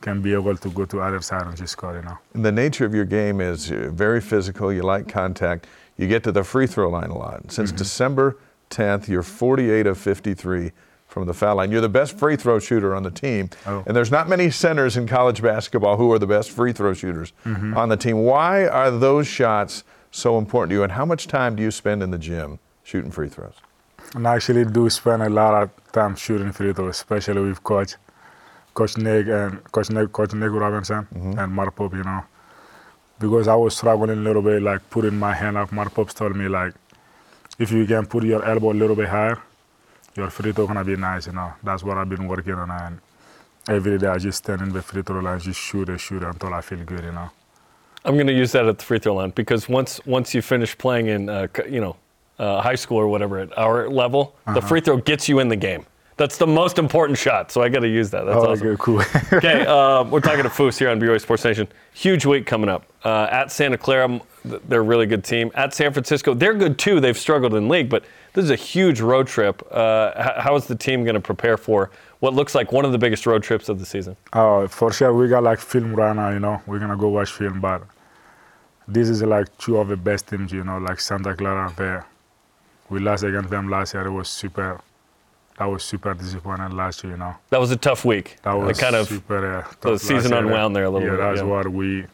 can 0.00 0.22
be 0.22 0.32
able 0.32 0.56
to 0.56 0.70
go 0.70 0.84
to 0.84 1.00
other 1.00 1.20
side 1.20 1.44
and 1.44 1.56
just 1.56 1.72
score, 1.72 1.96
you 1.96 2.02
know. 2.02 2.16
And 2.32 2.44
the 2.44 2.52
nature 2.52 2.84
of 2.84 2.94
your 2.94 3.04
game 3.04 3.40
is 3.40 3.66
very 3.66 4.20
physical. 4.20 4.72
You 4.72 4.82
like 4.82 5.08
contact 5.08 5.66
you 5.98 6.06
get 6.06 6.22
to 6.24 6.32
the 6.32 6.44
free 6.44 6.66
throw 6.66 6.88
line 6.88 7.10
a 7.10 7.18
lot. 7.18 7.50
Since 7.50 7.70
mm-hmm. 7.70 7.78
December 7.78 8.38
10th, 8.70 9.08
you're 9.08 9.24
48 9.24 9.86
of 9.86 9.98
53 9.98 10.72
from 11.18 11.26
the 11.26 11.34
foul 11.34 11.56
line. 11.56 11.70
You're 11.70 11.80
the 11.80 11.88
best 11.88 12.18
free 12.18 12.36
throw 12.36 12.58
shooter 12.58 12.94
on 12.94 13.02
the 13.02 13.10
team. 13.10 13.50
Oh. 13.66 13.82
And 13.86 13.96
there's 13.96 14.10
not 14.10 14.28
many 14.28 14.50
centers 14.50 14.96
in 14.96 15.06
college 15.06 15.42
basketball 15.42 15.96
who 15.96 16.12
are 16.12 16.18
the 16.18 16.26
best 16.26 16.50
free 16.50 16.72
throw 16.72 16.94
shooters 16.94 17.32
mm-hmm. 17.44 17.76
on 17.76 17.88
the 17.88 17.96
team. 17.96 18.18
Why 18.18 18.66
are 18.66 18.90
those 18.90 19.26
shots 19.26 19.84
so 20.10 20.38
important 20.38 20.70
to 20.70 20.76
you? 20.76 20.82
And 20.82 20.92
how 20.92 21.04
much 21.04 21.26
time 21.26 21.56
do 21.56 21.62
you 21.62 21.70
spend 21.70 22.02
in 22.02 22.10
the 22.10 22.18
gym 22.18 22.58
shooting 22.82 23.10
free 23.10 23.28
throws? 23.28 23.54
And 24.14 24.26
I 24.26 24.36
actually 24.36 24.64
do 24.64 24.88
spend 24.88 25.22
a 25.22 25.28
lot 25.28 25.62
of 25.62 25.92
time 25.92 26.16
shooting 26.16 26.52
free 26.52 26.72
throws, 26.72 26.96
especially 26.96 27.42
with 27.42 27.62
coach, 27.62 27.94
Coach 28.74 28.96
Nick 28.96 29.26
and 29.26 29.62
Coach 29.72 29.90
Nick, 29.90 30.12
Coach 30.12 30.32
Nick 30.32 30.50
Robinson 30.50 31.06
mm-hmm. 31.14 31.38
and 31.38 31.52
Mark 31.52 31.74
Pope, 31.74 31.94
you 31.94 32.04
know 32.04 32.22
because 33.18 33.48
I 33.48 33.54
was 33.54 33.76
struggling 33.76 34.10
a 34.10 34.22
little 34.22 34.42
bit, 34.42 34.62
like 34.62 34.88
putting 34.90 35.18
my 35.18 35.34
hand 35.34 35.56
up. 35.56 35.72
Mark 35.72 35.94
Pops 35.94 36.14
told 36.14 36.36
me 36.36 36.48
like, 36.48 36.74
if 37.58 37.72
you 37.72 37.86
can 37.86 38.06
put 38.06 38.24
your 38.24 38.44
elbow 38.44 38.70
a 38.70 38.74
little 38.74 38.94
bit 38.94 39.08
higher, 39.08 39.42
your 40.16 40.30
free 40.30 40.52
throw 40.52 40.66
gonna 40.66 40.84
be 40.84 40.96
nice. 40.96 41.26
You 41.26 41.32
know, 41.32 41.52
that's 41.62 41.82
what 41.82 41.98
I've 41.98 42.08
been 42.08 42.26
working 42.28 42.54
on, 42.54 42.70
and 42.70 42.98
every 43.68 43.98
day 43.98 44.06
I 44.08 44.18
just 44.18 44.38
stand 44.38 44.62
in 44.62 44.70
the 44.72 44.82
free 44.82 45.02
throw 45.02 45.20
line, 45.20 45.38
just 45.40 45.60
shoot 45.60 45.88
and 45.88 46.00
shoot 46.00 46.22
until 46.22 46.54
I 46.54 46.60
feel 46.60 46.84
good. 46.84 47.04
You 47.04 47.12
know. 47.12 47.30
I'm 48.04 48.16
gonna 48.16 48.32
use 48.32 48.52
that 48.52 48.66
at 48.66 48.78
the 48.78 48.84
free 48.84 48.98
throw 48.98 49.14
line 49.16 49.30
because 49.30 49.68
once 49.68 50.00
once 50.06 50.34
you 50.34 50.42
finish 50.42 50.76
playing 50.78 51.08
in, 51.08 51.28
uh, 51.28 51.48
you 51.68 51.80
know, 51.80 51.96
uh, 52.38 52.60
high 52.62 52.76
school 52.76 52.96
or 52.98 53.08
whatever 53.08 53.38
at 53.38 53.56
our 53.58 53.88
level, 53.90 54.36
uh-huh. 54.46 54.60
the 54.60 54.66
free 54.66 54.80
throw 54.80 54.96
gets 54.98 55.28
you 55.28 55.40
in 55.40 55.48
the 55.48 55.56
game 55.56 55.84
That's 56.16 56.36
the 56.36 56.46
most 56.46 56.78
important 56.78 57.18
shot, 57.18 57.52
so 57.52 57.62
I 57.62 57.68
got 57.68 57.80
to 57.80 57.88
use 57.88 58.10
that. 58.10 58.24
That's 58.24 58.36
Oh, 58.36 58.52
awesome. 58.52 58.66
okay, 58.68 58.76
cool. 58.80 59.02
Okay, 59.32 59.66
uh, 59.68 60.04
we're 60.04 60.20
talking 60.20 60.42
to 60.44 60.48
Foose 60.50 60.78
here 60.78 60.90
on 60.90 61.00
BYU 61.00 61.20
Sports 61.20 61.44
Nation. 61.44 61.68
Huge 61.92 62.26
week 62.26 62.44
coming 62.46 62.68
up. 62.68 62.84
Uh, 63.04 63.28
at 63.30 63.52
Santa 63.52 63.78
Clara, 63.78 64.20
they're 64.44 64.80
a 64.80 64.82
really 64.82 65.06
good 65.06 65.22
team. 65.24 65.50
At 65.54 65.74
San 65.74 65.92
Francisco, 65.92 66.34
they're 66.34 66.54
good 66.54 66.78
too. 66.78 67.00
They've 67.00 67.16
struggled 67.18 67.54
in 67.54 67.68
league, 67.68 67.88
but 67.88 68.04
this 68.34 68.44
is 68.44 68.50
a 68.50 68.56
huge 68.56 69.00
road 69.00 69.26
trip. 69.26 69.66
Uh, 69.70 70.40
how 70.40 70.54
is 70.56 70.66
the 70.66 70.76
team 70.76 71.04
going 71.04 71.14
to 71.14 71.20
prepare 71.20 71.56
for 71.56 71.90
what 72.20 72.34
looks 72.34 72.54
like 72.54 72.72
one 72.72 72.84
of 72.84 72.92
the 72.92 72.98
biggest 72.98 73.26
road 73.26 73.42
trips 73.42 73.68
of 73.68 73.78
the 73.78 73.86
season? 73.86 74.16
Oh, 74.32 74.66
for 74.68 74.92
sure, 74.92 75.14
we 75.14 75.28
got 75.28 75.42
like 75.42 75.60
film 75.60 75.94
right 75.94 76.14
now, 76.14 76.30
you 76.30 76.40
know. 76.40 76.60
We're 76.66 76.78
gonna 76.78 76.96
go 76.96 77.08
watch 77.08 77.32
film, 77.32 77.60
but 77.60 77.82
this 78.86 79.08
is 79.08 79.22
like 79.22 79.56
two 79.58 79.78
of 79.78 79.88
the 79.88 79.96
best 79.96 80.28
teams, 80.28 80.52
you 80.52 80.64
know, 80.64 80.78
like 80.78 81.00
Santa 81.00 81.34
Clara 81.34 81.72
there. 81.76 82.06
We 82.90 83.00
lost 83.00 83.22
against 83.22 83.50
them 83.50 83.68
last 83.68 83.94
year. 83.94 84.06
It 84.06 84.10
was 84.10 84.28
super. 84.28 84.80
That 85.58 85.66
was 85.66 85.82
super 85.82 86.14
disappointing 86.14 86.70
last 86.76 87.02
year, 87.02 87.14
you 87.14 87.18
know. 87.18 87.34
That 87.50 87.60
was 87.60 87.70
a 87.70 87.76
tough 87.76 88.04
week. 88.04 88.36
That 88.42 88.54
was 88.54 88.78
kind 88.78 88.96
of 88.96 89.08
super. 89.08 89.58
Uh, 89.58 89.62
tough 89.62 89.80
the 89.80 89.98
season 89.98 90.30
year. 90.30 90.40
unwound 90.40 90.74
there 90.74 90.84
a 90.84 90.90
little 90.90 91.06
yeah, 91.06 91.14
bit, 91.14 91.20
that's 91.20 91.40
yeah. 91.40 91.46
That's 91.46 91.66
what 91.66 91.72
we 91.72 92.06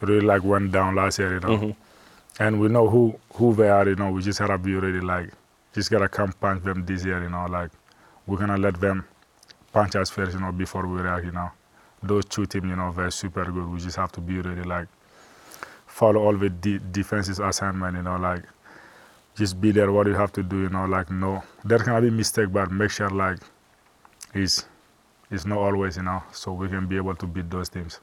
really 0.00 0.20
like 0.20 0.42
went 0.42 0.72
down 0.72 0.94
last 0.94 1.18
year, 1.18 1.34
you 1.34 1.40
know. 1.40 1.48
Mm-hmm. 1.48 1.83
And 2.38 2.60
we 2.60 2.68
know 2.68 2.88
who 2.88 3.18
who 3.34 3.54
they 3.54 3.68
are, 3.68 3.88
you 3.88 3.96
know. 3.96 4.10
We 4.10 4.22
just 4.22 4.38
gotta 4.40 4.58
be 4.58 4.74
ready, 4.74 5.00
like, 5.00 5.30
just 5.72 5.90
gotta 5.90 6.08
come 6.08 6.32
punch 6.32 6.64
them 6.64 6.84
this 6.84 7.04
year, 7.04 7.22
you 7.22 7.30
know. 7.30 7.46
Like, 7.46 7.70
we're 8.26 8.38
gonna 8.38 8.56
let 8.56 8.80
them 8.80 9.04
punch 9.72 9.96
us 9.96 10.10
first, 10.10 10.34
you 10.34 10.40
know, 10.40 10.52
before 10.52 10.86
we 10.86 11.00
react, 11.00 11.24
you 11.24 11.32
know. 11.32 11.50
Those 12.02 12.24
two 12.24 12.46
teams, 12.46 12.66
you 12.66 12.76
know, 12.76 12.92
they're 12.92 13.10
super 13.10 13.44
good. 13.44 13.68
We 13.68 13.78
just 13.78 13.96
have 13.96 14.12
to 14.12 14.20
be 14.20 14.40
ready, 14.40 14.62
like, 14.62 14.88
follow 15.86 16.20
all 16.22 16.36
the 16.36 16.50
de- 16.50 16.78
defenses 16.78 17.38
assignment, 17.38 17.96
you 17.96 18.02
know, 18.02 18.16
like, 18.16 18.42
just 19.36 19.60
be 19.60 19.70
there. 19.70 19.90
What 19.92 20.06
you 20.06 20.14
have 20.14 20.32
to 20.32 20.42
do, 20.42 20.62
you 20.62 20.68
know, 20.68 20.86
like, 20.86 21.10
no, 21.10 21.42
there 21.64 21.78
gonna 21.78 22.02
be 22.02 22.10
mistake, 22.10 22.52
but 22.52 22.70
make 22.70 22.90
sure, 22.90 23.10
like, 23.10 23.38
it's 24.34 24.66
it's 25.30 25.46
not 25.46 25.58
always, 25.58 25.96
you 25.96 26.02
know, 26.02 26.22
so 26.32 26.52
we 26.52 26.68
can 26.68 26.86
be 26.86 26.96
able 26.96 27.14
to 27.14 27.26
beat 27.26 27.50
those 27.50 27.68
teams. 27.68 28.00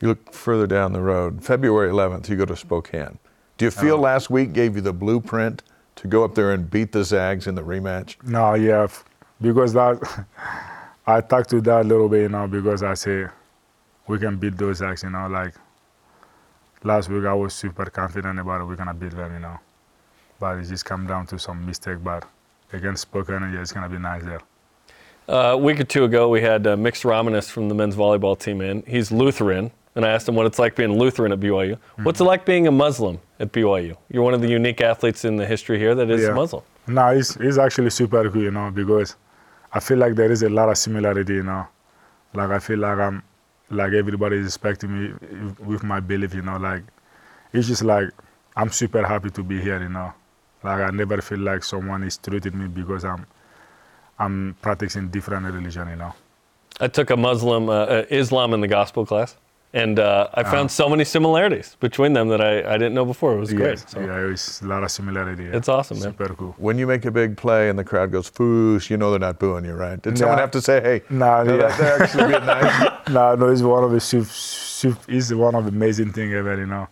You 0.00 0.08
look 0.08 0.32
further 0.32 0.66
down 0.66 0.92
the 0.92 1.00
road. 1.02 1.44
February 1.44 1.90
11th, 1.90 2.28
you 2.28 2.36
go 2.36 2.44
to 2.44 2.56
Spokane. 2.56 3.18
Do 3.58 3.66
you 3.66 3.70
feel 3.70 3.98
last 3.98 4.30
week 4.30 4.52
gave 4.52 4.76
you 4.76 4.82
the 4.82 4.92
blueprint 4.92 5.62
to 5.96 6.08
go 6.08 6.24
up 6.24 6.34
there 6.34 6.52
and 6.52 6.70
beat 6.70 6.92
the 6.92 7.04
Zags 7.04 7.46
in 7.46 7.54
the 7.54 7.62
rematch? 7.62 8.16
No, 8.24 8.54
yeah, 8.54 8.88
because 9.40 9.72
that 9.74 10.26
I 11.06 11.20
talked 11.20 11.50
to 11.50 11.60
that 11.62 11.82
a 11.82 11.84
little 11.84 12.08
bit, 12.08 12.22
you 12.22 12.28
know, 12.28 12.46
because 12.46 12.82
I 12.82 12.94
say 12.94 13.26
we 14.06 14.18
can 14.18 14.36
beat 14.36 14.56
those 14.56 14.78
Zags, 14.78 15.02
you 15.02 15.10
know, 15.10 15.28
like 15.28 15.54
last 16.82 17.08
week 17.08 17.24
I 17.24 17.34
was 17.34 17.54
super 17.54 17.84
confident 17.86 18.38
about 18.38 18.60
it, 18.60 18.64
we're 18.64 18.76
gonna 18.76 18.94
beat 18.94 19.12
them, 19.12 19.32
you 19.32 19.40
know. 19.40 19.58
But 20.40 20.58
it 20.58 20.64
just 20.64 20.84
come 20.84 21.06
down 21.06 21.26
to 21.28 21.38
some 21.38 21.64
mistake, 21.64 22.02
but 22.02 22.26
against 22.72 23.02
Spokane, 23.02 23.52
yeah, 23.52 23.60
it's 23.60 23.72
gonna 23.72 23.88
be 23.88 23.98
nice 23.98 24.24
there. 24.24 24.40
Uh, 25.28 25.52
a 25.52 25.56
week 25.56 25.78
or 25.78 25.84
two 25.84 26.04
ago, 26.04 26.28
we 26.28 26.40
had 26.40 26.66
uh, 26.66 26.76
Mixed 26.76 27.04
Romanus 27.04 27.48
from 27.48 27.68
the 27.68 27.74
men's 27.74 27.94
volleyball 27.94 28.36
team 28.36 28.60
in. 28.60 28.82
He's 28.86 29.12
Lutheran, 29.12 29.70
and 29.94 30.04
I 30.04 30.10
asked 30.10 30.28
him 30.28 30.34
what 30.34 30.46
it's 30.46 30.58
like 30.58 30.74
being 30.76 30.98
Lutheran 30.98 31.32
at 31.32 31.40
BYU. 31.40 31.78
What's 32.02 32.20
it 32.20 32.24
like 32.24 32.44
being 32.46 32.66
a 32.66 32.70
Muslim 32.70 33.20
at 33.40 33.52
BYU? 33.52 33.96
You're 34.10 34.22
one 34.22 34.34
of 34.34 34.40
the 34.40 34.48
unique 34.48 34.80
athletes 34.80 35.24
in 35.24 35.36
the 35.36 35.46
history 35.46 35.78
here 35.78 35.94
that 35.94 36.10
is 36.10 36.22
Yeah. 36.22 36.32
Muslim. 36.32 36.62
No, 36.86 37.08
it's, 37.08 37.36
it's 37.36 37.58
actually 37.58 37.90
super 37.90 38.28
cool, 38.30 38.42
you 38.42 38.50
know, 38.50 38.70
because 38.70 39.16
I 39.72 39.80
feel 39.80 39.98
like 39.98 40.14
there 40.14 40.32
is 40.32 40.42
a 40.42 40.48
lot 40.48 40.68
of 40.68 40.76
similarity, 40.78 41.34
you 41.34 41.42
know. 41.44 41.66
Like 42.34 42.50
I 42.50 42.58
feel 42.58 42.78
like 42.78 42.98
I'm, 42.98 43.22
like 43.70 43.92
everybody 43.92 44.36
is 44.36 44.44
respecting 44.44 44.90
me 44.98 45.14
with 45.58 45.82
my 45.82 46.00
belief, 46.00 46.34
you 46.34 46.42
know. 46.42 46.56
Like 46.56 46.82
it's 47.52 47.68
just 47.68 47.82
like 47.84 48.08
I'm 48.56 48.70
super 48.70 49.06
happy 49.06 49.30
to 49.30 49.42
be 49.42 49.60
here, 49.60 49.80
you 49.80 49.88
know. 49.90 50.12
Like 50.64 50.80
I 50.80 50.90
never 50.90 51.20
feel 51.20 51.38
like 51.40 51.62
someone 51.64 52.02
is 52.02 52.16
treating 52.16 52.58
me 52.58 52.66
because 52.68 53.04
I'm, 53.04 53.26
I'm 54.18 54.56
practicing 54.62 55.08
different 55.08 55.44
religion, 55.46 55.88
you 55.88 55.96
know. 55.96 56.14
I 56.80 56.88
took 56.88 57.10
a 57.10 57.16
Muslim 57.16 57.68
uh, 57.68 57.72
uh, 57.72 58.04
Islam 58.10 58.54
in 58.54 58.60
the 58.60 58.68
gospel 58.68 59.04
class, 59.06 59.36
and 59.74 59.98
uh, 59.98 60.28
I 60.34 60.42
found 60.42 60.70
so 60.70 60.88
many 60.88 61.04
similarities 61.04 61.76
between 61.80 62.12
them 62.12 62.28
that 62.28 62.40
I, 62.40 62.58
I 62.74 62.76
didn't 62.76 62.94
know 62.94 63.04
before. 63.06 63.32
It 63.34 63.40
was 63.40 63.52
great. 63.52 63.78
Yeah, 63.78 63.86
So 63.86 64.00
yeah, 64.00 64.30
it's 64.32 64.60
a 64.60 64.66
lot 64.66 64.82
of 64.84 64.90
similarity. 64.90 65.44
yeah. 65.44 65.56
It's 65.56 65.68
awesome, 65.68 65.98
man. 66.00 66.10
Super 66.12 66.34
cool. 66.34 66.54
When 66.58 66.76
you 66.78 66.86
make 66.86 67.04
a 67.06 67.10
big 67.10 67.36
play 67.36 67.70
and 67.70 67.78
the 67.78 67.84
crowd 67.84 68.12
goes 68.12 68.30
foosh, 68.30 68.90
you 68.90 68.96
know 68.98 69.10
they're 69.10 69.18
not 69.18 69.38
booing 69.38 69.64
you, 69.64 69.72
right? 69.72 70.00
Did 70.02 70.18
someone 70.18 70.38
have 70.38 70.50
to 70.52 70.60
say, 70.60 70.80
hey, 70.82 71.02
Nah, 71.08 71.42
no, 71.44 71.56
yeah. 71.56 71.68
that, 71.68 71.78
they're 71.78 72.02
actually 72.02 72.26
being 72.32 72.44
nice? 72.46 73.08
no, 73.10 73.34
no, 73.34 73.48
it's 73.48 73.62
one 73.62 73.84
of 73.84 73.90
the 73.92 74.00
sup, 74.00 74.24
sup, 74.26 74.98
it's 75.08 75.32
one 75.32 75.54
of 75.54 75.64
the 75.64 75.70
amazing 75.70 76.12
thing 76.12 76.32
ever, 76.34 76.58
you 76.58 76.66
know. 76.66 76.86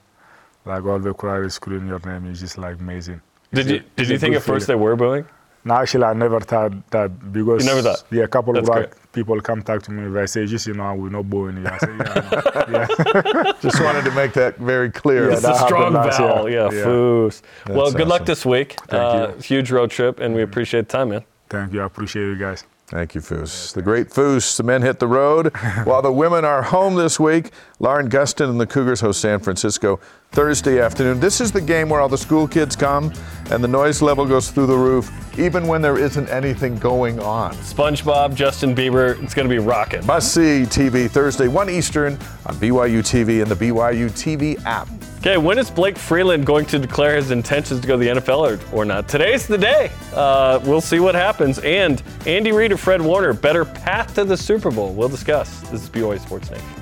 Like 0.65 0.85
all 0.85 0.99
the 0.99 1.13
crowd 1.15 1.45
is 1.47 1.55
screaming 1.55 1.89
your 1.89 2.01
name 2.01 2.27
It's 2.31 2.41
just 2.41 2.57
like 2.59 2.79
amazing. 2.79 3.21
Did 3.53 3.61
It's 3.61 3.71
a- 3.71 3.75
you 3.75 3.83
did 3.97 4.09
you 4.11 4.19
think 4.19 4.37
at 4.37 4.43
first 4.43 4.67
feeling. 4.67 4.79
they 4.81 4.85
were 4.85 4.97
booing? 4.97 5.25
No, 5.65 5.75
actually, 5.75 6.05
I 6.05 6.15
never 6.15 6.41
thought 6.41 6.73
that 6.91 7.33
because 7.33 7.63
You 7.65 7.69
never 7.75 7.83
thought? 7.83 8.03
Yeah, 8.11 8.25
a 8.25 8.29
couple 8.29 8.55
That's 8.55 8.67
of 8.69 8.75
great. 8.75 8.91
black 8.91 9.13
people 9.13 9.39
come 9.43 9.63
talk 9.63 9.83
to 9.83 9.91
me. 9.93 10.11
They 10.11 10.27
say, 10.27 10.47
just 10.47 10.67
you 10.67 10.73
know, 10.75 10.95
we're 10.95 11.11
not 11.11 11.29
booing 11.29 11.59
you. 11.59 11.67
I 11.67 11.79
say, 11.79 11.97
yeah, 11.99 12.53
I 12.67 12.71
know. 12.71 12.87
yeah. 13.45 13.53
Just 13.61 13.83
wanted 13.83 14.05
to 14.07 14.11
make 14.13 14.33
that 14.35 14.57
very 14.57 14.91
clear. 14.91 15.27
Yeah, 15.27 15.33
It's 15.35 15.43
that 15.43 15.57
a 15.57 15.67
strong 15.67 15.93
happened 15.93 16.15
vowel, 16.15 16.49
yeah, 16.49 16.65
Yeah. 16.73 16.85
foos. 16.85 17.43
Well, 17.69 17.85
That's 17.85 17.95
good 17.95 18.09
luck 18.09 18.25
this 18.25 18.47
week. 18.47 18.77
Thank 18.89 19.03
uh, 19.03 19.33
you. 19.37 19.43
Huge 19.43 19.71
road 19.71 19.91
trip, 19.91 20.19
and 20.21 20.35
we 20.35 20.43
appreciate 20.43 20.89
the 20.89 20.93
time, 20.93 21.11
man. 21.11 21.25
Thank 21.51 21.75
you. 21.75 21.83
I 21.83 21.87
appreciate 21.87 22.23
you 22.25 22.37
guys. 22.37 22.65
Thank 22.87 23.15
you, 23.15 23.21
Foose. 23.21 23.73
The 23.73 23.83
great 23.83 24.09
Foose. 24.11 24.57
The 24.57 24.65
men 24.65 24.83
hit 24.83 24.99
the 24.99 25.07
road 25.07 25.55
while 25.85 26.03
the 26.03 26.11
women 26.11 26.45
are 26.45 26.63
home 26.63 26.97
this 26.97 27.21
week. 27.21 27.51
Lauren 27.79 28.09
Gustin 28.09 28.49
and 28.51 28.61
the 28.61 28.67
Cougars 28.67 29.01
host 29.01 29.21
San 29.21 29.39
Francisco 29.39 30.01
Thursday 30.33 30.81
afternoon. 30.81 31.19
This 31.19 31.41
is 31.41 31.51
the 31.51 31.61
game 31.61 31.89
where 31.89 32.01
all 32.01 32.09
the 32.09 32.17
school 32.17 32.47
kids 32.47 32.77
come 32.77 33.13
and 33.51 33.65
the 33.65 33.69
noise 33.69 34.01
level 34.01 34.25
goes 34.25 34.49
through 34.51 34.67
the 34.67 34.77
roof, 34.77 35.11
even 35.37 35.67
when 35.67 35.83
there 35.83 35.99
isn't 35.99 36.29
anything 36.29 36.77
going 36.77 37.19
on. 37.19 37.53
SpongeBob, 37.57 38.35
Justin 38.37 38.73
Bieber, 38.73 39.21
it's 39.25 39.35
going 39.35 39.49
to 39.49 39.53
be 39.53 39.59
rocking. 39.59 40.07
Must 40.07 40.33
see 40.33 40.63
TV 40.63 41.11
Thursday, 41.11 41.49
1 41.49 41.69
Eastern 41.69 42.13
on 42.47 42.55
BYU 42.57 43.01
TV 43.01 43.43
and 43.43 43.51
the 43.51 43.57
BYU 43.57 44.09
TV 44.11 44.65
app. 44.65 44.89
Okay, 45.19 45.37
when 45.37 45.59
is 45.59 45.69
Blake 45.69 45.99
Freeland 45.99 46.47
going 46.47 46.65
to 46.67 46.79
declare 46.79 47.17
his 47.17 47.33
intentions 47.33 47.81
to 47.81 47.89
go 47.89 47.99
to 47.99 47.99
the 47.99 48.21
NFL 48.21 48.73
or, 48.73 48.75
or 48.75 48.85
not? 48.85 49.09
Today's 49.09 49.49
the 49.49 49.59
day. 49.59 49.91
Uh, 50.15 50.61
we'll 50.65 50.81
see 50.81 51.01
what 51.01 51.17
happens. 51.17 51.59
And 51.59 52.03
Andy 52.25 52.53
Reid 52.53 52.71
or 52.71 52.77
Fred 52.77 53.03
Warner, 53.03 53.33
better 53.33 53.65
path 53.65 54.15
to 54.15 54.25
the 54.25 54.37
Super 54.37 54.71
Bowl. 54.71 54.95
We'll 54.95 55.09
discuss. 55.09 55.61
This 55.63 55.83
is 55.83 55.91
BYU 55.91 56.21
Sports 56.21 56.53
Nation. 56.53 56.80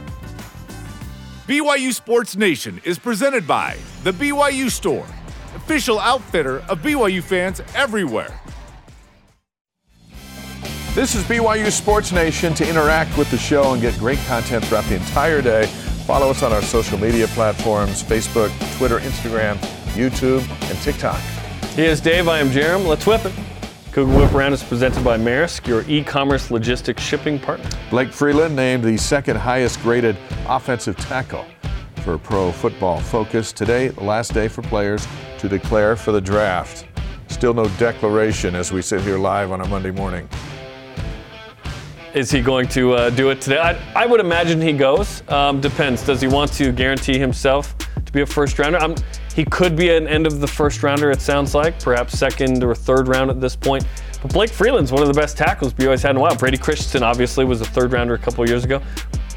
BYU 1.48 1.94
Sports 1.94 2.36
Nation 2.36 2.78
is 2.84 2.98
presented 2.98 3.46
by 3.46 3.78
The 4.04 4.12
BYU 4.12 4.70
Store, 4.70 5.06
official 5.56 5.98
outfitter 5.98 6.58
of 6.68 6.80
BYU 6.80 7.22
fans 7.22 7.62
everywhere. 7.74 8.38
This 10.94 11.14
is 11.14 11.24
BYU 11.24 11.72
Sports 11.72 12.12
Nation. 12.12 12.52
To 12.52 12.68
interact 12.68 13.16
with 13.16 13.30
the 13.30 13.38
show 13.38 13.72
and 13.72 13.80
get 13.80 13.98
great 13.98 14.18
content 14.26 14.62
throughout 14.66 14.84
the 14.90 14.96
entire 14.96 15.40
day, 15.40 15.64
follow 16.04 16.28
us 16.28 16.42
on 16.42 16.52
our 16.52 16.60
social 16.60 16.98
media 16.98 17.26
platforms 17.28 18.02
Facebook, 18.02 18.50
Twitter, 18.76 18.98
Instagram, 18.98 19.56
YouTube, 19.94 20.46
and 20.68 20.78
TikTok. 20.82 21.18
He 21.74 21.86
is 21.86 22.02
Dave. 22.02 22.28
I 22.28 22.40
am 22.40 22.50
Jarom. 22.50 22.86
Let's 22.86 23.06
whip 23.06 23.24
it. 23.24 23.32
Cougar 23.98 24.16
Whip 24.16 24.32
Around 24.32 24.52
is 24.52 24.62
presented 24.62 25.02
by 25.02 25.18
Maersk, 25.18 25.66
your 25.66 25.82
e-commerce 25.88 26.52
logistics 26.52 27.02
shipping 27.02 27.36
partner. 27.36 27.68
Blake 27.90 28.12
Freeland 28.12 28.54
named 28.54 28.84
the 28.84 28.96
second 28.96 29.34
highest 29.34 29.82
graded 29.82 30.16
offensive 30.46 30.96
tackle 30.96 31.44
for 32.04 32.16
Pro 32.16 32.52
Football 32.52 33.00
Focus. 33.00 33.52
Today, 33.52 33.88
the 33.88 34.04
last 34.04 34.32
day 34.32 34.46
for 34.46 34.62
players 34.62 35.04
to 35.38 35.48
declare 35.48 35.96
for 35.96 36.12
the 36.12 36.20
draft. 36.20 36.86
Still 37.26 37.52
no 37.52 37.66
declaration 37.70 38.54
as 38.54 38.70
we 38.70 38.82
sit 38.82 39.00
here 39.00 39.18
live 39.18 39.50
on 39.50 39.62
a 39.62 39.66
Monday 39.66 39.90
morning. 39.90 40.28
Is 42.14 42.30
he 42.30 42.40
going 42.40 42.68
to 42.68 42.92
uh, 42.92 43.10
do 43.10 43.30
it 43.30 43.40
today? 43.40 43.58
I, 43.58 43.76
I 44.00 44.06
would 44.06 44.20
imagine 44.20 44.60
he 44.60 44.74
goes. 44.74 45.28
Um, 45.28 45.60
depends. 45.60 46.06
Does 46.06 46.20
he 46.20 46.28
want 46.28 46.52
to 46.52 46.70
guarantee 46.70 47.18
himself 47.18 47.76
to 48.04 48.12
be 48.12 48.20
a 48.20 48.26
first 48.26 48.60
rounder? 48.60 48.78
Um, 48.78 48.94
he 49.38 49.44
could 49.44 49.76
be 49.76 49.90
an 49.90 50.08
end 50.08 50.26
of 50.26 50.40
the 50.40 50.48
first 50.48 50.82
rounder, 50.82 51.12
it 51.12 51.20
sounds 51.20 51.54
like, 51.54 51.80
perhaps 51.80 52.18
second 52.18 52.64
or 52.64 52.74
third 52.74 53.06
round 53.06 53.30
at 53.30 53.40
this 53.40 53.54
point. 53.54 53.86
But 54.20 54.32
Blake 54.32 54.50
Freeland's 54.50 54.90
one 54.90 55.00
of 55.00 55.06
the 55.06 55.14
best 55.14 55.36
tackles 55.36 55.72
BYU's 55.72 56.02
had 56.02 56.10
in 56.10 56.16
a 56.16 56.20
while. 56.20 56.34
Brady 56.34 56.58
Christensen 56.58 57.04
obviously 57.04 57.44
was 57.44 57.60
a 57.60 57.64
third 57.64 57.92
rounder 57.92 58.14
a 58.14 58.18
couple 58.18 58.44
years 58.48 58.64
ago. 58.64 58.82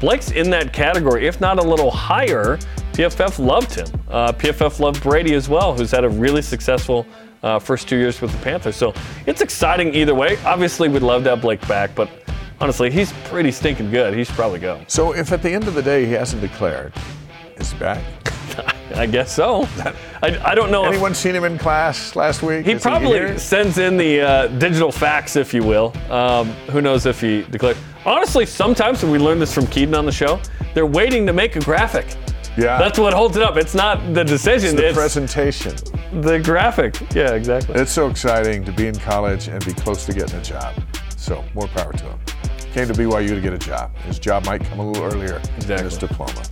Blake's 0.00 0.32
in 0.32 0.50
that 0.50 0.72
category, 0.72 1.28
if 1.28 1.40
not 1.40 1.60
a 1.60 1.62
little 1.62 1.88
higher. 1.88 2.56
PFF 2.94 3.38
loved 3.38 3.72
him. 3.72 3.86
Uh, 4.08 4.32
PFF 4.32 4.80
loved 4.80 5.00
Brady 5.04 5.34
as 5.34 5.48
well, 5.48 5.72
who's 5.72 5.92
had 5.92 6.02
a 6.02 6.08
really 6.08 6.42
successful 6.42 7.06
uh, 7.44 7.60
first 7.60 7.88
two 7.88 7.96
years 7.96 8.20
with 8.20 8.32
the 8.32 8.38
Panthers. 8.38 8.74
So 8.74 8.92
it's 9.26 9.40
exciting 9.40 9.94
either 9.94 10.16
way. 10.16 10.36
Obviously, 10.44 10.88
we'd 10.88 11.02
love 11.02 11.22
to 11.22 11.30
have 11.30 11.42
Blake 11.42 11.64
back, 11.68 11.94
but 11.94 12.10
honestly, 12.60 12.90
he's 12.90 13.12
pretty 13.26 13.52
stinking 13.52 13.92
good. 13.92 14.14
He 14.14 14.24
should 14.24 14.34
probably 14.34 14.58
go. 14.58 14.84
So, 14.88 15.14
if 15.14 15.30
at 15.30 15.44
the 15.44 15.50
end 15.50 15.68
of 15.68 15.74
the 15.74 15.82
day 15.82 16.06
he 16.06 16.12
hasn't 16.12 16.42
declared, 16.42 16.92
is 17.56 17.70
he 17.70 17.78
back? 17.78 18.21
I 18.94 19.06
guess 19.06 19.34
so. 19.34 19.66
I, 20.22 20.38
I 20.44 20.54
don't 20.54 20.70
know. 20.70 20.84
if- 20.84 20.92
Anyone 20.92 21.14
seen 21.14 21.34
him 21.34 21.44
in 21.44 21.58
class 21.58 22.14
last 22.14 22.42
week? 22.42 22.66
he 22.66 22.72
Is 22.72 22.82
probably 22.82 23.18
here? 23.18 23.38
sends 23.38 23.78
in 23.78 23.96
the 23.96 24.20
uh, 24.20 24.46
digital 24.48 24.92
facts, 24.92 25.36
if 25.36 25.54
you 25.54 25.62
will. 25.62 25.92
Um, 26.10 26.48
who 26.70 26.80
knows 26.80 27.06
if 27.06 27.20
he 27.20 27.42
declares? 27.42 27.76
Honestly, 28.04 28.44
sometimes, 28.46 29.02
and 29.02 29.10
we 29.12 29.18
learned 29.18 29.40
this 29.40 29.54
from 29.54 29.66
Keaton 29.66 29.94
on 29.94 30.04
the 30.04 30.12
show, 30.12 30.40
they're 30.74 30.86
waiting 30.86 31.26
to 31.26 31.32
make 31.32 31.56
a 31.56 31.60
graphic. 31.60 32.06
Yeah. 32.58 32.76
That's 32.78 32.98
what 32.98 33.14
holds 33.14 33.36
it 33.38 33.42
up. 33.42 33.56
It's 33.56 33.74
not 33.74 34.12
the 34.12 34.24
decision. 34.24 34.76
the 34.76 34.88
It's, 34.88 34.98
presentation. 34.98 35.74
the 36.20 36.38
graphic. 36.40 37.00
Yeah, 37.14 37.30
exactly. 37.32 37.76
It's 37.80 37.92
so 37.92 38.08
exciting 38.08 38.62
to 38.64 38.72
be 38.72 38.88
in 38.88 38.94
college 38.98 39.48
and 39.48 39.64
be 39.64 39.72
close 39.72 40.04
to 40.06 40.12
getting 40.12 40.38
a 40.38 40.42
job. 40.42 40.74
So 41.16 41.42
more 41.54 41.68
power 41.68 41.92
to 41.92 42.04
him. 42.04 42.18
Came 42.72 42.88
to 42.88 42.94
BYU 42.94 43.28
to 43.28 43.40
get 43.40 43.52
a 43.54 43.58
job. 43.58 43.94
His 43.98 44.18
job 44.18 44.44
might 44.44 44.62
come 44.64 44.80
a 44.80 44.86
little 44.90 45.04
earlier 45.04 45.38
than 45.60 45.84
his 45.84 45.96
diploma. 45.96 46.42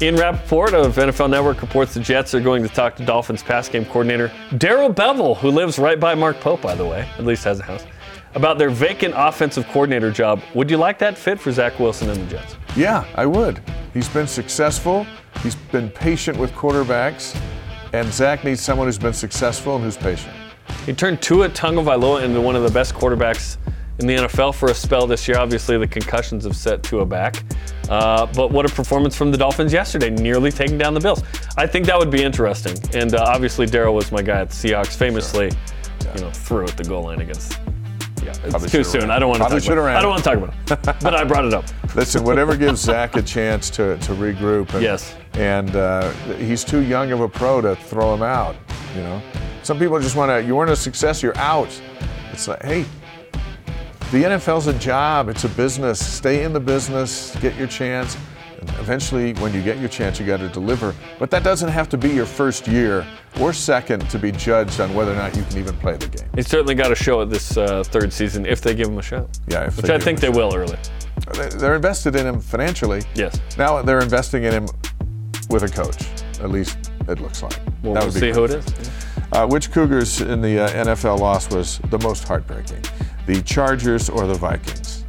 Ian 0.00 0.14
Rapoport 0.14 0.74
of 0.74 0.94
NFL 0.94 1.28
Network 1.28 1.60
reports 1.60 1.92
the 1.92 1.98
Jets 1.98 2.32
are 2.32 2.40
going 2.40 2.62
to 2.62 2.68
talk 2.68 2.94
to 2.96 3.04
Dolphins 3.04 3.42
pass 3.42 3.68
game 3.68 3.84
coordinator 3.84 4.30
Darrell 4.56 4.94
Bevell, 4.94 5.36
who 5.36 5.50
lives 5.50 5.76
right 5.76 5.98
by 5.98 6.14
Mark 6.14 6.38
Pope, 6.38 6.62
by 6.62 6.76
the 6.76 6.86
way, 6.86 7.00
at 7.18 7.24
least 7.24 7.42
has 7.42 7.58
a 7.58 7.64
house, 7.64 7.84
about 8.36 8.58
their 8.58 8.70
vacant 8.70 9.12
offensive 9.16 9.66
coordinator 9.66 10.12
job. 10.12 10.40
Would 10.54 10.70
you 10.70 10.76
like 10.76 11.00
that 11.00 11.18
fit 11.18 11.40
for 11.40 11.50
Zach 11.50 11.80
Wilson 11.80 12.08
and 12.10 12.20
the 12.20 12.36
Jets? 12.36 12.54
Yeah, 12.76 13.04
I 13.16 13.26
would. 13.26 13.60
He's 13.92 14.08
been 14.08 14.28
successful. 14.28 15.04
He's 15.42 15.56
been 15.56 15.90
patient 15.90 16.38
with 16.38 16.52
quarterbacks. 16.52 17.36
And 17.92 18.12
Zach 18.12 18.44
needs 18.44 18.60
someone 18.60 18.86
who's 18.86 18.98
been 18.98 19.12
successful 19.12 19.74
and 19.74 19.84
who's 19.84 19.96
patient. 19.96 20.32
He 20.86 20.92
turned 20.92 21.20
Tua 21.20 21.48
Tagovailoa 21.48 22.22
into 22.22 22.40
one 22.40 22.54
of 22.54 22.62
the 22.62 22.70
best 22.70 22.94
quarterbacks 22.94 23.56
in 23.98 24.06
the 24.06 24.14
NFL 24.14 24.54
for 24.54 24.70
a 24.70 24.74
spell 24.74 25.08
this 25.08 25.26
year. 25.26 25.38
Obviously, 25.38 25.76
the 25.76 25.88
concussions 25.88 26.44
have 26.44 26.54
set 26.54 26.84
Tua 26.84 27.04
back. 27.04 27.42
Uh, 27.88 28.26
but 28.34 28.50
what 28.50 28.66
a 28.66 28.68
performance 28.74 29.16
from 29.16 29.30
the 29.30 29.38
Dolphins 29.38 29.72
yesterday, 29.72 30.10
nearly 30.10 30.50
taking 30.52 30.76
down 30.78 30.94
the 30.94 31.00
Bills. 31.00 31.22
I 31.56 31.66
think 31.66 31.86
that 31.86 31.98
would 31.98 32.10
be 32.10 32.22
interesting. 32.22 32.76
And 32.94 33.14
uh, 33.14 33.24
obviously, 33.26 33.66
Darrell 33.66 33.94
was 33.94 34.12
my 34.12 34.22
guy 34.22 34.40
at 34.40 34.50
the 34.50 34.54
Seahawks, 34.54 34.96
famously, 34.96 35.50
you 36.14 36.20
know, 36.20 36.30
threw 36.30 36.64
at 36.64 36.76
the 36.76 36.84
goal 36.84 37.04
line 37.04 37.20
against. 37.20 37.58
Yeah, 38.22 38.30
it's 38.30 38.50
Probably 38.50 38.68
too 38.68 38.84
soon. 38.84 39.02
ran. 39.02 39.10
I 39.12 39.18
don't 39.18 39.28
want 39.30 39.38
to 39.42 39.48
Probably 39.48 39.60
talk 39.60 39.72
about. 39.72 39.94
it. 39.94 39.96
I 39.96 40.02
don't 40.02 40.10
want 40.10 40.24
to 40.24 40.28
talk 40.28 40.76
about 40.76 40.96
it. 40.98 41.00
but 41.02 41.14
I 41.14 41.24
brought 41.24 41.44
it 41.46 41.54
up. 41.54 41.64
Listen, 41.94 42.24
whatever 42.24 42.56
gives 42.56 42.80
Zach 42.80 43.16
a 43.16 43.22
chance 43.22 43.70
to, 43.70 43.96
to 43.98 44.12
regroup. 44.12 44.74
And, 44.74 44.82
Yes. 44.82 45.14
And 45.34 45.74
uh, 45.76 46.10
he's 46.36 46.64
too 46.64 46.80
young 46.80 47.12
of 47.12 47.20
a 47.20 47.28
pro 47.28 47.60
to 47.60 47.76
throw 47.76 48.12
him 48.12 48.22
out. 48.22 48.56
You 48.96 49.02
know, 49.02 49.22
some 49.62 49.78
people 49.78 49.98
just 50.00 50.16
want 50.16 50.30
to. 50.30 50.42
You 50.46 50.56
weren't 50.56 50.70
a 50.70 50.76
success. 50.76 51.22
You're 51.22 51.36
out. 51.38 51.68
It's 52.32 52.48
like, 52.48 52.62
hey, 52.62 52.84
the 54.10 54.22
NFL's 54.24 54.66
a 54.66 54.72
job. 54.78 55.28
It's 55.28 55.44
a 55.44 55.48
business. 55.50 56.04
Stay 56.04 56.42
in 56.44 56.52
the 56.52 56.60
business. 56.60 57.36
Get 57.40 57.56
your 57.56 57.66
chance. 57.68 58.16
And 58.58 58.68
eventually, 58.70 59.34
when 59.34 59.52
you 59.54 59.62
get 59.62 59.78
your 59.78 59.88
chance, 59.88 60.18
you 60.18 60.26
got 60.26 60.38
to 60.38 60.48
deliver. 60.48 60.94
But 61.18 61.30
that 61.30 61.44
doesn't 61.44 61.68
have 61.68 61.88
to 61.90 61.98
be 61.98 62.08
your 62.08 62.26
first 62.26 62.66
year 62.66 63.06
or 63.38 63.52
second 63.52 64.08
to 64.10 64.18
be 64.18 64.32
judged 64.32 64.80
on 64.80 64.94
whether 64.94 65.12
or 65.12 65.16
not 65.16 65.36
you 65.36 65.42
can 65.44 65.58
even 65.58 65.76
play 65.76 65.96
the 65.96 66.08
game. 66.08 66.28
He's 66.34 66.48
certainly 66.48 66.74
got 66.74 66.88
to 66.88 66.94
show 66.96 67.20
it 67.20 67.26
this 67.26 67.56
uh, 67.56 67.84
third 67.84 68.12
season 68.12 68.46
if 68.46 68.60
they 68.60 68.74
give 68.74 68.88
him 68.88 68.98
a 68.98 69.02
shot. 69.02 69.28
Yeah, 69.46 69.66
if 69.66 69.76
which 69.76 69.90
I 69.90 69.98
think 69.98 70.18
they 70.20 70.28
a 70.28 70.32
will 70.32 70.54
early. 70.56 70.76
They- 71.34 71.48
They're 71.50 71.76
invested 71.76 72.16
in 72.16 72.26
him 72.26 72.40
financially. 72.40 73.02
Yes. 73.14 73.38
Now 73.58 73.82
they're 73.82 74.00
investing 74.00 74.44
in 74.44 74.52
him 74.52 74.66
with 75.50 75.62
a 75.62 75.68
coach. 75.68 75.96
At 76.40 76.50
least 76.50 76.90
it 77.08 77.20
looks 77.20 77.42
like. 77.42 77.58
Well, 77.82 77.94
That 77.94 78.04
we'll 78.04 78.12
see 78.12 78.30
who 78.32 78.44
it 78.44 78.50
is. 78.52 78.66
Uh, 79.32 79.46
which 79.46 79.70
Cougars 79.70 80.20
in 80.22 80.40
the 80.40 80.60
uh, 80.60 80.68
NFL 80.84 81.20
loss 81.20 81.50
was 81.50 81.78
the 81.90 81.98
most 81.98 82.24
heartbreaking? 82.26 82.82
The 83.28 83.42
Chargers 83.42 84.08
or 84.08 84.26
the 84.26 84.32
Vikings? 84.32 85.04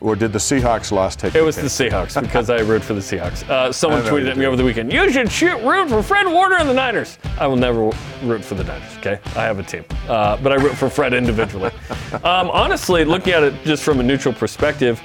Or 0.00 0.14
did 0.14 0.32
the 0.32 0.38
Seahawks 0.38 0.92
loss 0.92 1.16
take 1.16 1.34
It 1.34 1.40
the 1.40 1.44
was 1.44 1.56
the? 1.56 1.62
Seahawks 1.62 2.22
because 2.22 2.48
I 2.48 2.60
root 2.60 2.80
for 2.80 2.94
the 2.94 3.00
Seahawks. 3.00 3.42
Uh, 3.50 3.72
someone 3.72 4.02
tweeted 4.04 4.30
at 4.30 4.36
me 4.36 4.46
over 4.46 4.54
the 4.54 4.62
weekend. 4.62 4.92
You 4.92 5.10
should 5.10 5.28
shoot 5.28 5.60
root 5.64 5.88
for 5.88 6.00
Fred 6.00 6.28
Warner 6.28 6.58
and 6.58 6.68
the 6.68 6.74
Niners. 6.74 7.18
I 7.36 7.48
will 7.48 7.56
never 7.56 7.90
root 8.22 8.44
for 8.44 8.54
the 8.54 8.62
Niners. 8.62 8.96
Okay, 8.98 9.18
I 9.34 9.42
have 9.42 9.58
a 9.58 9.64
team, 9.64 9.84
uh, 10.08 10.36
but 10.36 10.52
I 10.52 10.62
root 10.62 10.76
for 10.76 10.88
Fred 10.88 11.12
individually. 11.12 11.72
um, 12.22 12.50
honestly, 12.50 13.04
looking 13.04 13.32
at 13.32 13.42
it 13.42 13.64
just 13.64 13.82
from 13.82 13.98
a 13.98 14.02
neutral 14.04 14.32
perspective, 14.32 15.02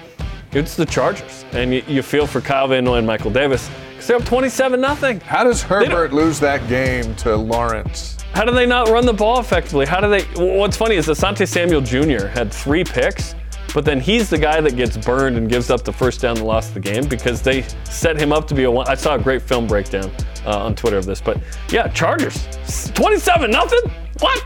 it's 0.51 0.75
the 0.75 0.85
Chargers, 0.85 1.45
and 1.53 1.73
you, 1.73 1.81
you 1.87 2.03
feel 2.03 2.27
for 2.27 2.41
Kyle 2.41 2.67
Van 2.67 2.83
Noy 2.83 2.97
and 2.97 3.07
Michael 3.07 3.31
Davis 3.31 3.71
because 3.89 4.05
they're 4.05 4.17
up 4.17 4.25
27 4.25 4.79
nothing. 4.79 5.19
How 5.21 5.43
does 5.43 5.63
Herbert 5.63 6.13
lose 6.13 6.39
that 6.41 6.67
game 6.69 7.15
to 7.15 7.35
Lawrence? 7.35 8.22
How 8.33 8.45
do 8.45 8.51
they 8.51 8.65
not 8.65 8.89
run 8.89 9.05
the 9.05 9.13
ball 9.13 9.39
effectively? 9.39 9.85
How 9.85 10.01
do 10.01 10.09
they? 10.09 10.23
What's 10.57 10.75
funny 10.75 10.95
is 10.95 11.05
Asante 11.05 11.47
Samuel 11.47 11.81
Jr. 11.81 12.25
had 12.25 12.51
three 12.51 12.83
picks, 12.83 13.35
but 13.75 13.85
then 13.85 13.99
he's 13.99 14.27
the 14.27 14.39
guy 14.39 14.59
that 14.59 14.75
gets 14.75 14.97
burned 14.97 15.37
and 15.37 15.47
gives 15.47 15.69
up 15.69 15.83
the 15.83 15.93
first 15.93 16.21
down 16.21 16.37
and 16.37 16.45
lost 16.47 16.73
the 16.73 16.79
game 16.79 17.07
because 17.07 17.43
they 17.43 17.61
set 17.83 18.19
him 18.19 18.33
up 18.33 18.47
to 18.47 18.55
be 18.55 18.63
a 18.63 18.71
one. 18.71 18.87
I 18.87 18.95
saw 18.95 19.13
a 19.13 19.19
great 19.19 19.43
film 19.43 19.67
breakdown 19.67 20.11
uh, 20.47 20.65
on 20.65 20.73
Twitter 20.73 20.97
of 20.97 21.05
this, 21.05 21.21
but 21.21 21.37
yeah, 21.69 21.87
Chargers, 21.89 22.47
27 22.95 23.51
nothing. 23.51 23.91
What? 24.19 24.39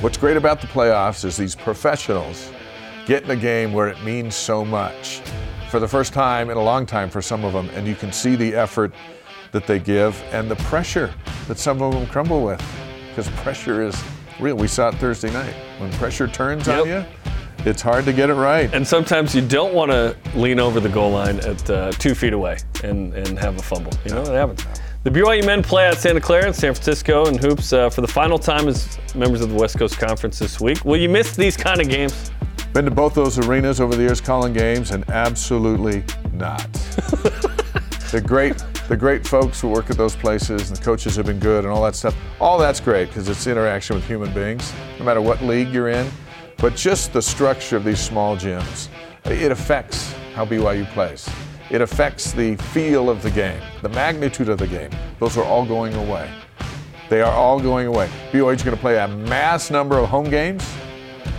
What's 0.00 0.16
great 0.16 0.38
about 0.38 0.62
the 0.62 0.66
playoffs 0.66 1.26
is 1.26 1.36
these 1.36 1.54
professionals 1.54 2.50
get 3.04 3.22
in 3.24 3.30
a 3.32 3.36
game 3.36 3.74
where 3.74 3.88
it 3.88 4.02
means 4.02 4.34
so 4.34 4.64
much 4.64 5.20
for 5.68 5.78
the 5.78 5.88
first 5.88 6.14
time 6.14 6.48
in 6.48 6.56
a 6.56 6.62
long 6.62 6.86
time 6.86 7.10
for 7.10 7.20
some 7.20 7.44
of 7.44 7.52
them, 7.52 7.68
and 7.74 7.86
you 7.86 7.94
can 7.94 8.12
see 8.12 8.34
the 8.34 8.54
effort 8.54 8.94
that 9.52 9.66
they 9.66 9.78
give 9.78 10.20
and 10.32 10.50
the 10.50 10.56
pressure 10.56 11.12
that 11.46 11.58
some 11.58 11.80
of 11.80 11.92
them 11.94 12.06
crumble 12.06 12.42
with. 12.42 12.62
Because 13.08 13.28
pressure 13.42 13.82
is 13.82 14.02
real. 14.40 14.56
We 14.56 14.66
saw 14.66 14.88
it 14.88 14.94
Thursday 14.96 15.32
night. 15.32 15.54
When 15.78 15.92
pressure 15.92 16.26
turns 16.26 16.68
on 16.68 16.88
you, 16.88 17.04
it's 17.64 17.82
hard 17.82 18.04
to 18.06 18.12
get 18.12 18.30
it 18.30 18.34
right. 18.34 18.72
And 18.74 18.86
sometimes 18.86 19.34
you 19.34 19.46
don't 19.46 19.74
want 19.74 19.90
to 19.90 20.16
lean 20.34 20.58
over 20.58 20.80
the 20.80 20.88
goal 20.88 21.12
line 21.12 21.38
at 21.40 21.70
uh, 21.70 21.92
two 21.92 22.14
feet 22.14 22.32
away 22.32 22.58
and, 22.82 23.14
and 23.14 23.38
have 23.38 23.56
a 23.58 23.62
fumble. 23.62 23.92
You 24.04 24.14
know, 24.14 24.22
it 24.22 24.34
happens. 24.34 24.64
The 25.04 25.10
BYU 25.10 25.44
men 25.44 25.62
play 25.62 25.86
at 25.86 25.98
Santa 25.98 26.20
Clara 26.20 26.46
in 26.46 26.54
San 26.54 26.74
Francisco 26.74 27.26
in 27.26 27.36
hoops 27.36 27.72
uh, 27.72 27.90
for 27.90 28.00
the 28.00 28.08
final 28.08 28.38
time 28.38 28.68
as 28.68 28.98
members 29.14 29.40
of 29.40 29.50
the 29.50 29.56
West 29.56 29.78
Coast 29.78 29.98
Conference 29.98 30.38
this 30.38 30.60
week. 30.60 30.84
Will 30.84 30.96
you 30.96 31.08
miss 31.08 31.36
these 31.36 31.56
kind 31.56 31.80
of 31.80 31.88
games? 31.88 32.30
Been 32.72 32.84
to 32.84 32.90
both 32.90 33.14
those 33.14 33.38
arenas 33.38 33.80
over 33.80 33.94
the 33.96 34.02
years 34.02 34.20
calling 34.20 34.52
games, 34.52 34.92
and 34.92 35.08
absolutely 35.10 36.04
not. 36.32 36.72
the 38.12 38.22
great, 38.24 38.64
the 38.92 38.96
great 38.98 39.26
folks 39.26 39.58
who 39.58 39.68
work 39.68 39.88
at 39.88 39.96
those 39.96 40.14
places, 40.14 40.68
and 40.68 40.76
the 40.76 40.84
coaches 40.84 41.16
have 41.16 41.24
been 41.24 41.38
good, 41.38 41.64
and 41.64 41.72
all 41.72 41.82
that 41.82 41.94
stuff. 41.94 42.14
All 42.38 42.58
that's 42.58 42.78
great 42.78 43.08
because 43.08 43.26
it's 43.26 43.46
interaction 43.46 43.96
with 43.96 44.06
human 44.06 44.34
beings, 44.34 44.70
no 44.98 45.06
matter 45.06 45.22
what 45.22 45.40
league 45.40 45.68
you're 45.68 45.88
in. 45.88 46.06
But 46.58 46.76
just 46.76 47.14
the 47.14 47.22
structure 47.22 47.78
of 47.78 47.84
these 47.84 47.98
small 47.98 48.36
gyms, 48.36 48.88
it 49.24 49.50
affects 49.50 50.12
how 50.34 50.44
BYU 50.44 50.84
plays. 50.92 51.26
It 51.70 51.80
affects 51.80 52.32
the 52.32 52.56
feel 52.56 53.08
of 53.08 53.22
the 53.22 53.30
game, 53.30 53.62
the 53.80 53.88
magnitude 53.88 54.50
of 54.50 54.58
the 54.58 54.66
game. 54.66 54.90
Those 55.20 55.38
are 55.38 55.44
all 55.44 55.64
going 55.64 55.94
away. 55.94 56.30
They 57.08 57.22
are 57.22 57.32
all 57.32 57.60
going 57.60 57.86
away. 57.86 58.10
BYU's 58.30 58.62
going 58.62 58.76
to 58.76 58.80
play 58.82 58.98
a 58.98 59.08
mass 59.08 59.70
number 59.70 59.96
of 59.96 60.10
home 60.10 60.28
games 60.28 60.70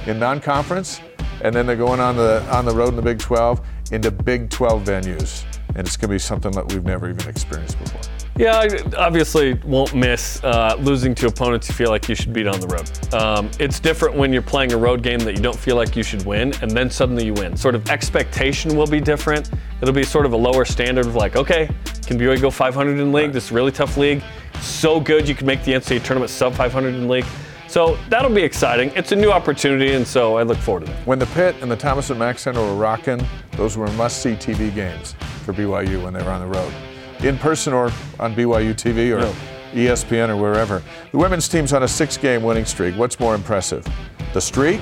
in 0.07 0.17
non-conference, 0.17 1.01
and 1.41 1.53
then 1.53 1.67
they're 1.67 1.75
going 1.75 1.99
on 1.99 2.15
the 2.15 2.43
on 2.51 2.65
the 2.65 2.73
road 2.73 2.89
in 2.89 2.95
the 2.95 3.03
Big 3.03 3.19
12 3.19 3.61
into 3.91 4.09
Big 4.09 4.49
12 4.49 4.83
venues, 4.83 5.45
and 5.75 5.87
it's 5.87 5.97
going 5.97 6.09
to 6.09 6.15
be 6.15 6.19
something 6.19 6.51
that 6.51 6.71
we've 6.71 6.83
never 6.83 7.09
even 7.09 7.27
experienced 7.27 7.79
before. 7.79 8.01
Yeah, 8.35 8.57
I 8.57 8.95
obviously 8.97 9.53
won't 9.65 9.93
miss 9.93 10.43
uh, 10.43 10.75
losing 10.79 11.13
to 11.15 11.27
opponents 11.27 11.69
you 11.69 11.75
feel 11.75 11.89
like 11.89 12.09
you 12.09 12.15
should 12.15 12.33
beat 12.33 12.47
on 12.47 12.59
the 12.59 12.67
road. 12.67 13.13
Um, 13.13 13.51
it's 13.59 13.79
different 13.79 14.15
when 14.15 14.33
you're 14.33 14.41
playing 14.41 14.73
a 14.73 14.77
road 14.77 15.03
game 15.03 15.19
that 15.19 15.35
you 15.35 15.43
don't 15.43 15.57
feel 15.57 15.75
like 15.75 15.95
you 15.95 16.01
should 16.01 16.25
win, 16.25 16.51
and 16.63 16.71
then 16.71 16.89
suddenly 16.89 17.25
you 17.25 17.33
win. 17.33 17.55
Sort 17.55 17.75
of 17.75 17.87
expectation 17.91 18.75
will 18.75 18.87
be 18.87 18.99
different. 18.99 19.51
It'll 19.81 19.93
be 19.93 20.03
sort 20.03 20.25
of 20.25 20.33
a 20.33 20.37
lower 20.37 20.65
standard 20.65 21.05
of 21.05 21.15
like, 21.15 21.35
okay, 21.35 21.69
can 22.07 22.17
BYU 22.17 22.41
go 22.41 22.49
500 22.49 22.99
in 22.99 23.11
league? 23.11 23.33
This 23.33 23.51
really 23.51 23.71
tough 23.71 23.97
league, 23.97 24.23
so 24.61 24.99
good 24.99 25.27
you 25.27 25.35
can 25.35 25.45
make 25.45 25.63
the 25.63 25.73
NCAA 25.73 26.03
tournament 26.03 26.31
sub 26.31 26.55
500 26.55 26.95
in 26.95 27.07
league. 27.07 27.25
So 27.67 27.97
that'll 28.09 28.33
be 28.33 28.43
exciting. 28.43 28.91
It's 28.95 29.11
a 29.11 29.15
new 29.15 29.31
opportunity, 29.31 29.93
and 29.93 30.07
so 30.07 30.37
I 30.37 30.43
look 30.43 30.57
forward 30.57 30.87
to 30.87 30.91
that. 30.91 31.07
When 31.07 31.19
the 31.19 31.25
Pit 31.27 31.55
and 31.61 31.69
the 31.69 31.75
Thomas 31.75 32.09
and 32.09 32.17
Mack 32.17 32.39
Center 32.39 32.61
were 32.61 32.75
rocking, 32.75 33.23
those 33.51 33.77
were 33.77 33.87
must-see 33.91 34.33
TV 34.33 34.73
games 34.73 35.15
for 35.43 35.53
BYU 35.53 36.01
when 36.03 36.13
they 36.13 36.23
were 36.23 36.31
on 36.31 36.41
the 36.41 36.47
road, 36.47 36.73
in 37.23 37.37
person 37.37 37.73
or 37.73 37.91
on 38.19 38.33
BYU 38.35 38.73
TV 38.73 39.11
or 39.15 39.19
Yeah. 39.19 39.33
ESPN 39.73 40.29
or 40.29 40.37
wherever. 40.37 40.83
The 41.11 41.17
women's 41.17 41.47
team's 41.47 41.73
on 41.73 41.81
a 41.81 41.87
six-game 41.87 42.43
winning 42.43 42.65
streak. 42.65 42.95
What's 42.95 43.19
more 43.19 43.33
impressive, 43.33 43.85
the 44.33 44.39
streak 44.41 44.79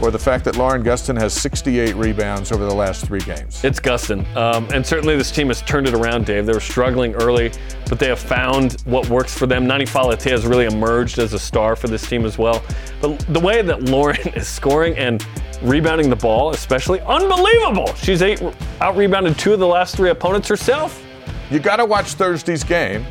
or 0.00 0.10
the 0.10 0.18
fact 0.18 0.44
that 0.44 0.56
Lauren 0.56 0.82
Gustin 0.82 1.18
has 1.18 1.32
68 1.32 1.94
rebounds 1.96 2.52
over 2.52 2.64
the 2.64 2.74
last 2.74 3.06
three 3.06 3.20
games? 3.20 3.62
It's 3.64 3.80
Gustin. 3.80 4.24
Um, 4.36 4.68
and 4.72 4.84
certainly 4.86 5.16
this 5.16 5.30
team 5.30 5.48
has 5.48 5.62
turned 5.62 5.86
it 5.86 5.94
around, 5.94 6.26
Dave. 6.26 6.46
They 6.46 6.52
were 6.52 6.60
struggling 6.60 7.14
early, 7.14 7.52
but 7.88 7.98
they 7.98 8.08
have 8.08 8.18
found 8.18 8.80
what 8.84 9.08
works 9.08 9.36
for 9.36 9.46
them. 9.46 9.66
Nani 9.66 9.84
Falatea 9.84 10.30
has 10.30 10.46
really 10.46 10.66
emerged 10.66 11.18
as 11.18 11.32
a 11.34 11.38
star 11.38 11.76
for 11.76 11.88
this 11.88 12.08
team 12.08 12.24
as 12.24 12.38
well. 12.38 12.62
But 13.00 13.18
the 13.28 13.40
way 13.40 13.62
that 13.62 13.82
Lauren 13.84 14.28
is 14.34 14.48
scoring 14.48 14.96
and 14.96 15.26
rebounding 15.62 16.08
the 16.08 16.16
ball, 16.16 16.50
especially, 16.50 17.00
unbelievable. 17.00 17.94
She's 17.94 18.22
eight, 18.22 18.42
out 18.80 18.96
rebounded 18.96 19.38
two 19.38 19.52
of 19.52 19.58
the 19.58 19.66
last 19.66 19.96
three 19.96 20.10
opponents 20.10 20.48
herself. 20.48 21.04
You 21.50 21.58
got 21.58 21.76
to 21.76 21.84
watch 21.84 22.14
Thursday's 22.14 22.64
game 22.64 23.04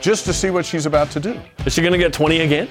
just 0.00 0.24
to 0.24 0.32
see 0.32 0.50
what 0.50 0.64
she's 0.64 0.86
about 0.86 1.10
to 1.12 1.20
do. 1.20 1.40
Is 1.64 1.74
she 1.74 1.80
going 1.80 1.92
to 1.92 1.98
get 1.98 2.12
20 2.12 2.40
again? 2.40 2.68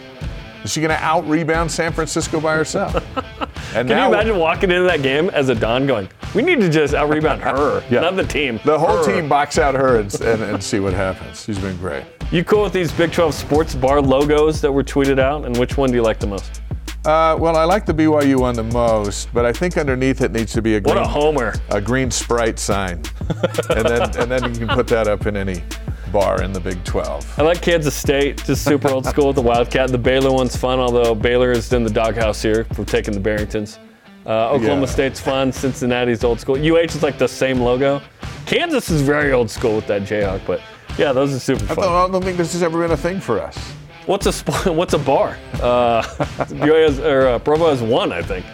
Is 0.64 0.72
she 0.72 0.80
going 0.82 0.90
to 0.90 1.04
out 1.04 1.28
rebound 1.28 1.72
San 1.72 1.92
Francisco 1.92 2.40
by 2.40 2.56
herself? 2.56 3.04
And 3.76 3.88
Can 3.88 3.98
you 3.98 4.14
imagine 4.14 4.38
walking 4.38 4.70
into 4.72 4.84
that 4.84 5.02
game 5.02 5.30
as 5.30 5.50
a 5.50 5.56
Don 5.56 5.88
going, 5.88 6.10
we 6.36 6.42
need 6.42 6.60
to 6.60 6.70
just 6.70 6.94
out 6.94 7.10
rebound 7.10 7.42
her, 7.42 7.84
Yeah. 7.90 8.02
not 8.02 8.16
the 8.16 8.24
team. 8.26 8.60
the 8.66 8.78
whole 8.78 8.98
Her." 8.98 9.06
team 9.06 9.30
box 9.30 9.58
out 9.58 9.76
her 9.76 10.00
and, 10.00 10.14
and, 10.22 10.44
and 10.44 10.64
see 10.64 10.80
what 10.80 10.94
happens. 10.94 11.44
She's 11.44 11.58
been 11.60 11.78
great. 11.78 12.04
You 12.32 12.44
cool 12.44 12.64
with 12.64 12.74
these 12.74 12.92
Big 12.92 13.12
12 13.12 13.34
sports 13.34 13.76
bar 13.76 14.02
logos 14.02 14.62
that 14.62 14.72
were 14.72 14.84
tweeted 14.84 15.20
out? 15.20 15.46
And 15.46 15.56
which 15.58 15.78
one 15.78 15.90
do 15.90 15.96
you 15.96 16.02
like 16.04 16.20
the 16.20 16.28
most? 16.28 16.62
Uh, 17.04 17.36
well, 17.40 17.56
I 17.58 17.64
like 17.64 17.86
the 17.88 17.94
BYU 17.94 18.36
one 18.40 18.56
the 18.56 18.64
most, 18.64 19.34
but 19.34 19.44
I 19.46 19.52
think 19.52 19.76
underneath 19.78 20.22
it 20.22 20.32
needs 20.32 20.54
to 20.54 20.62
be 20.62 20.76
a 20.76 20.82
What 20.82 20.98
a 20.98 21.04
homer. 21.04 21.56
a 21.72 21.82
green 21.82 22.12
Sprite 22.12 22.60
sign, 22.60 23.02
and 23.72 23.86
then 23.88 24.02
and 24.20 24.30
then 24.32 24.44
you 24.54 24.60
can 24.60 24.68
put 24.68 24.86
that 24.90 25.08
up 25.08 25.26
in 25.26 25.36
any 25.36 25.64
bar 26.12 26.42
in 26.44 26.52
the 26.54 26.60
Big 26.60 26.84
12. 26.84 27.40
I 27.40 27.44
like 27.44 27.62
Kansas 27.62 27.96
State, 27.96 28.44
just 28.46 28.64
super 28.64 28.90
old 28.90 29.06
school 29.06 29.28
with 29.28 29.36
the 29.36 29.42
Wildcat. 29.42 29.90
The 29.92 29.98
Baylor 29.98 30.32
one's 30.32 30.56
fun, 30.56 30.80
although 30.80 31.16
Baylor 31.16 31.52
is 31.52 31.72
in 31.74 31.84
the 31.84 31.90
doghouse 31.90 32.42
here 32.42 32.66
for 32.74 32.84
taking 32.86 33.14
the 33.14 33.20
Barringtons. 33.20 33.78
Uh, 34.26 34.52
Oklahoma 34.52 34.82
Yeah. 34.82 34.86
State's 34.88 35.20
fun. 35.20 35.52
Cincinnati's 35.52 36.24
old 36.24 36.40
school. 36.40 36.56
UH 36.56 36.80
is 36.96 37.02
like 37.04 37.18
the 37.18 37.28
same 37.28 37.60
logo. 37.60 38.02
Kansas 38.46 38.90
is 38.90 39.02
very 39.02 39.32
old 39.34 39.50
school 39.50 39.76
with 39.76 39.88
that 39.88 40.04
Jayhawk, 40.04 40.42
but 40.46 40.62
yeah, 40.98 41.12
those 41.14 41.34
are 41.34 41.40
super 41.40 41.64
I 41.64 41.68
fun. 41.76 41.78
don't, 41.86 42.10
I 42.10 42.12
don't 42.12 42.24
think 42.24 42.38
this 42.38 42.54
has 42.54 42.62
ever 42.64 42.80
been 42.82 42.92
a 42.92 42.98
thing 42.98 43.20
for 43.20 43.40
us. 43.42 43.58
What's 44.06 44.26
a 44.26 44.34
sp- 44.34 44.66
what's 44.68 44.94
a 44.94 45.00
bar? 45.00 45.38
Uh, 45.62 46.02
has, 46.38 47.00
or 47.00 47.28
uh, 47.28 47.40
Provo 47.40 47.70
has 47.70 47.82
one, 47.82 48.12
I 48.12 48.22
think. 48.22 48.46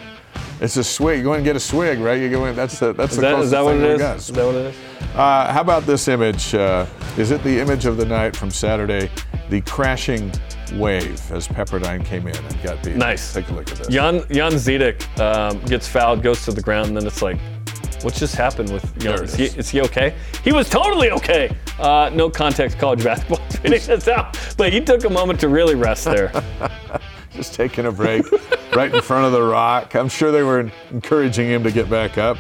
It's 0.59 0.75
a 0.77 0.83
swig. 0.83 1.19
You 1.19 1.23
go 1.23 1.33
and 1.33 1.43
get 1.43 1.55
a 1.55 1.59
swig, 1.59 1.99
right? 1.99 2.19
You 2.19 2.29
go 2.29 2.45
in. 2.45 2.55
That's 2.55 2.79
the 2.79 2.91
that's 2.93 3.11
Is 3.11 3.17
the 3.17 3.21
that, 3.21 3.29
closest 3.35 3.45
is 3.45 3.51
that 3.51 3.65
thing 3.65 3.81
it 3.81 3.87
we 3.87 3.93
is? 3.93 3.99
got. 3.99 4.17
Is 4.17 4.27
that 4.27 4.45
what 4.45 4.55
it 4.55 4.65
is? 4.67 4.75
Uh, 5.17 5.51
how 5.51 5.61
about 5.61 5.83
this 5.87 6.07
image? 6.07 6.53
Uh, 6.53 6.85
is 7.17 7.31
it 7.31 7.43
the 7.43 7.59
image 7.59 7.87
of 7.87 7.97
the 7.97 8.05
night 8.05 8.35
from 8.35 8.51
Saturday? 8.51 9.09
The 9.49 9.61
crashing 9.61 10.31
wave 10.73 11.19
as 11.31 11.47
Pepperdine 11.47 12.05
came 12.05 12.27
in 12.27 12.35
and 12.35 12.61
got 12.61 12.83
beat. 12.83 12.97
Nice. 12.97 13.33
Take 13.33 13.49
a 13.49 13.53
look 13.53 13.71
at 13.71 13.77
this. 13.79 13.87
Jan 13.87 14.23
Jan 14.29 14.51
Zidek 14.51 15.19
um, 15.19 15.59
gets 15.61 15.87
fouled, 15.87 16.21
goes 16.21 16.45
to 16.45 16.51
the 16.51 16.61
ground, 16.61 16.89
and 16.89 16.97
then 16.97 17.07
it's 17.07 17.23
like, 17.23 17.39
what 18.03 18.13
just 18.13 18.35
happened 18.35 18.71
with 18.71 18.95
Jan? 18.99 19.15
It 19.15 19.21
Is 19.21 19.33
he, 19.33 19.45
is. 19.45 19.55
is 19.57 19.69
he 19.69 19.81
okay? 19.81 20.15
He 20.43 20.51
was 20.51 20.69
totally 20.69 21.09
okay. 21.09 21.55
Uh, 21.79 22.11
no 22.13 22.29
context 22.29 22.77
college 22.77 23.03
basketball 23.03 23.39
tweeting 23.49 23.87
this 23.87 24.07
out, 24.07 24.37
but 24.55 24.71
he 24.71 24.79
took 24.81 25.03
a 25.03 25.09
moment 25.09 25.39
to 25.39 25.47
really 25.47 25.73
rest 25.73 26.05
there. 26.05 26.31
Just 27.31 27.55
taking 27.55 27.87
a 27.87 27.91
break 27.91 28.23
right 28.75 28.93
in 28.93 29.01
front 29.01 29.25
of 29.25 29.31
the 29.31 29.41
rock. 29.41 29.95
I'm 29.95 30.09
sure 30.09 30.31
they 30.31 30.43
were 30.43 30.71
encouraging 30.91 31.47
him 31.47 31.63
to 31.63 31.71
get 31.71 31.89
back 31.89 32.19
up. 32.19 32.37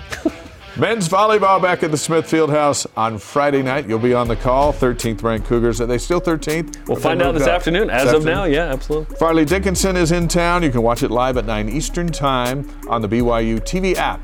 Men's 0.79 1.09
volleyball 1.09 1.59
back 1.59 1.81
at 1.81 1.89
the 1.89 1.97
Smith 1.97 2.29
Fieldhouse 2.29 2.85
on 2.95 3.17
Friday 3.17 3.63
night. 3.63 3.89
You'll 3.89 3.97
be 3.97 4.13
on 4.13 4.27
the 4.27 4.35
call. 4.35 4.71
13th 4.71 5.23
ranked 5.23 5.47
Cougars. 5.47 5.81
Are 5.81 5.87
they 5.87 5.97
still 5.97 6.21
13th? 6.21 6.87
We'll 6.87 6.99
find 6.99 7.19
out 7.19 7.31
this 7.33 7.43
up? 7.43 7.49
afternoon. 7.49 7.89
As 7.89 8.05
This 8.05 8.13
of 8.13 8.25
now, 8.25 8.43
yeah, 8.43 8.65
absolutely. 8.65 9.15
Fairleigh 9.15 9.45
Dickinson 9.45 9.95
is 9.97 10.11
in 10.11 10.27
town. 10.27 10.61
You 10.61 10.69
can 10.69 10.83
watch 10.83 11.01
it 11.01 11.09
live 11.09 11.37
at 11.37 11.45
9 11.45 11.67
Eastern 11.69 12.07
Time 12.09 12.69
on 12.89 13.01
the 13.01 13.07
BYU 13.07 13.59
TV 13.59 13.95
app. 13.95 14.21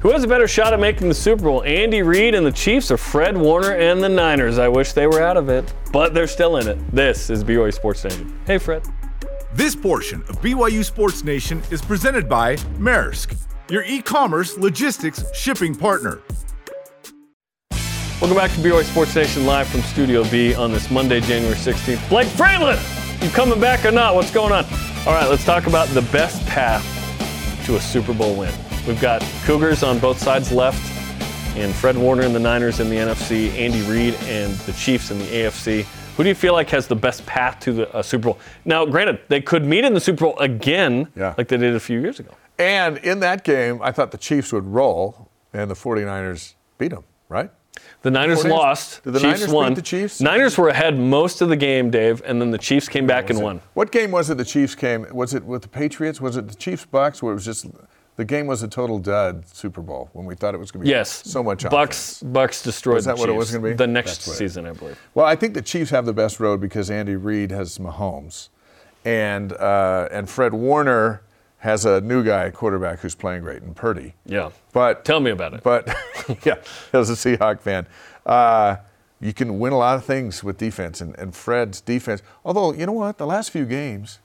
Who 0.00 0.12
has 0.12 0.22
a 0.22 0.28
better 0.28 0.46
shot 0.46 0.72
at 0.72 0.78
making 0.78 1.08
the 1.08 1.14
Super 1.14 1.42
Bowl, 1.42 1.64
Andy 1.64 2.02
Reid 2.02 2.36
and 2.36 2.46
the 2.46 2.52
Chiefs 2.52 2.92
or 2.92 2.96
Fred 2.96 3.36
Warner 3.36 3.72
and 3.72 4.00
the 4.00 4.08
Niners? 4.08 4.56
I 4.58 4.68
wish 4.68 4.92
they 4.92 5.08
were 5.08 5.20
out 5.20 5.36
of 5.36 5.48
it, 5.48 5.74
but 5.92 6.14
they're 6.14 6.28
still 6.28 6.58
in 6.58 6.68
it. 6.68 6.78
This 6.94 7.28
is 7.28 7.42
BYU 7.42 7.74
Sports 7.74 8.04
Nation. 8.04 8.38
Hey, 8.46 8.58
Fred. 8.58 8.86
This 9.52 9.74
portion 9.74 10.22
of 10.28 10.40
BYU 10.40 10.84
Sports 10.84 11.24
Nation 11.24 11.60
is 11.72 11.82
presented 11.82 12.28
by 12.28 12.54
Maersk, 12.78 13.36
your 13.70 13.82
e 13.84 14.00
commerce 14.02 14.56
logistics 14.58 15.24
shipping 15.36 15.74
partner. 15.74 16.20
Welcome 18.20 18.36
back 18.36 18.50
to 18.52 18.56
BYU 18.58 18.82
Sports 18.84 19.14
Nation 19.14 19.46
live 19.46 19.68
from 19.68 19.80
Studio 19.82 20.28
B 20.28 20.54
on 20.54 20.72
this 20.72 20.90
Monday, 20.90 21.20
January 21.20 21.54
16th. 21.54 22.08
Blake 22.08 22.26
Franklin, 22.26 22.76
you 23.22 23.30
coming 23.30 23.60
back 23.60 23.84
or 23.84 23.92
not? 23.92 24.14
What's 24.16 24.32
going 24.32 24.52
on? 24.52 24.64
All 25.06 25.14
right, 25.14 25.28
let's 25.28 25.44
talk 25.44 25.66
about 25.68 25.86
the 25.88 26.02
best 26.02 26.44
path 26.46 26.84
to 27.66 27.76
a 27.76 27.80
Super 27.80 28.12
Bowl 28.12 28.34
win. 28.36 28.52
We've 28.88 29.00
got 29.00 29.22
Cougars 29.44 29.82
on 29.84 30.00
both 30.00 30.18
sides 30.18 30.50
left, 30.50 30.80
and 31.56 31.72
Fred 31.72 31.96
Warner 31.96 32.22
and 32.22 32.34
the 32.34 32.40
Niners 32.40 32.80
in 32.80 32.88
the 32.90 32.96
NFC, 32.96 33.50
Andy 33.56 33.82
Reid 33.82 34.14
and 34.24 34.52
the 34.60 34.72
Chiefs 34.72 35.12
in 35.12 35.18
the 35.20 35.24
AFC. 35.26 35.84
Who 36.16 36.24
do 36.24 36.28
you 36.28 36.34
feel 36.34 36.54
like 36.54 36.68
has 36.70 36.88
the 36.88 36.96
best 36.96 37.24
path 37.24 37.60
to 37.60 37.72
the 37.72 37.94
uh, 37.94 38.02
Super 38.02 38.24
Bowl? 38.30 38.38
Now, 38.64 38.84
granted, 38.84 39.20
they 39.28 39.40
could 39.40 39.64
meet 39.64 39.84
in 39.84 39.94
the 39.94 40.00
Super 40.00 40.24
Bowl 40.24 40.38
again, 40.40 41.06
Yeah. 41.14 41.34
like 41.38 41.46
they 41.46 41.56
did 41.56 41.76
a 41.76 41.80
few 41.80 42.00
years 42.00 42.18
ago. 42.18 42.32
And 42.58 42.98
in 42.98 43.20
that 43.20 43.44
game, 43.44 43.80
I 43.82 43.92
thought 43.92 44.10
the 44.10 44.18
Chiefs 44.18 44.52
would 44.52 44.66
roll 44.66 45.30
and 45.52 45.70
the 45.70 45.74
49ers 45.74 46.54
beat 46.76 46.90
them, 46.90 47.04
right? 47.28 47.50
The 48.02 48.10
Niners 48.10 48.42
49ers 48.42 48.50
lost. 48.50 49.04
Did 49.04 49.12
the 49.12 49.20
Chiefs 49.20 49.24
Niners 49.40 49.46
beat 49.46 49.54
won. 49.54 49.74
the 49.74 49.82
Chiefs? 49.82 50.20
Niners 50.20 50.58
were 50.58 50.68
ahead 50.68 50.98
most 50.98 51.40
of 51.40 51.48
the 51.48 51.56
game, 51.56 51.90
Dave, 51.90 52.20
and 52.24 52.40
then 52.40 52.50
the 52.50 52.58
Chiefs 52.58 52.88
came 52.88 53.06
back 53.06 53.30
and 53.30 53.40
won. 53.40 53.60
What 53.74 53.92
game 53.92 54.10
was 54.10 54.30
it 54.30 54.36
the 54.36 54.44
Chiefs 54.44 54.74
came? 54.74 55.06
Was 55.12 55.34
it 55.34 55.44
with 55.44 55.62
the 55.62 55.68
Patriots? 55.68 56.20
Was 56.20 56.36
it 56.36 56.48
the 56.48 56.54
Chiefs 56.54 56.84
Bucks 56.84 57.22
where 57.22 57.32
it 57.32 57.34
was 57.36 57.44
just 57.44 57.66
the 58.16 58.24
game 58.24 58.48
was 58.48 58.64
a 58.64 58.68
total 58.68 58.98
dud 58.98 59.46
Super 59.48 59.80
Bowl 59.80 60.10
when 60.12 60.26
we 60.26 60.34
thought 60.34 60.52
it 60.54 60.58
was 60.58 60.72
going 60.72 60.80
to 60.80 60.84
be 60.84 60.90
Yes. 60.90 61.22
so 61.30 61.40
much 61.40 61.62
Bucks. 61.70 62.16
offense? 62.20 62.22
Bucks 62.32 62.62
destroyed. 62.62 62.96
Was 62.96 63.04
that 63.04 63.14
the 63.14 63.20
what 63.20 63.28
it 63.28 63.32
was 63.34 63.52
gonna 63.52 63.62
be? 63.68 63.74
The 63.74 63.86
next 63.86 64.26
it- 64.26 64.32
season, 64.32 64.66
I 64.66 64.72
believe. 64.72 64.98
Well, 65.14 65.24
I 65.26 65.36
think 65.36 65.54
the 65.54 65.62
Chiefs 65.62 65.90
have 65.92 66.04
the 66.04 66.12
best 66.12 66.40
road 66.40 66.60
because 66.60 66.90
Andy 66.90 67.14
Reid 67.14 67.52
has 67.52 67.78
Mahomes, 67.78 68.48
and 69.04 69.52
uh, 69.52 70.08
and 70.10 70.28
Fred 70.28 70.52
Warner 70.52 71.22
has 71.58 71.84
a 71.84 72.00
new 72.00 72.22
guy 72.24 72.50
quarterback 72.50 73.00
who's 73.00 73.14
playing 73.14 73.42
great 73.42 73.62
in 73.62 73.74
Purdy. 73.74 74.14
Yeah. 74.24 74.50
But 74.72 75.04
Tell 75.04 75.20
me 75.20 75.30
about 75.30 75.54
it. 75.54 75.62
But 75.62 75.88
yeah, 76.44 76.56
as 76.92 77.10
a 77.10 77.14
Seahawk 77.14 77.60
fan, 77.60 77.86
uh, 78.26 78.76
you 79.20 79.32
can 79.34 79.58
win 79.58 79.72
a 79.72 79.78
lot 79.78 79.96
of 79.96 80.04
things 80.04 80.44
with 80.44 80.56
defense 80.58 81.00
and, 81.00 81.18
and 81.18 81.34
Fred's 81.34 81.80
defense. 81.80 82.22
Although 82.44 82.72
you 82.74 82.86
know 82.86 82.92
what, 82.92 83.18
the 83.18 83.26
last 83.26 83.50
few 83.50 83.64
games, 83.64 84.20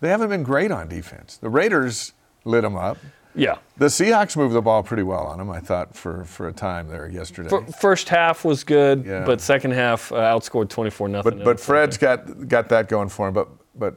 they 0.00 0.08
haven't 0.10 0.28
been 0.28 0.42
great 0.42 0.70
on 0.70 0.88
defense. 0.88 1.38
The 1.38 1.48
Raiders 1.48 2.12
lit 2.44 2.62
them 2.62 2.76
up. 2.76 2.98
yeah. 3.34 3.56
The 3.78 3.86
Seahawks 3.86 4.36
moved 4.36 4.54
the 4.54 4.60
ball 4.62 4.82
pretty 4.82 5.02
well 5.02 5.24
on 5.26 5.38
them, 5.38 5.50
I 5.50 5.60
thought, 5.60 5.94
for, 5.96 6.24
for 6.26 6.48
a 6.48 6.52
time 6.52 6.88
there 6.88 7.08
yesterday. 7.08 7.48
Fir- 7.48 7.64
First 7.66 8.08
half 8.10 8.44
was 8.44 8.62
good, 8.64 9.04
Yeah. 9.06 9.24
but 9.24 9.40
second 9.40 9.70
half 9.72 10.12
uh, 10.12 10.16
outscored 10.16 10.68
24 10.68 11.08
nothing. 11.08 11.38
but 11.38 11.44
but 11.44 11.58
Fred's 11.60 11.96
got 11.96 12.48
got 12.48 12.68
that 12.68 12.88
going 12.88 13.08
for 13.08 13.28
him. 13.28 13.34
But 13.34 13.48
but 13.74 13.96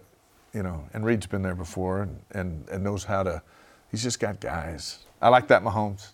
you 0.54 0.64
know, 0.64 0.84
and 0.94 1.06
Reid's 1.06 1.28
been 1.28 1.42
there 1.42 1.56
before 1.56 2.02
and, 2.02 2.20
and, 2.32 2.68
and 2.70 2.84
knows 2.84 3.04
how 3.04 3.24
to. 3.24 3.42
He's 3.92 4.04
just 4.04 4.20
got 4.20 4.40
guys. 4.40 5.00
I 5.22 5.30
like 5.30 5.48
that 5.48 5.64
Mahomes. 5.64 6.12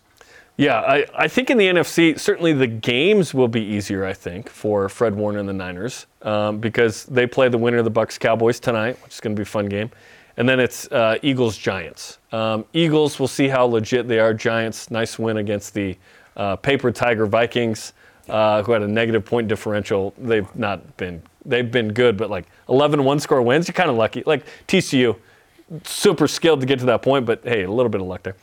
Yeah, 0.58 0.80
I, 0.80 1.04
I 1.14 1.28
think 1.28 1.50
in 1.50 1.58
the 1.58 1.66
NFC, 1.66 2.18
certainly 2.18 2.54
the 2.54 2.66
games 2.66 3.34
will 3.34 3.48
be 3.48 3.60
easier, 3.60 4.06
I 4.06 4.14
think, 4.14 4.48
for 4.48 4.88
Fred 4.88 5.14
Warner 5.14 5.38
and 5.38 5.48
the 5.48 5.52
Niners 5.52 6.06
um, 6.22 6.58
because 6.58 7.04
they 7.04 7.26
play 7.26 7.50
the 7.50 7.58
winner 7.58 7.76
of 7.76 7.84
the 7.84 7.90
Bucks 7.90 8.16
Cowboys 8.16 8.58
tonight, 8.58 8.96
which 9.04 9.14
is 9.14 9.20
going 9.20 9.36
to 9.36 9.38
be 9.38 9.42
a 9.42 9.46
fun 9.46 9.66
game. 9.66 9.90
And 10.38 10.48
then 10.48 10.58
it's 10.58 10.90
uh, 10.90 11.18
Eagles 11.22 11.58
Giants. 11.58 12.18
Um, 12.32 12.64
Eagles, 12.72 13.18
we'll 13.18 13.28
see 13.28 13.48
how 13.48 13.66
legit 13.66 14.08
they 14.08 14.18
are. 14.18 14.32
Giants, 14.32 14.90
nice 14.90 15.18
win 15.18 15.36
against 15.38 15.74
the 15.74 15.96
uh, 16.36 16.56
paper 16.56 16.90
tiger 16.90 17.26
Vikings, 17.26 17.92
uh, 18.28 18.62
who 18.62 18.72
had 18.72 18.82
a 18.82 18.88
negative 18.88 19.26
point 19.26 19.48
differential. 19.48 20.14
They've 20.16 20.54
not 20.56 20.96
been, 20.96 21.22
they've 21.48 21.70
been 21.70 21.92
good, 21.92 22.16
but 22.16 22.30
like 22.30 22.46
11 22.68 23.04
one 23.04 23.20
score 23.20 23.40
wins, 23.42 23.68
you're 23.68 23.74
kind 23.74 23.90
of 23.90 23.96
lucky. 23.96 24.22
Like 24.26 24.44
TCU, 24.68 25.16
super 25.84 26.28
skilled 26.28 26.60
to 26.60 26.66
get 26.66 26.78
to 26.80 26.86
that 26.86 27.02
point, 27.02 27.26
but 27.26 27.40
hey, 27.44 27.62
a 27.64 27.70
little 27.70 27.90
bit 27.90 28.00
of 28.00 28.06
luck 28.06 28.22
there. 28.22 28.36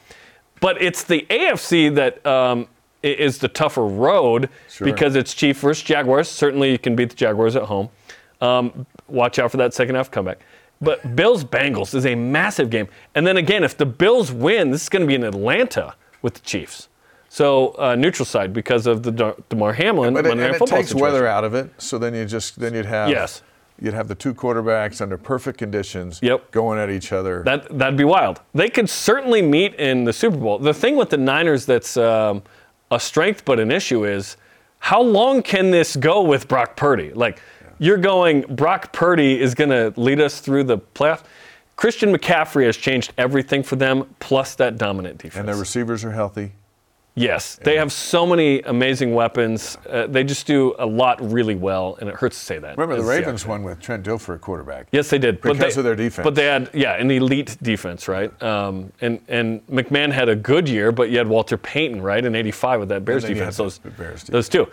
But 0.59 0.81
it's 0.81 1.03
the 1.03 1.25
AFC 1.29 1.93
that 1.95 2.25
um, 2.25 2.67
is 3.01 3.37
the 3.39 3.49
tougher 3.49 3.85
road 3.85 4.49
Sure. 4.69 4.85
because 4.85 5.15
it's 5.15 5.33
Chief 5.33 5.59
versus 5.59 5.83
Jaguars. 5.83 6.29
Certainly, 6.29 6.71
you 6.71 6.79
can 6.79 6.95
beat 6.95 7.09
the 7.09 7.15
Jaguars 7.15 7.55
at 7.55 7.63
home. 7.63 7.89
Um, 8.39 8.85
watch 9.07 9.39
out 9.39 9.51
for 9.51 9.57
that 9.57 9.73
second 9.73 9.95
half 9.95 10.09
comeback. 10.09 10.39
But 10.81 11.15
Bills 11.15 11.43
Bengals 11.45 11.93
is 11.93 12.05
a 12.05 12.15
massive 12.15 12.69
game. 12.69 12.87
And 13.15 13.25
then 13.25 13.37
again, 13.37 13.63
if 13.63 13.77
the 13.77 13.85
Bills 13.85 14.31
win, 14.31 14.71
this 14.71 14.83
is 14.83 14.89
going 14.89 15.01
to 15.01 15.07
be 15.07 15.15
in 15.15 15.23
Atlanta 15.23 15.95
with 16.21 16.33
the 16.35 16.41
Chiefs. 16.41 16.89
So 17.33 17.73
uh, 17.79 17.95
neutral 17.95 18.27
side 18.27 18.53
because 18.53 18.85
of 18.85 19.01
the 19.01 19.35
Damar 19.49 19.73
Hamlin 19.73 20.13
But 20.13 20.27
it, 20.27 20.31
and 20.33 20.39
it 20.39 20.67
takes 20.67 20.93
weather 20.93 21.25
out 21.25 21.43
of 21.43 21.55
it, 21.55 21.71
so 21.79 21.97
then 21.97 22.13
you 22.13 22.25
just 22.25 22.59
then 22.59 22.75
you'd 22.75 22.85
have 22.85 23.09
Yes. 23.09 23.41
you'd 23.81 23.95
have 23.95 24.07
the 24.07 24.13
two 24.13 24.35
quarterbacks 24.35 25.01
under 25.01 25.17
perfect 25.17 25.57
conditions 25.57 26.19
Yep. 26.21 26.51
going 26.51 26.77
at 26.77 26.91
each 26.91 27.11
other. 27.11 27.41
That 27.43 27.75
that'd 27.75 27.97
be 27.97 28.03
wild. 28.03 28.39
They 28.53 28.69
could 28.69 28.87
certainly 28.87 29.41
meet 29.41 29.73
in 29.79 30.03
the 30.03 30.13
Super 30.13 30.37
Bowl. 30.37 30.59
The 30.59 30.75
thing 30.75 30.95
with 30.95 31.09
the 31.09 31.17
Niners 31.17 31.65
that's 31.65 31.97
um, 31.97 32.43
a 32.91 32.99
strength 32.99 33.43
but 33.45 33.59
an 33.59 33.71
issue 33.71 34.05
is 34.05 34.37
how 34.77 35.01
long 35.01 35.41
can 35.41 35.71
this 35.71 35.95
go 35.95 36.21
with 36.21 36.47
Brock 36.47 36.75
Purdy? 36.75 37.13
Like 37.13 37.41
you're 37.79 37.97
going, 37.97 38.41
Brock 38.41 38.93
Purdy 38.93 39.41
is 39.41 39.55
going 39.55 39.71
to 39.71 39.91
lead 39.99 40.21
us 40.21 40.39
through 40.39 40.65
the 40.65 40.77
playoffs. 40.77 41.23
Christian 41.77 42.15
McCaffrey 42.15 42.67
has 42.67 42.77
changed 42.77 43.11
everything 43.17 43.63
for 43.63 43.75
them, 43.75 44.13
plus 44.19 44.53
that 44.53 44.77
dominant 44.77 45.17
defense. 45.17 45.37
and 45.39 45.47
their 45.47 45.55
receivers 45.55 46.05
are 46.05 46.11
healthy. 46.11 46.51
Yes, 47.15 47.57
they 47.61 47.75
have 47.77 47.91
so 47.91 48.25
many 48.25 48.61
amazing 48.61 49.13
weapons. 49.13 49.77
Uh, 49.87 50.07
they 50.07 50.23
just 50.23 50.47
do 50.47 50.73
a 50.79 50.85
lot 50.85 51.21
really 51.21 51.53
well, 51.53 51.95
and 52.01 52.09
it 52.09 52.15
hurts 52.15 52.39
to 52.39 52.43
say 52.45 52.57
that. 52.57 52.75
Remember, 52.75 52.99
the 52.99 53.07
Ravens 53.07 53.45
won 53.45 53.61
with 53.61 53.79
Trent 53.79 54.03
Dilfer 54.03 54.41
quarterback. 54.41 54.87
Yes, 54.91 55.11
they 55.11 55.19
did. 55.19 55.39
but 55.39 55.53
Because 55.53 55.75
they- 55.75 55.79
of 55.81 55.85
their 55.85 55.95
defense. 55.95 56.23
But 56.23 56.33
they 56.33 56.45
had, 56.45 56.71
yeah, 56.73 56.95
an 56.95 57.11
elite 57.11 57.55
defense, 57.61 58.07
right? 58.07 58.31
Um, 58.41 58.91
and 59.01 59.19
and 59.27 59.65
McMahon 59.67 60.11
had 60.11 60.27
a 60.27 60.35
good 60.35 60.67
year, 60.67 60.91
but 60.91 61.11
you 61.11 61.19
had 61.19 61.27
Walter 61.27 61.55
Payton, 61.55 62.01
right, 62.01 62.25
in 62.25 62.33
'85 62.35 62.79
with 62.79 62.89
that 62.89 63.05
Bears 63.05 63.23
defense. 63.25 63.57
Those, 63.57 63.77
Bears 63.77 64.23
those 64.23 64.49
two. 64.49 64.67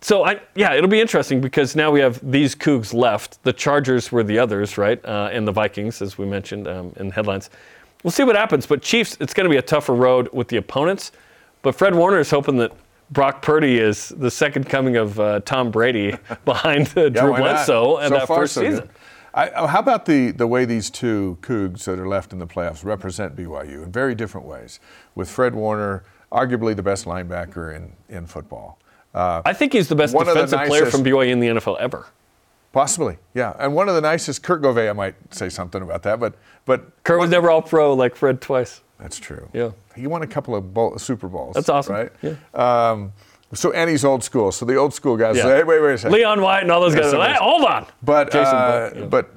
So 0.00 0.24
I, 0.24 0.40
yeah, 0.54 0.72
it'll 0.74 0.88
be 0.88 1.00
interesting 1.00 1.42
because 1.42 1.76
now 1.76 1.90
we 1.90 2.00
have 2.00 2.18
these 2.28 2.56
Cougs 2.56 2.94
left. 2.94 3.42
The 3.44 3.52
Chargers 3.52 4.10
were 4.10 4.24
the 4.24 4.38
others, 4.38 4.78
right, 4.78 5.02
uh, 5.04 5.28
and 5.30 5.46
the 5.46 5.52
Vikings, 5.52 6.00
as 6.00 6.16
we 6.16 6.24
mentioned 6.24 6.66
um, 6.66 6.92
in 6.96 7.10
headlines. 7.10 7.50
We'll 8.02 8.10
see 8.10 8.24
what 8.24 8.34
happens. 8.34 8.66
But 8.66 8.80
Chiefs, 8.82 9.16
it's 9.20 9.34
going 9.34 9.44
to 9.44 9.50
be 9.50 9.58
a 9.58 9.62
tougher 9.62 9.94
road 9.94 10.28
with 10.32 10.48
the 10.48 10.56
opponents. 10.56 11.12
But 11.62 11.74
Fred 11.74 11.94
Warner 11.94 12.18
is 12.18 12.30
hoping 12.30 12.56
that 12.56 12.72
Brock 13.10 13.42
Purdy 13.42 13.78
is 13.78 14.08
the 14.10 14.30
second 14.30 14.68
coming 14.68 14.96
of 14.96 15.18
uh, 15.20 15.40
Tom 15.40 15.70
Brady 15.70 16.16
behind 16.44 16.88
uh, 16.96 17.08
Drew? 17.08 17.36
Bledsoe 17.36 17.98
and 17.98 18.12
So 18.12 18.18
that 18.18 18.26
first 18.28 18.54
so 18.54 18.62
season. 18.62 18.90
I, 19.34 19.48
oh, 19.50 19.66
how 19.66 19.78
about 19.78 20.04
the, 20.04 20.30
the 20.32 20.46
way 20.46 20.66
these 20.66 20.90
two 20.90 21.38
Cougs 21.40 21.84
that 21.84 21.98
are 21.98 22.08
left 22.08 22.32
in 22.32 22.38
the 22.38 22.46
playoffs 22.46 22.84
represent 22.84 23.34
BYU 23.34 23.82
in 23.82 23.90
very 23.90 24.14
different 24.14 24.46
ways? 24.46 24.78
With 25.14 25.30
Fred 25.30 25.54
Warner, 25.54 26.04
arguably 26.30 26.76
the 26.76 26.82
best 26.82 27.06
linebacker 27.06 27.74
in, 27.74 27.92
in 28.08 28.26
football. 28.26 28.78
Uh, 29.14 29.40
I 29.44 29.52
think 29.52 29.72
he's 29.72 29.88
the 29.88 29.94
best 29.94 30.14
of 30.14 30.26
the 30.26 30.34
defensive 30.34 30.60
player 30.66 30.86
from 30.86 31.02
BYU 31.02 31.30
in 31.30 31.40
the 31.40 31.48
NFL 31.48 31.78
ever. 31.80 32.06
Possibly, 32.72 33.18
yeah. 33.34 33.54
And 33.58 33.74
one 33.74 33.88
of 33.88 33.94
the 33.94 34.00
nicest, 34.00 34.42
Kurt 34.42 34.62
Gouveia 34.62 34.96
might 34.96 35.14
say 35.34 35.50
something 35.50 35.82
about 35.82 36.02
that, 36.04 36.18
but 36.18 36.34
but 36.64 37.02
Kurt 37.04 37.20
was 37.20 37.28
never 37.28 37.50
all 37.50 37.60
pro 37.60 37.92
like 37.92 38.16
Fred 38.16 38.40
twice. 38.40 38.80
That's 39.02 39.18
true. 39.18 39.48
Yeah. 39.52 39.72
He 39.94 40.06
won 40.06 40.22
a 40.22 40.26
couple 40.26 40.54
of 40.54 40.72
bowl, 40.72 40.96
Super 40.98 41.28
Bowls. 41.28 41.54
That's 41.54 41.68
awesome. 41.68 41.94
right? 41.94 42.12
Yeah. 42.22 42.34
Um, 42.54 43.12
so 43.52 43.70
and 43.72 43.90
he's 43.90 44.04
old 44.04 44.24
school. 44.24 44.50
So 44.52 44.64
the 44.64 44.76
old 44.76 44.94
school 44.94 45.16
guys 45.18 45.36
Yeah. 45.36 45.42
say, 45.42 45.56
hey, 45.58 45.62
wait, 45.64 45.82
wait 45.82 45.94
a 45.94 45.98
second. 45.98 46.14
Leon 46.16 46.40
White 46.40 46.62
and 46.62 46.70
all 46.72 46.80
those 46.80 46.94
Yeah, 46.94 47.02
guys. 47.02 47.12
Hey, 47.12 47.36
hold 47.38 47.64
on. 47.64 47.86
But 48.02 48.30
Jason 48.32 48.54
uh, 48.54 49.06
but 49.10 49.30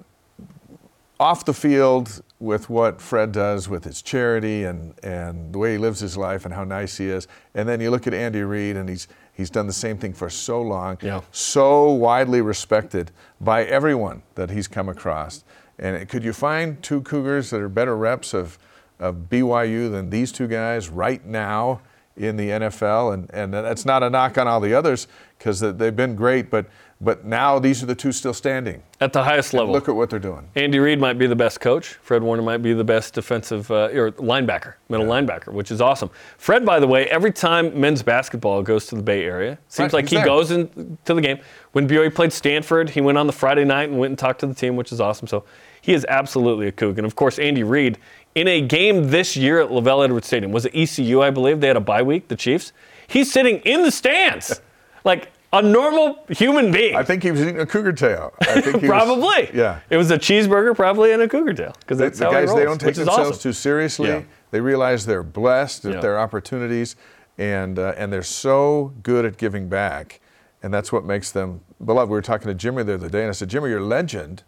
off 1.19 1.45
the 1.45 1.53
field 1.53 2.21
with 2.39 2.69
what 2.69 3.01
Fred 3.01 3.31
does 3.31 3.67
with 3.69 3.83
his 3.85 4.01
charity 4.01 4.63
and 4.65 4.93
and 5.03 5.53
the 5.53 5.57
way 5.57 5.73
he 5.73 5.77
lives 5.77 5.99
his 5.99 6.17
life 6.17 6.45
and 6.45 6.53
how 6.53 6.63
nice 6.63 6.97
he 6.97 7.07
is, 7.07 7.27
and 7.53 7.67
then 7.67 7.79
you 7.81 7.89
look 7.89 8.05
at 8.07 8.13
Andy 8.13 8.41
Reid 8.43 8.75
and 8.75 8.87
he's 8.89 9.07
he's 9.33 9.49
done 9.49 9.67
the 9.67 9.73
same 9.73 9.97
thing 9.97 10.13
for 10.13 10.29
so 10.29 10.61
long, 10.61 10.97
Yeah. 11.01 11.21
so 11.31 11.89
widely 11.91 12.41
respected 12.41 13.11
by 13.41 13.63
everyone 13.65 14.23
that 14.35 14.49
he's 14.49 14.67
come 14.67 14.87
across. 14.89 15.43
And 15.77 16.07
could 16.07 16.23
you 16.23 16.31
find 16.31 16.81
two 16.81 17.01
Cougars 17.01 17.49
that 17.49 17.59
are 17.59 17.67
better 17.69 17.97
reps 17.97 18.33
of 18.33 18.57
of 18.99 19.15
BYU 19.29 19.91
than 19.91 20.09
these 20.09 20.31
two 20.31 20.47
guys 20.47 20.89
right 20.89 21.25
now 21.25 21.81
in 22.15 22.37
the 22.37 22.49
NFL? 22.49 23.13
And 23.13 23.29
and 23.33 23.53
that's 23.53 23.85
not 23.85 24.03
a 24.03 24.09
knock 24.09 24.37
on 24.37 24.47
all 24.47 24.59
the 24.59 24.73
others 24.73 25.07
because 25.37 25.59
they've 25.59 25.95
been 25.95 26.15
great, 26.15 26.49
but 26.49 26.65
but 27.01 27.25
now 27.25 27.59
these 27.59 27.83
are 27.83 27.85
the 27.85 27.93
two 27.93 28.13
still 28.13 28.33
standing. 28.33 28.81
At 29.01 29.11
the 29.11 29.21
highest 29.25 29.53
level. 29.53 29.73
Look 29.73 29.89
at 29.89 29.95
what 29.95 30.09
they're 30.09 30.17
doing. 30.17 30.47
Andy 30.55 30.79
Reid 30.79 30.97
might 30.97 31.17
be 31.17 31.27
the 31.27 31.35
best 31.35 31.59
coach. 31.59 31.95
Fred 32.01 32.23
Warner 32.23 32.41
might 32.41 32.59
be 32.59 32.71
the 32.71 32.85
best 32.85 33.13
defensive 33.13 33.69
uh, 33.69 33.89
or 33.93 34.13
linebacker, 34.13 34.75
middle 34.87 35.05
linebacker, 35.05 35.51
which 35.51 35.71
is 35.71 35.81
awesome. 35.81 36.09
Fred, 36.37 36.65
by 36.65 36.79
the 36.79 36.87
way, 36.87 37.05
every 37.07 37.33
time 37.33 37.77
men's 37.79 38.01
basketball 38.01 38.63
goes 38.63 38.85
to 38.87 38.95
the 38.95 39.03
Bay 39.03 39.25
Area, 39.25 39.59
seems 39.67 39.91
Right, 39.91 39.99
like 40.03 40.09
he 40.09 40.15
there. 40.15 40.25
goes 40.25 40.51
into 40.51 40.97
the 41.13 41.19
game. 41.21 41.39
When 41.73 41.85
BYU 41.85 42.15
played 42.15 42.31
Stanford, 42.31 42.89
he 42.91 43.01
went 43.01 43.17
on 43.17 43.27
the 43.27 43.33
Friday 43.33 43.65
night 43.65 43.89
and 43.89 43.99
went 43.99 44.11
and 44.11 44.17
talked 44.17 44.39
to 44.39 44.47
the 44.47 44.55
team, 44.55 44.77
which 44.77 44.93
is 44.93 45.01
awesome. 45.01 45.27
So 45.27 45.43
he 45.85 45.93
is 45.93 46.05
absolutely 46.09 46.67
a 46.67 46.71
Coug. 46.71 46.97
And 46.97 47.05
of 47.05 47.15
course, 47.15 47.37
Andy 47.39 47.63
Reid, 47.63 47.97
in 48.33 48.47
a 48.47 48.61
game 48.61 49.09
this 49.09 49.37
year 49.37 49.61
at 49.61 49.69
LaVell 49.69 50.03
Edwards 50.03 50.27
Stadium, 50.27 50.51
was 50.51 50.65
it 50.65 50.73
ECU, 50.75 51.21
I 51.21 51.29
believe? 51.29 51.61
They 51.61 51.67
had 51.67 51.77
a 51.77 51.81
bye 51.81 52.01
week, 52.01 52.27
the 52.27 52.35
Chiefs. 52.35 52.73
He's 53.07 53.31
sitting 53.31 53.59
in 53.59 53.83
the 53.83 53.91
stands, 53.91 54.61
like 55.03 55.31
a 55.53 55.61
normal 55.61 56.19
human 56.29 56.71
being. 56.71 56.95
I 56.95 57.03
think 57.03 57.23
he 57.23 57.31
was 57.31 57.39
eating 57.41 57.59
a 57.61 57.65
cougar 57.65 57.93
tail. 57.93 58.33
I 58.41 58.59
think 58.61 58.81
he 58.81 58.89
was- 58.89 58.89
Probably. 58.89 59.49
yeah. 59.53 59.79
It 59.89 59.97
was 59.97 60.11
a 60.11 60.17
cheeseburger, 60.17 60.75
probably, 60.75 61.11
and 61.13 61.21
a 61.21 61.29
cougar 61.29 61.53
tail. 61.53 61.73
Because 61.79 61.97
The, 61.99 62.03
that's 62.05 62.19
the 62.19 62.25
how 62.25 62.31
guys, 62.31 62.47
rolls, 62.49 62.59
they 62.59 62.65
don't 62.65 62.81
take 62.81 62.95
themselves 62.95 63.29
awesome. 63.29 63.41
too 63.41 63.53
seriously. 63.53 64.09
Yeah. 64.09 64.23
They 64.51 64.59
realize 64.59 65.05
they're 65.05 65.23
blessed 65.23 65.85
at 65.85 65.93
Yeah. 65.95 65.99
their 66.01 66.19
opportunities, 66.19 66.95
and 67.37 67.77
uh, 67.79 67.93
and 67.97 68.11
they're 68.11 68.23
so 68.23 68.93
good 69.03 69.23
at 69.25 69.37
giving 69.37 69.69
back, 69.69 70.19
and 70.63 70.73
that's 70.73 70.91
what 70.91 71.05
makes 71.05 71.31
them 71.31 71.61
beloved. 71.83 72.09
We 72.09 72.15
were 72.15 72.21
talking 72.21 72.47
to 72.47 72.53
Jimmy 72.53 72.83
the 72.83 72.95
other 72.95 73.09
day, 73.09 73.21
and 73.21 73.29
I 73.29 73.33
said, 73.33 73.49
Jimmy, 73.49 73.69
you're 73.69 73.79
a 73.79 73.83
legend, 73.85 74.43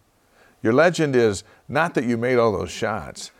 your 0.67 0.73
legend 0.73 1.15
is 1.15 1.45
not 1.69 1.93
that 1.93 2.03
you 2.03 2.17
made 2.17 2.37
all 2.37 2.51
those 2.51 2.71
shots. 2.71 3.31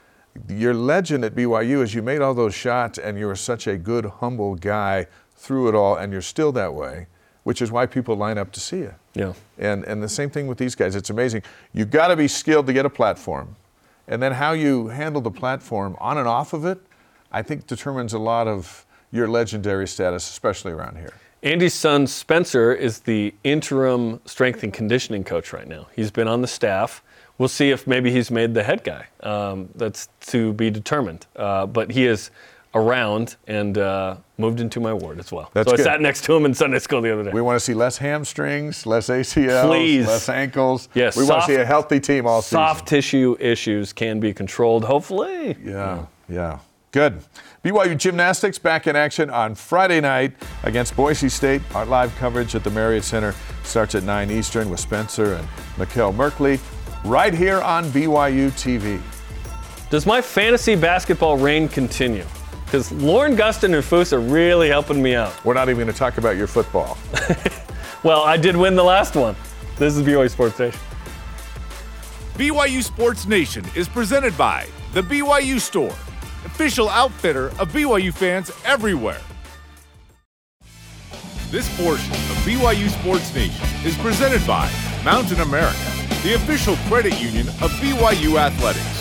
Your 0.48 0.74
legend 0.74 1.26
at 1.26 1.36
BYU 1.36 1.82
is 1.82 1.94
you 1.94 2.02
made 2.02 2.22
all 2.22 2.34
those 2.34 2.56
shots, 2.56 2.98
and 2.98 3.20
you 3.20 3.26
were 3.28 3.36
such 3.36 3.68
a 3.68 3.76
good, 3.76 4.06
humble 4.06 4.56
guy 4.56 5.08
through 5.36 5.68
it 5.68 5.76
all, 5.76 5.98
and 5.98 6.14
you're 6.14 6.22
still 6.22 6.54
that 6.54 6.74
way, 6.74 7.08
which 7.44 7.62
is 7.62 7.70
why 7.70 7.86
people 7.86 8.16
line 8.16 8.38
up 8.38 8.54
to 8.54 8.62
see 8.62 8.78
you. 8.78 8.96
Yeah. 9.14 9.34
And, 9.58 9.84
and 9.84 10.02
the 10.02 10.08
same 10.08 10.30
thing 10.30 10.48
with 10.48 10.58
these 10.58 10.74
guys. 10.74 10.96
It's 10.96 11.10
amazing. 11.10 11.44
You've 11.74 11.92
got 11.92 12.08
to 12.08 12.16
be 12.16 12.30
skilled 12.30 12.66
to 12.68 12.72
get 12.72 12.86
a 12.86 12.90
platform. 12.90 13.58
And 14.08 14.24
then 14.24 14.32
how 14.32 14.54
you 14.54 14.88
handle 14.88 15.20
the 15.20 15.30
platform 15.30 15.98
on 16.00 16.18
and 16.18 16.30
off 16.30 16.54
of 16.54 16.64
it, 16.64 16.80
I 17.30 17.42
think 17.42 17.68
determines 17.68 18.14
a 18.14 18.20
lot 18.20 18.48
of 18.48 18.86
your 19.12 19.28
legendary 19.28 19.90
status, 19.90 20.30
especially 20.30 20.72
around 20.72 20.96
here. 20.96 21.12
Andy's 21.44 21.74
son 21.74 22.08
Spencer 22.08 22.72
is 22.72 23.00
the 23.00 23.34
interim 23.44 24.22
strength 24.24 24.64
and 24.64 24.74
conditioning 24.74 25.26
coach 25.26 25.52
right 25.52 25.68
now. 25.68 25.88
He's 25.94 26.10
been 26.10 26.30
on 26.30 26.42
the 26.42 26.48
staff. 26.48 27.04
We'll 27.38 27.50
see 27.50 27.70
if 27.70 27.86
maybe 27.86 28.12
he's 28.12 28.32
made 28.32 28.54
the 28.54 28.64
head 28.64 28.84
guy. 28.84 29.08
Um, 29.22 29.70
that's 29.76 30.10
to 30.28 30.54
be 30.54 30.70
determined. 30.70 31.28
Uh, 31.36 31.68
but 31.68 31.92
he 31.92 32.06
is 32.06 32.32
around 32.74 33.36
and 33.48 33.78
uh, 33.78 34.18
moved 34.38 34.60
into 34.60 34.80
my 34.80 34.94
ward 34.94 35.20
as 35.20 35.32
well. 35.32 35.50
That's 35.54 35.70
so 35.70 35.78
good. 35.78 35.88
I 35.88 35.92
sat 35.92 36.02
next 36.02 36.24
to 36.26 36.36
him 36.36 36.46
in 36.46 36.54
Sunday 36.54 36.80
school 36.80 37.02
the 37.02 37.12
other 37.14 37.24
day. 37.24 37.32
We 37.32 37.42
want 37.42 37.56
to 37.58 37.60
see 37.60 37.74
less 37.74 37.98
hamstrings, 37.98 38.86
less 38.86 39.08
ACLs, 39.10 39.68
Please. 39.68 40.08
less 40.08 40.30
ankles. 40.30 40.90
Yes, 40.94 41.18
we 41.18 41.26
want 41.26 41.42
to 41.42 41.48
see 41.48 41.56
a 41.56 41.66
healthy 41.66 42.00
team 42.00 42.26
all 42.26 42.42
season. 42.42 42.58
Soft 42.58 42.88
tissue 42.88 43.36
issues 43.40 43.94
can 43.94 44.20
be 44.20 44.34
controlled, 44.34 44.84
hopefully. 44.86 45.58
Yeah, 45.64 46.06
yeah. 46.30 46.60
Good. 46.92 47.20
BYU 47.64 47.98
Gymnastics 47.98 48.58
back 48.58 48.88
in 48.88 48.96
action 48.96 49.30
on 49.30 49.54
Friday 49.56 50.00
night 50.00 50.34
against 50.64 50.96
Boise 50.96 51.30
State. 51.30 51.62
Our 51.76 51.86
live 51.86 52.16
coverage 52.16 52.56
at 52.56 52.64
the 52.64 52.72
Marriott 52.72 53.04
Center 53.04 53.36
starts 53.64 53.94
at 53.94 54.04
9 54.04 54.32
Eastern 54.32 54.70
with 54.70 54.80
Spencer 54.80 55.34
and 55.34 55.48
Mikkel 55.76 56.16
Merkley 56.16 56.60
right 57.10 57.34
here 57.34 57.62
on 57.62 57.86
BYU 57.86 58.52
TV. 58.52 59.02
Does 59.90 60.06
my 60.06 60.22
fantasy 60.22 60.76
basketball 60.76 61.38
reign 61.38 61.68
continue? 61.68 62.26
Because 62.66 62.92
Lauren 62.92 63.36
Gustin 63.36 63.74
and 63.74 63.84
Foose 63.84 64.12
are 64.12 64.20
really 64.20 64.68
helping 64.68 65.02
me 65.02 65.16
out. 65.16 65.34
We're 65.46 65.54
not 65.54 65.70
even 65.70 65.86
going 65.86 65.94
to 65.94 65.98
talk 65.98 66.18
about 66.18 66.36
your 66.36 66.48
football. 66.48 66.98
Well, 68.04 68.22
I 68.22 68.38
did 68.38 68.56
win 68.56 68.76
the 68.76 68.84
last 68.84 69.16
one. 69.16 69.36
This 69.78 69.98
is 69.98 70.04
BYU 70.04 70.30
Sports 70.30 70.60
Nation. 70.60 70.80
BYU 72.36 72.84
Sports 72.84 73.26
Nation 73.26 73.66
is 73.76 73.88
presented 73.90 74.38
by 74.38 74.68
The 74.94 75.02
BYU 75.02 75.60
Store, 75.60 75.90
official 76.46 76.90
outfitter 76.90 77.48
of 77.60 77.70
BYU 77.74 78.14
fans 78.14 78.52
everywhere. 78.64 79.20
This 81.50 81.68
portion 81.76 82.14
of 82.14 82.38
BYU 82.46 82.90
Sports 83.02 83.34
Nation 83.34 83.66
is 83.84 83.98
presented 83.98 84.46
by 84.46 84.72
Mountain 85.04 85.40
America, 85.40 85.76
the 86.24 86.36
official 86.36 86.76
credit 86.88 87.20
union 87.22 87.48
of 87.62 87.72
BYU 87.80 88.40
Athletics. 88.40 88.98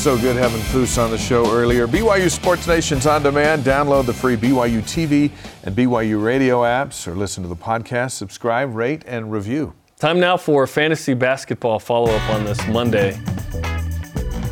So 0.00 0.16
good 0.16 0.36
having 0.36 0.60
Foose 0.62 0.96
on 0.96 1.10
the 1.10 1.18
show 1.18 1.52
earlier. 1.52 1.86
BYU 1.86 2.30
Sports 2.30 2.66
Nation's 2.66 3.06
on 3.06 3.22
demand. 3.22 3.64
Download 3.64 4.06
the 4.06 4.14
free 4.14 4.34
BYU 4.34 4.80
TV 4.80 5.30
and 5.62 5.76
BYU 5.76 6.24
radio 6.24 6.60
apps 6.62 7.06
or 7.06 7.14
listen 7.14 7.42
to 7.42 7.48
the 7.50 7.56
podcast, 7.56 8.12
subscribe, 8.12 8.74
rate, 8.74 9.02
and 9.06 9.30
review. 9.30 9.74
Time 9.98 10.18
now 10.18 10.38
for 10.38 10.66
fantasy 10.66 11.12
basketball 11.12 11.78
follow 11.78 12.10
up 12.10 12.30
on 12.30 12.44
this 12.46 12.66
Monday. 12.68 13.12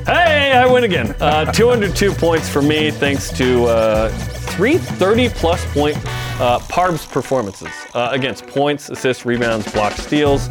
Hey, 0.04 0.52
I 0.52 0.70
win 0.70 0.84
again. 0.84 1.16
Uh, 1.18 1.50
202 1.52 2.12
points 2.12 2.48
for 2.48 2.60
me, 2.60 2.90
thanks 2.90 3.30
to 3.38 3.64
uh, 3.64 4.10
three 4.10 4.76
30 4.76 5.30
plus 5.30 5.64
point 5.72 5.96
uh, 6.40 6.58
Parbs 6.58 7.10
performances 7.10 7.72
uh, 7.94 8.10
against 8.12 8.46
points, 8.46 8.90
assists, 8.90 9.24
rebounds, 9.24 9.72
blocks, 9.72 10.02
steals. 10.02 10.48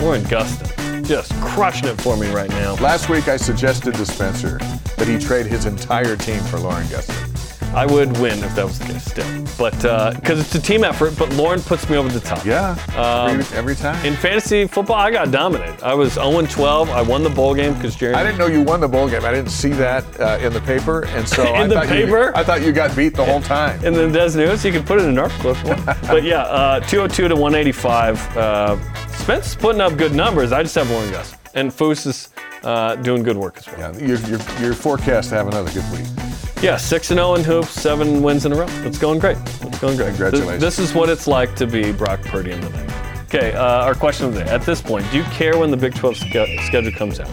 Lauren 0.00 0.22
Gustin 0.22 0.81
just 1.12 1.38
crushing 1.42 1.90
it 1.90 2.00
for 2.00 2.16
me 2.16 2.32
right 2.32 2.48
now. 2.48 2.72
Last 2.76 3.10
week 3.10 3.28
I 3.28 3.36
suggested 3.36 3.92
to 3.96 4.06
Spencer 4.06 4.56
that 4.96 5.06
he 5.06 5.18
trade 5.18 5.44
his 5.44 5.66
entire 5.66 6.16
team 6.16 6.40
for 6.44 6.58
Lauren 6.58 6.86
Gustin. 6.86 7.31
I 7.74 7.86
would 7.86 8.16
win 8.18 8.42
if 8.44 8.54
that 8.54 8.64
was 8.66 8.78
the 8.78 8.84
case 8.86 9.04
still. 9.04 9.44
But 9.58 9.72
because 10.16 10.40
it's 10.40 10.54
a 10.54 10.60
team 10.60 10.84
effort, 10.84 11.16
but 11.18 11.32
Lauren 11.34 11.60
puts 11.60 11.88
me 11.88 11.96
over 11.96 12.08
the 12.08 12.20
top. 12.20 12.44
Yeah, 12.44 12.76
Um, 12.96 13.40
every, 13.40 13.56
every 13.56 13.74
time. 13.74 14.04
In 14.04 14.14
fantasy 14.14 14.66
football, 14.66 14.96
I 14.96 15.10
got 15.10 15.30
dominated. 15.30 15.82
I 15.82 15.94
was 15.94 16.14
0 16.14 16.42
12. 16.46 16.90
I 16.90 17.02
won 17.02 17.22
the 17.22 17.30
bowl 17.30 17.54
game 17.54 17.74
because 17.74 17.96
Jerry. 17.96 18.14
I 18.14 18.22
didn't 18.22 18.38
know 18.38 18.46
you 18.46 18.62
won 18.62 18.80
the 18.80 18.88
bowl 18.88 19.08
game. 19.08 19.24
I 19.24 19.30
didn't 19.32 19.50
see 19.50 19.70
that 19.70 20.04
uh, 20.20 20.38
in 20.42 20.52
the 20.52 20.60
paper, 20.60 21.06
and 21.06 21.26
so 21.28 21.42
I 21.54 21.62
In 21.62 21.68
the 21.68 21.76
thought 21.76 21.86
paper? 21.88 22.24
You, 22.26 22.32
I 22.34 22.44
thought 22.44 22.62
you 22.62 22.72
got 22.72 22.94
beat 22.96 23.14
the 23.14 23.24
whole 23.24 23.40
time. 23.40 23.82
in 23.84 23.94
the 23.94 24.08
Des 24.08 24.36
News. 24.36 24.64
You 24.64 24.72
can 24.72 24.84
put 24.84 24.98
it 25.00 25.04
in 25.06 25.18
our 25.18 25.30
clip. 25.30 25.56
but 26.02 26.22
yeah, 26.24 26.42
uh, 26.42 26.80
202 26.80 27.28
to 27.28 27.34
185. 27.36 28.36
Uh, 28.36 28.76
Spence 29.16 29.54
putting 29.54 29.80
up 29.80 29.96
good 29.96 30.14
numbers. 30.14 30.52
I 30.52 30.62
just 30.62 30.74
have 30.74 30.90
Lauren 30.90 31.10
Gus. 31.10 31.34
And 31.54 31.70
Foose 31.70 32.06
is 32.06 32.28
uh, 32.64 32.96
doing 32.96 33.22
good 33.22 33.36
work 33.36 33.58
as 33.58 33.66
well. 33.68 33.94
Yeah, 33.94 34.06
your, 34.06 34.18
your, 34.20 34.40
your 34.60 34.74
forecast 34.74 35.28
to 35.30 35.36
have 35.36 35.48
another 35.48 35.70
good 35.70 35.84
week. 35.92 36.06
Yeah, 36.62 36.76
6 36.76 37.10
and 37.10 37.18
0 37.18 37.34
in 37.34 37.42
hoops, 37.42 37.70
seven 37.70 38.22
wins 38.22 38.46
in 38.46 38.52
a 38.52 38.54
row. 38.54 38.66
It's 38.86 38.96
going 38.96 39.18
great. 39.18 39.36
It's 39.36 39.80
going 39.80 39.96
great. 39.96 40.10
Congratulations. 40.10 40.60
This, 40.60 40.76
this 40.76 40.90
is 40.90 40.94
what 40.94 41.08
it's 41.08 41.26
like 41.26 41.56
to 41.56 41.66
be 41.66 41.90
Brock 41.90 42.22
Purdy 42.22 42.52
in 42.52 42.60
the 42.60 42.68
league. 42.68 42.90
Okay, 43.24 43.52
uh, 43.52 43.84
our 43.84 43.96
question 43.96 44.26
of 44.26 44.34
the 44.34 44.44
day. 44.44 44.50
At 44.50 44.62
this 44.62 44.80
point, 44.80 45.04
do 45.10 45.16
you 45.16 45.24
care 45.24 45.58
when 45.58 45.72
the 45.72 45.76
Big 45.76 45.92
12 45.92 46.16
sch- 46.16 46.66
schedule 46.66 46.92
comes 46.92 47.18
out? 47.18 47.28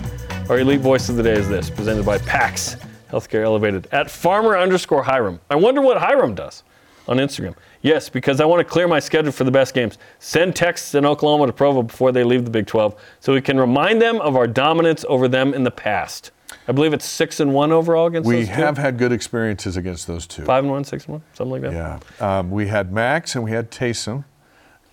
Our 0.50 0.58
elite 0.58 0.82
voice 0.82 1.10
of 1.10 1.16
the 1.16 1.22
day 1.22 1.34
is 1.34 1.48
this, 1.48 1.70
presented 1.70 2.08
by 2.08 2.18
PAX 2.18 2.78
Healthcare 3.12 3.44
Elevated 3.44 3.88
at 3.92 4.10
farmer 4.10 4.58
underscore 4.58 5.04
Hiram. 5.04 5.40
I 5.52 5.56
wonder 5.58 5.82
what 5.82 5.98
Hiram 6.00 6.34
does 6.34 6.64
on 7.08 7.18
Instagram. 7.18 7.54
Yes, 7.84 8.10
because 8.10 8.42
I 8.42 8.46
want 8.46 8.62
to 8.62 8.64
clear 8.64 8.88
my 8.88 9.00
schedule 9.00 9.32
for 9.32 9.44
the 9.44 9.52
best 9.52 9.76
games. 9.76 10.00
Send 10.18 10.56
Texas 10.56 10.96
and 10.96 11.06
Oklahoma 11.06 11.46
to 11.46 11.54
Provo 11.54 11.84
before 11.84 12.12
they 12.12 12.24
leave 12.24 12.46
the 12.46 12.52
Big 12.52 12.66
12 12.66 13.00
so 13.20 13.34
we 13.34 13.42
can 13.42 13.60
remind 13.60 14.02
them 14.02 14.20
of 14.22 14.36
our 14.36 14.48
dominance 14.48 15.06
over 15.08 15.28
them 15.28 15.54
in 15.54 15.64
the 15.64 15.70
past. 15.72 16.32
I 16.70 16.72
believe 16.72 16.94
it's 16.94 17.06
six 17.06 17.40
and 17.40 17.52
one 17.52 17.72
overall 17.72 18.06
against 18.06 18.28
We 18.28 18.36
those 18.42 18.48
two. 18.48 18.54
have 18.54 18.78
had 18.78 19.00
good 19.00 19.12
experiences 19.12 19.76
against 19.76 20.06
those 20.06 20.28
two. 20.28 20.46
Five 20.46 20.64
and 20.64 20.72
one, 20.72 20.84
six 20.84 21.06
and 21.06 21.14
one, 21.14 21.24
something 21.34 21.52
like 21.52 21.62
that. 21.64 21.74
Yeah, 22.22 22.38
um, 22.40 22.52
we 22.52 22.68
had 22.68 22.94
Max 22.94 23.34
and 23.34 23.44
we 23.44 23.50
had 23.50 23.72
Taysom 23.72 24.24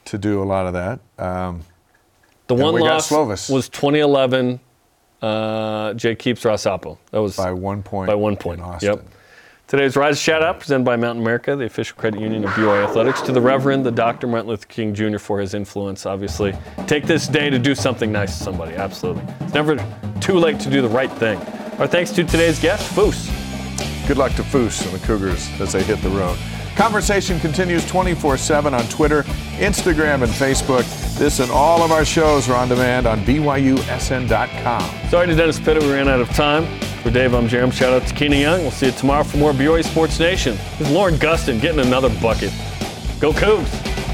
to 0.07 0.17
do 0.17 0.43
a 0.43 0.45
lot 0.45 0.67
of 0.67 0.73
that. 0.73 1.01
Um, 1.23 1.61
The 2.47 2.55
one 2.55 2.77
loss 2.77 3.11
was 3.51 3.69
2011. 3.69 4.59
Uh, 5.21 5.93
Jake 5.95 6.23
Heaps 6.23 6.45
Rosapo. 6.45 6.97
That 7.11 7.21
was 7.21 7.37
by 7.37 7.53
one 7.53 7.83
point. 7.83 8.07
by 8.09 8.15
one 8.15 8.37
point. 8.37 8.63
Yep. 8.81 9.05
Today's 9.67 9.97
Rise 9.97 10.21
shout 10.21 10.45
out 10.45 10.61
presented 10.61 10.85
by 10.85 10.95
Mountain 10.95 11.23
America, 11.23 11.57
the 11.57 11.65
official 11.65 11.97
credit 11.97 12.21
union 12.21 12.45
of 12.45 12.51
BYU 12.51 12.85
Athletics, 12.89 13.21
to 13.23 13.33
the 13.33 13.41
Reverend, 13.41 13.85
the 13.85 13.91
Dr. 13.91 14.29
Martin 14.29 14.49
Luther 14.49 14.67
King 14.67 14.95
Jr. 14.95 15.19
for 15.19 15.41
his 15.41 15.55
influence, 15.55 16.07
obviously. 16.07 16.55
Take 16.87 17.05
this 17.05 17.27
day 17.27 17.51
to 17.51 17.59
do 17.59 17.75
something 17.75 18.13
nice 18.13 18.39
to 18.39 18.45
somebody, 18.45 18.77
absolutely. 18.77 19.25
It's 19.41 19.55
never 19.55 19.77
too 20.21 20.39
late 20.39 20.61
to 20.61 20.71
do 20.71 20.83
the 20.83 20.89
right 20.89 21.11
thing. 21.11 21.41
Our 21.79 21.87
thanks 21.87 22.11
to 22.13 22.25
today's 22.25 22.59
guest, 22.59 22.91
Foose. 22.95 23.29
Good 24.09 24.17
luck 24.17 24.33
to 24.37 24.43
Foose 24.43 24.83
and 24.87 24.99
the 24.99 25.07
Cougars 25.07 25.49
as 25.61 25.73
they 25.73 25.83
hit 25.83 26.01
the 26.01 26.09
road. 26.09 26.39
Conversation 26.75 27.39
continues 27.39 27.87
24 27.87 28.39
7 28.39 28.73
on 28.73 28.83
Twitter, 28.85 29.25
Instagram, 29.59 30.23
and 30.23 30.33
Facebook. 30.33 30.85
This 31.19 31.39
and 31.39 31.51
all 31.51 31.83
of 31.83 31.93
our 31.93 32.05
shows 32.05 32.49
are 32.49 32.57
on 32.57 32.69
demand 32.69 33.07
on 33.07 33.21
BYUSN.com. 33.21 35.11
Sorry 35.11 35.27
to 35.27 35.35
Dennis 35.35 35.59
Pitta, 35.61 35.81
we 35.81 35.93
ran 35.93 36.09
out 36.09 36.21
of 36.21 36.29
time. 36.31 36.67
For 37.03 37.11
Dave, 37.11 37.35
I'm 37.35 37.47
Jarom. 37.47 37.73
Shout 37.73 37.93
out 37.93 38.09
to 38.09 38.15
Keena 38.15 38.37
Young. 38.37 38.61
We'll 38.63 38.71
see 38.71 38.87
you 38.87 38.93
tomorrow 38.93 39.23
for 39.25 39.37
more 39.37 39.53
BYU 39.53 39.85
Sports 39.85 40.19
Nation. 40.19 40.57
This 40.79 40.89
is 40.89 40.91
Lauren 40.91 41.17
Gustin 41.17 41.61
getting 41.61 41.81
another 41.81 42.09
bucket. 42.21 42.53
Go 43.21 43.33
Cougs! 43.33 44.06